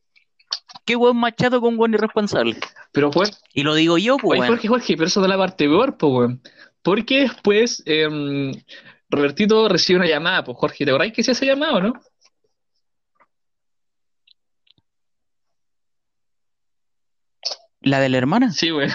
¿Qué 0.85 0.95
weón 0.95 1.17
machato 1.17 1.61
con 1.61 1.79
weón 1.79 1.95
irresponsable? 1.95 2.57
Pero 2.93 3.11
pues, 3.11 3.43
Y 3.55 3.63
lo 3.63 3.75
digo 3.75 3.97
yo, 3.97 4.19
pues 4.19 4.33
oye, 4.33 4.41
weón. 4.41 4.53
Jorge, 4.53 4.69
Jorge, 4.69 4.97
pero 4.97 5.07
eso 5.07 5.23
de 5.23 5.29
la 5.29 5.39
parte 5.39 5.65
peor, 5.65 5.97
pues, 5.97 6.13
weón. 6.13 6.43
Porque 6.83 7.21
después, 7.21 7.83
em, 7.87 8.53
Robertito 9.09 9.69
recibe 9.69 10.01
una 10.01 10.09
llamada, 10.09 10.45
pues, 10.45 10.59
Jorge, 10.59 10.85
¿te 10.85 10.91
acordás 10.91 11.13
que 11.13 11.23
se 11.23 11.33
esa 11.33 11.47
llamada 11.47 11.75
o 11.77 11.81
no? 11.81 11.93
La 17.83 18.01
de 18.01 18.09
la 18.09 18.19
hermana. 18.19 18.53
Sí, 18.53 18.73
weón. 18.73 18.91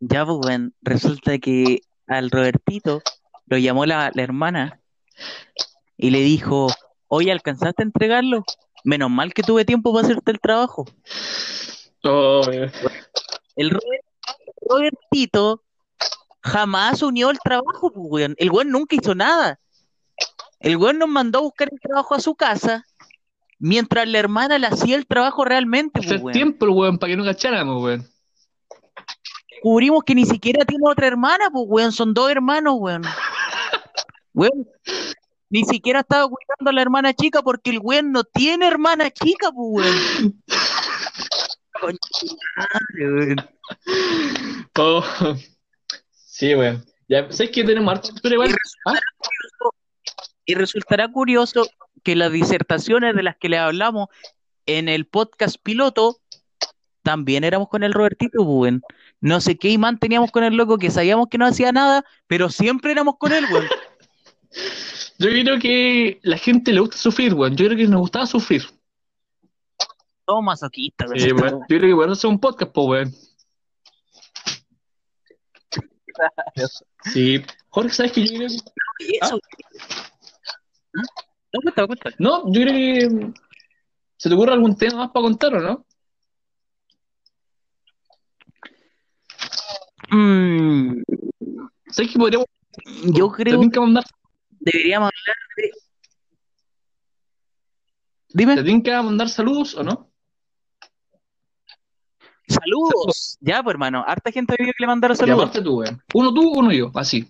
Ya, 0.00 0.24
pues, 0.26 0.38
weón, 0.46 0.74
resulta 0.82 1.38
que 1.38 1.80
al 2.06 2.30
Robertito 2.30 3.02
lo 3.46 3.58
llamó 3.58 3.86
la, 3.86 4.10
la 4.14 4.22
hermana 4.22 4.80
y 5.96 6.10
le 6.10 6.20
dijo, 6.20 6.68
oye, 7.08 7.32
¿alcanzaste 7.32 7.82
a 7.82 7.86
entregarlo? 7.86 8.44
Menos 8.84 9.10
mal 9.10 9.34
que 9.34 9.42
tuve 9.42 9.64
tiempo 9.64 9.92
para 9.92 10.06
hacerte 10.06 10.30
el 10.30 10.40
trabajo. 10.40 10.84
Oh. 12.04 12.42
El 13.56 13.70
Robert- 13.70 14.04
Robertito 14.68 15.62
jamás 16.42 17.02
unió 17.02 17.30
el 17.30 17.38
trabajo, 17.42 17.92
pues, 17.92 18.06
weón. 18.08 18.34
El 18.38 18.50
weón 18.50 18.70
nunca 18.70 18.96
hizo 18.96 19.14
nada. 19.14 19.58
El 20.60 20.76
weón 20.76 20.98
nos 20.98 21.08
mandó 21.08 21.38
a 21.38 21.42
buscar 21.42 21.68
el 21.72 21.80
trabajo 21.80 22.14
a 22.14 22.20
su 22.20 22.34
casa 22.34 22.84
mientras 23.58 24.08
la 24.08 24.18
hermana 24.18 24.58
le 24.58 24.66
hacía 24.66 24.96
el 24.96 25.06
trabajo 25.06 25.44
realmente, 25.44 26.00
pues, 26.00 26.06
Hacer 26.06 26.20
weón. 26.20 26.32
tiempo, 26.32 26.66
el 26.66 26.70
weón, 26.72 26.98
para 26.98 27.10
que 27.10 27.16
no 27.16 27.24
cacháramos, 27.24 27.82
weón. 27.82 28.06
Descubrimos 29.50 30.02
que 30.04 30.14
ni 30.14 30.26
siquiera 30.26 30.64
tiene 30.64 30.84
otra 30.86 31.06
hermana, 31.06 31.50
pues, 31.50 31.64
weón. 31.68 31.92
Son 31.92 32.12
dos 32.14 32.30
hermanos, 32.30 32.74
weón. 32.78 33.02
Weón, 34.38 34.68
ni 35.48 35.64
siquiera 35.64 36.00
estaba 36.00 36.28
cuidando 36.28 36.68
a 36.68 36.72
la 36.74 36.82
hermana 36.82 37.14
chica 37.14 37.40
porque 37.40 37.70
el 37.70 37.78
weón 37.82 38.12
no 38.12 38.22
tiene 38.22 38.66
hermana 38.66 39.10
chica, 39.10 39.50
pues, 39.50 39.86
weón. 39.86 40.42
Oh. 44.78 45.02
Sí, 46.12 46.54
weón. 46.54 46.84
Ya, 47.08 47.30
¿sabes 47.30 47.50
que 47.50 47.64
tenemos 47.64 47.90
harta 47.94 48.10
cultura 48.10 48.34
igual? 48.34 48.50
Y 48.50 48.52
¿Ah? 48.52 48.54
resultará 48.94 49.00
curioso, 49.18 49.74
y 50.44 50.54
resultará 50.54 51.08
curioso 51.08 51.66
que 52.06 52.14
las 52.14 52.30
disertaciones 52.30 53.16
de 53.16 53.24
las 53.24 53.36
que 53.36 53.48
le 53.48 53.58
hablamos 53.58 54.06
en 54.64 54.88
el 54.88 55.08
podcast 55.08 55.56
piloto 55.60 56.20
también 57.02 57.42
éramos 57.42 57.68
con 57.68 57.82
el 57.82 57.92
Robertito, 57.92 58.44
pues, 58.44 58.46
weón. 58.46 58.82
No 59.20 59.40
sé 59.40 59.58
qué 59.58 59.70
imán 59.70 59.98
teníamos 59.98 60.30
con 60.30 60.44
el 60.44 60.54
loco 60.54 60.78
que 60.78 60.92
sabíamos 60.92 61.26
que 61.28 61.36
no 61.36 61.46
hacía 61.46 61.72
nada, 61.72 62.04
pero 62.28 62.48
siempre 62.48 62.92
éramos 62.92 63.16
con 63.18 63.32
él, 63.32 63.44
weón. 63.50 63.66
Yo 65.18 65.30
creo 65.30 65.58
que 65.58 66.20
la 66.22 66.38
gente 66.38 66.72
le 66.72 66.78
gusta 66.78 66.96
sufrir, 66.96 67.34
weón. 67.34 67.56
Yo 67.56 67.66
creo 67.66 67.76
que 67.76 67.88
nos 67.88 68.02
gustaba 68.02 68.24
sufrir. 68.24 68.62
Todo 70.24 70.42
masoquista. 70.42 71.08
Sí. 71.08 71.28
Yo 71.28 71.34
creo 71.34 71.66
que 71.68 71.90
eso 71.90 72.12
hacer 72.12 72.30
un 72.30 72.38
podcast, 72.38 72.70
pues, 72.70 72.86
weón. 72.86 73.14
Sí. 77.12 77.42
Jorge, 77.70 77.92
¿sabes 77.92 78.12
que 78.12 78.26
yo 78.28 78.36
creo 78.36 78.48
que... 78.48 79.18
¿Ah? 79.22 79.30
No, 81.56 81.62
cuenta, 81.62 81.86
cuenta. 81.86 82.10
No, 82.18 82.52
yo 82.52 82.60
creo 82.62 82.72
que... 82.74 83.32
¿Se 84.16 84.28
te 84.28 84.34
ocurre 84.34 84.52
algún 84.52 84.76
tema 84.76 84.98
más 84.98 85.10
para 85.10 85.24
contar 85.24 85.54
o 85.54 85.60
no? 85.60 85.86
Mm, 90.10 91.02
¿Sabes 91.90 92.12
que 92.12 92.18
podríamos... 92.18 92.46
yo 93.04 93.30
creo 93.30 93.60
que 93.70 93.80
mandar, 93.80 94.04
deberíamos 94.50 95.10
hablar 95.10 95.36
de... 95.56 95.70
Dime. 98.28 98.54
te 98.54 98.62
tienen 98.62 98.82
que 98.82 98.92
mandar 98.92 99.28
saludos 99.28 99.74
o 99.74 99.82
no? 99.82 100.10
Saludos. 102.48 103.38
Ya, 103.40 103.62
pues, 103.62 103.74
hermano. 103.74 104.04
Harta 104.06 104.30
gente 104.30 104.54
había 104.58 104.72
que 104.72 104.82
le 104.82 104.86
mandara 104.86 105.14
Y 105.14 105.16
saludos. 105.16 105.40
aparte 105.40 105.62
tú, 105.62 105.78
weón. 105.80 106.02
Uno 106.14 106.32
tú, 106.32 106.50
uno 106.50 106.72
yo, 106.72 106.90
así. 106.94 107.26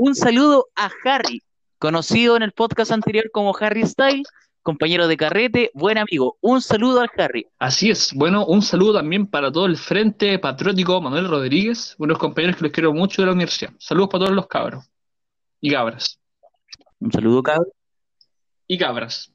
Un 0.00 0.14
saludo 0.14 0.68
a 0.76 0.90
Harry, 1.04 1.42
conocido 1.80 2.36
en 2.36 2.44
el 2.44 2.52
podcast 2.52 2.92
anterior 2.92 3.32
como 3.32 3.52
Harry 3.58 3.84
Style, 3.84 4.22
compañero 4.62 5.08
de 5.08 5.16
carrete, 5.16 5.72
buen 5.74 5.98
amigo. 5.98 6.36
Un 6.40 6.62
saludo 6.62 7.00
al 7.00 7.10
Harry. 7.18 7.48
Así 7.58 7.90
es. 7.90 8.14
Bueno, 8.14 8.46
un 8.46 8.62
saludo 8.62 8.92
también 8.92 9.26
para 9.26 9.50
todo 9.50 9.66
el 9.66 9.76
Frente 9.76 10.38
Patriótico 10.38 11.00
Manuel 11.00 11.28
Rodríguez, 11.28 11.96
unos 11.98 12.16
compañeros 12.16 12.54
que 12.54 12.62
los 12.62 12.72
quiero 12.72 12.92
mucho 12.94 13.22
de 13.22 13.26
la 13.26 13.32
universidad. 13.32 13.72
Saludos 13.80 14.10
para 14.10 14.24
todos 14.26 14.36
los 14.36 14.46
cabros. 14.46 14.84
Y 15.60 15.72
cabras. 15.72 16.20
Un 17.00 17.10
saludo, 17.10 17.42
cabrón. 17.42 17.66
Y 18.68 18.78
cabras. 18.78 19.32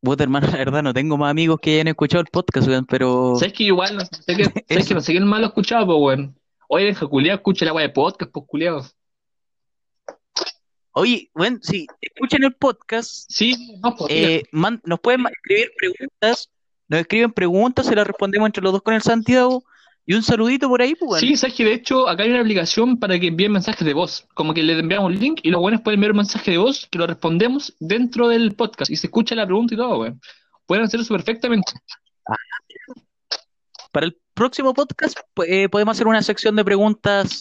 Puta, 0.00 0.24
hermano, 0.24 0.46
la 0.46 0.56
verdad, 0.56 0.82
no 0.82 0.94
tengo 0.94 1.18
más 1.18 1.30
amigos 1.30 1.60
que 1.60 1.74
hayan 1.74 1.88
escuchado 1.88 2.22
el 2.22 2.28
podcast, 2.32 2.66
weón, 2.66 2.86
pero... 2.86 3.34
¿Sabes 3.36 3.52
que 3.52 3.64
igual, 3.64 3.94
no 3.94 4.00
sé 4.06 4.34
que, 4.34 4.44
¿sabes 4.44 4.64
Eso. 4.68 4.88
que 4.88 4.94
no 4.94 5.00
sé 5.02 5.12
quién 5.12 5.26
más 5.26 5.40
lo 5.40 5.46
ha 5.46 5.48
escuchado, 5.48 5.84
pues, 5.84 5.98
weón? 5.98 6.41
Oye, 6.74 6.86
deja 6.86 7.06
culiado, 7.06 7.36
escucha 7.36 7.66
la 7.66 7.74
weá 7.74 7.86
de 7.86 7.92
podcast, 7.92 8.32
pues. 8.32 8.96
Oye, 10.92 11.30
bueno, 11.34 11.58
si 11.60 11.86
escuchan 12.00 12.44
el 12.44 12.54
podcast, 12.54 13.30
Sí, 13.30 13.78
no, 13.82 13.94
pues, 13.94 14.10
eh, 14.10 14.44
man- 14.52 14.80
nos 14.86 14.98
pueden 15.00 15.22
escribir 15.26 15.70
preguntas, 15.76 16.48
nos 16.88 17.00
escriben 17.00 17.30
preguntas, 17.30 17.84
se 17.84 17.94
las 17.94 18.06
respondemos 18.06 18.46
entre 18.46 18.62
los 18.62 18.72
dos 18.72 18.80
con 18.80 18.94
el 18.94 19.02
Santiago, 19.02 19.64
y 20.06 20.14
un 20.14 20.22
saludito 20.22 20.66
por 20.66 20.80
ahí, 20.80 20.94
pues, 20.94 21.10
weón. 21.10 21.20
Sí, 21.20 21.36
sabes 21.36 21.56
que 21.56 21.64
de 21.66 21.74
hecho 21.74 22.08
acá 22.08 22.22
hay 22.22 22.30
una 22.30 22.40
aplicación 22.40 22.98
para 22.98 23.20
que 23.20 23.26
envíen 23.26 23.52
mensajes 23.52 23.86
de 23.86 23.92
voz. 23.92 24.26
Como 24.32 24.54
que 24.54 24.62
le 24.62 24.78
enviamos 24.78 25.10
un 25.12 25.20
link 25.20 25.40
y 25.42 25.50
los 25.50 25.60
buenos 25.60 25.82
pueden 25.82 25.98
enviar 25.98 26.12
un 26.12 26.16
mensaje 26.18 26.52
de 26.52 26.56
voz 26.56 26.88
que 26.90 26.96
lo 26.98 27.06
respondemos 27.06 27.76
dentro 27.80 28.28
del 28.28 28.54
podcast 28.54 28.90
y 28.90 28.96
se 28.96 29.08
escucha 29.08 29.34
la 29.34 29.44
pregunta 29.44 29.74
y 29.74 29.76
todo, 29.76 29.98
weón. 29.98 30.18
Pueden 30.64 30.84
hacer 30.86 31.00
eso 31.00 31.12
perfectamente. 31.12 31.70
Para 33.92 34.06
el 34.06 34.21
próximo 34.34 34.74
podcast, 34.74 35.18
eh, 35.46 35.68
podemos 35.68 35.96
hacer 35.96 36.06
una 36.06 36.22
sección 36.22 36.56
de 36.56 36.64
preguntas 36.64 37.40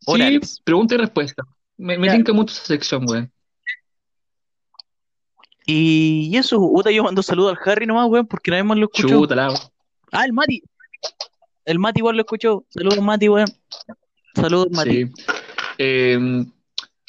Sí, 0.00 0.04
orales. 0.06 0.60
pregunta 0.64 0.94
y 0.94 0.98
respuesta. 0.98 1.42
Me, 1.76 1.98
me 1.98 2.08
tinca 2.10 2.32
mucho 2.32 2.52
esa 2.54 2.64
sección, 2.64 3.04
weón. 3.08 3.30
Y 5.66 6.36
eso, 6.36 6.58
puta, 6.60 6.90
yo 6.90 7.02
mando 7.02 7.22
saludos 7.22 7.56
al 7.58 7.70
Harry 7.72 7.86
nomás, 7.86 8.08
weón, 8.08 8.26
porque 8.26 8.50
nadie 8.50 8.62
más 8.62 8.78
lo 8.78 8.84
escuchó. 8.86 9.08
Chuta, 9.08 9.34
la 9.34 9.48
Ah, 10.12 10.24
el 10.24 10.32
Mati. 10.32 10.62
El 11.64 11.78
Mati 11.80 11.98
igual 11.98 12.16
lo 12.16 12.22
escuchó. 12.22 12.64
Saludos, 12.68 13.00
Mati, 13.02 13.28
weón. 13.28 13.48
Saludos, 14.34 14.68
Mati. 14.70 15.06
Sí. 15.06 15.12
Eh, 15.78 16.44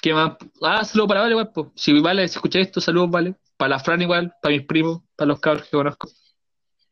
¿qué 0.01 0.13
más? 0.13 0.33
Ah, 0.61 0.83
saludos 0.83 1.07
para 1.09 1.21
Vale, 1.21 1.45
pues. 1.45 1.67
Si 1.75 1.99
Vale, 1.99 2.27
si 2.27 2.35
escucha 2.35 2.59
esto, 2.59 2.81
saludos, 2.81 3.11
Vale. 3.11 3.35
Para 3.57 3.69
la 3.69 3.79
Fran 3.79 4.01
igual, 4.01 4.33
para 4.41 4.55
mis 4.55 4.65
primos, 4.65 5.01
para 5.15 5.27
los 5.29 5.39
cabros 5.39 5.63
que 5.65 5.77
conozco. 5.77 6.09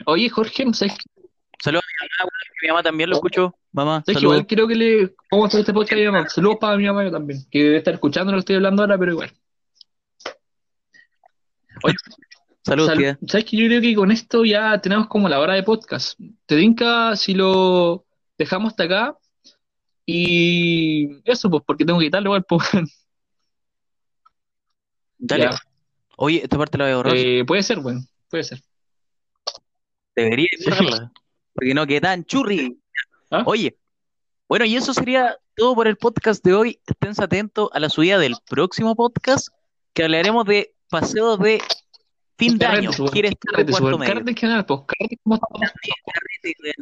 Oye, 0.05 0.29
Jorge, 0.29 0.65
¿sabes 0.73 0.93
qué? 0.97 1.21
Saludos 1.63 1.83
mi 2.61 2.67
mamá, 2.69 2.83
también 2.83 3.09
lo 3.09 3.15
escuchó. 3.17 3.55
Mamá, 3.71 3.95
¿Sabes 4.05 4.05
que 4.05 4.13
saludos. 4.15 4.35
igual 4.35 4.47
creo 4.47 4.67
que 4.67 4.75
le 4.75 5.15
vamos 5.31 5.45
a 5.45 5.47
hacer 5.47 5.59
este 5.61 5.73
podcast 5.73 5.93
a 5.93 5.95
mi 5.97 6.05
mamá? 6.05 6.29
Saludos 6.29 6.57
para 6.61 6.77
mi 6.77 6.85
mamá 6.85 7.03
yo 7.03 7.11
también, 7.11 7.39
que 7.51 7.63
debe 7.63 7.77
estar 7.77 7.93
escuchando 7.93 8.31
lo 8.31 8.37
que 8.37 8.39
estoy 8.39 8.55
hablando 8.55 8.81
ahora, 8.83 8.97
pero 8.97 9.11
igual. 9.11 9.31
Saludos, 12.63 12.89
Sal- 12.89 12.97
tía. 12.97 13.19
¿Sabes 13.27 13.45
que 13.45 13.57
yo 13.57 13.67
creo 13.67 13.81
que 13.81 13.95
con 13.95 14.11
esto 14.11 14.43
ya 14.43 14.79
tenemos 14.81 15.07
como 15.07 15.29
la 15.29 15.39
hora 15.39 15.53
de 15.53 15.63
podcast? 15.63 16.19
Te 16.45 16.55
dinca 16.55 17.15
si 17.15 17.33
lo 17.35 18.05
dejamos 18.37 18.71
hasta 18.71 18.83
acá 18.85 19.17
y 20.05 21.21
eso, 21.29 21.49
pues, 21.49 21.63
porque 21.65 21.85
tengo 21.85 21.99
que 21.99 22.05
quitarlo 22.05 22.29
igual, 22.29 22.43
pues. 22.47 22.63
Dale. 25.17 25.43
Ya. 25.45 25.57
Oye, 26.17 26.41
esta 26.43 26.57
parte 26.57 26.77
la 26.77 26.85
voy 26.85 26.93
a 26.93 26.97
borrar. 26.97 27.13
Eh, 27.17 27.43
puede 27.45 27.61
ser, 27.63 27.79
bueno, 27.79 28.01
puede 28.29 28.43
ser. 28.45 28.61
Debería 30.15 30.47
borrarla. 30.63 31.11
Porque 31.55 31.73
no 31.73 31.87
quede 31.87 32.01
tan 32.01 32.25
churri. 32.25 32.77
¿Ah? 33.31 33.43
Oye, 33.45 33.77
bueno, 34.47 34.65
y 34.65 34.75
eso 34.75 34.93
sería 34.93 35.37
todo 35.55 35.73
por 35.73 35.87
el 35.87 35.95
podcast 35.95 36.43
de 36.43 36.53
hoy. 36.53 36.79
Esténse 36.85 37.23
atentos 37.23 37.69
a 37.73 37.79
la 37.79 37.89
subida 37.89 38.19
del 38.19 38.35
próximo 38.47 38.95
podcast, 38.95 39.47
que 39.93 40.03
hablaremos 40.03 40.45
de 40.45 40.75
paseos 40.89 41.39
de 41.39 41.61
fin 42.37 42.57
de 42.57 42.65
año. 42.65 42.91
¿Quieres 43.11 43.31
estar 43.31 43.53
carretes, 43.53 43.79
cuarto 43.79 43.97
medio? 43.97 44.13
carretes 44.13 44.43
en 44.43 44.65
pues, 44.65 44.79
carretes 44.85 45.39
carretes. 46.05 46.73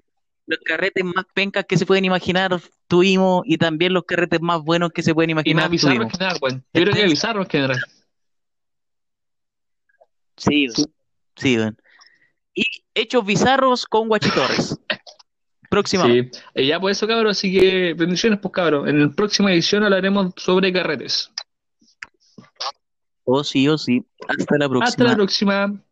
Los 0.46 0.60
carretes 0.66 1.04
más 1.06 1.26
pencas 1.34 1.66
que 1.66 1.78
se 1.78 1.86
pueden 1.86 2.04
imaginar 2.04 2.60
tuvimos 2.88 3.44
y 3.46 3.58
también 3.58 3.94
los 3.94 4.04
carretes 4.04 4.42
más 4.42 4.62
buenos 4.62 4.92
que 4.92 5.02
se 5.02 5.14
pueden 5.14 5.30
Y 5.30 5.34
imaginar 5.34 5.66
más 5.66 5.72
bizarro 5.72 5.94
en 5.94 6.00
tuvimos. 6.00 6.18
general, 6.18 6.38
weón. 6.42 6.66
Yo 6.74 6.82
creo 6.82 6.94
que 6.94 7.06
bizarro 7.06 7.42
en 7.44 7.50
general. 7.50 7.80
Sí, 10.36 10.68
sí, 11.38 11.58
weón. 11.58 11.78
Y 12.54 12.64
hechos 12.94 13.26
bizarros 13.26 13.86
con 13.86 14.08
Guachitorres. 14.08 14.80
Próximamente. 15.70 16.38
Sí. 16.38 16.46
Eh, 16.54 16.68
ya 16.68 16.80
por 16.80 16.92
eso, 16.92 17.08
cabros, 17.08 17.38
así 17.38 17.52
que 17.52 17.96
bendiciones, 17.96 18.40
pues, 18.40 18.52
cabros. 18.52 18.88
En 18.88 19.02
la 19.02 19.10
próxima 19.10 19.52
edición 19.52 19.84
hablaremos 19.84 20.34
sobre 20.38 20.72
carretes. 20.72 21.32
Oh, 23.24 23.44
sí, 23.44 23.68
oh, 23.68 23.78
sí. 23.78 24.06
Hasta 24.28 24.58
la 24.58 24.70
próxima. 24.70 24.86
Hasta 24.86 25.04
la 25.04 25.16
próxima. 25.16 25.84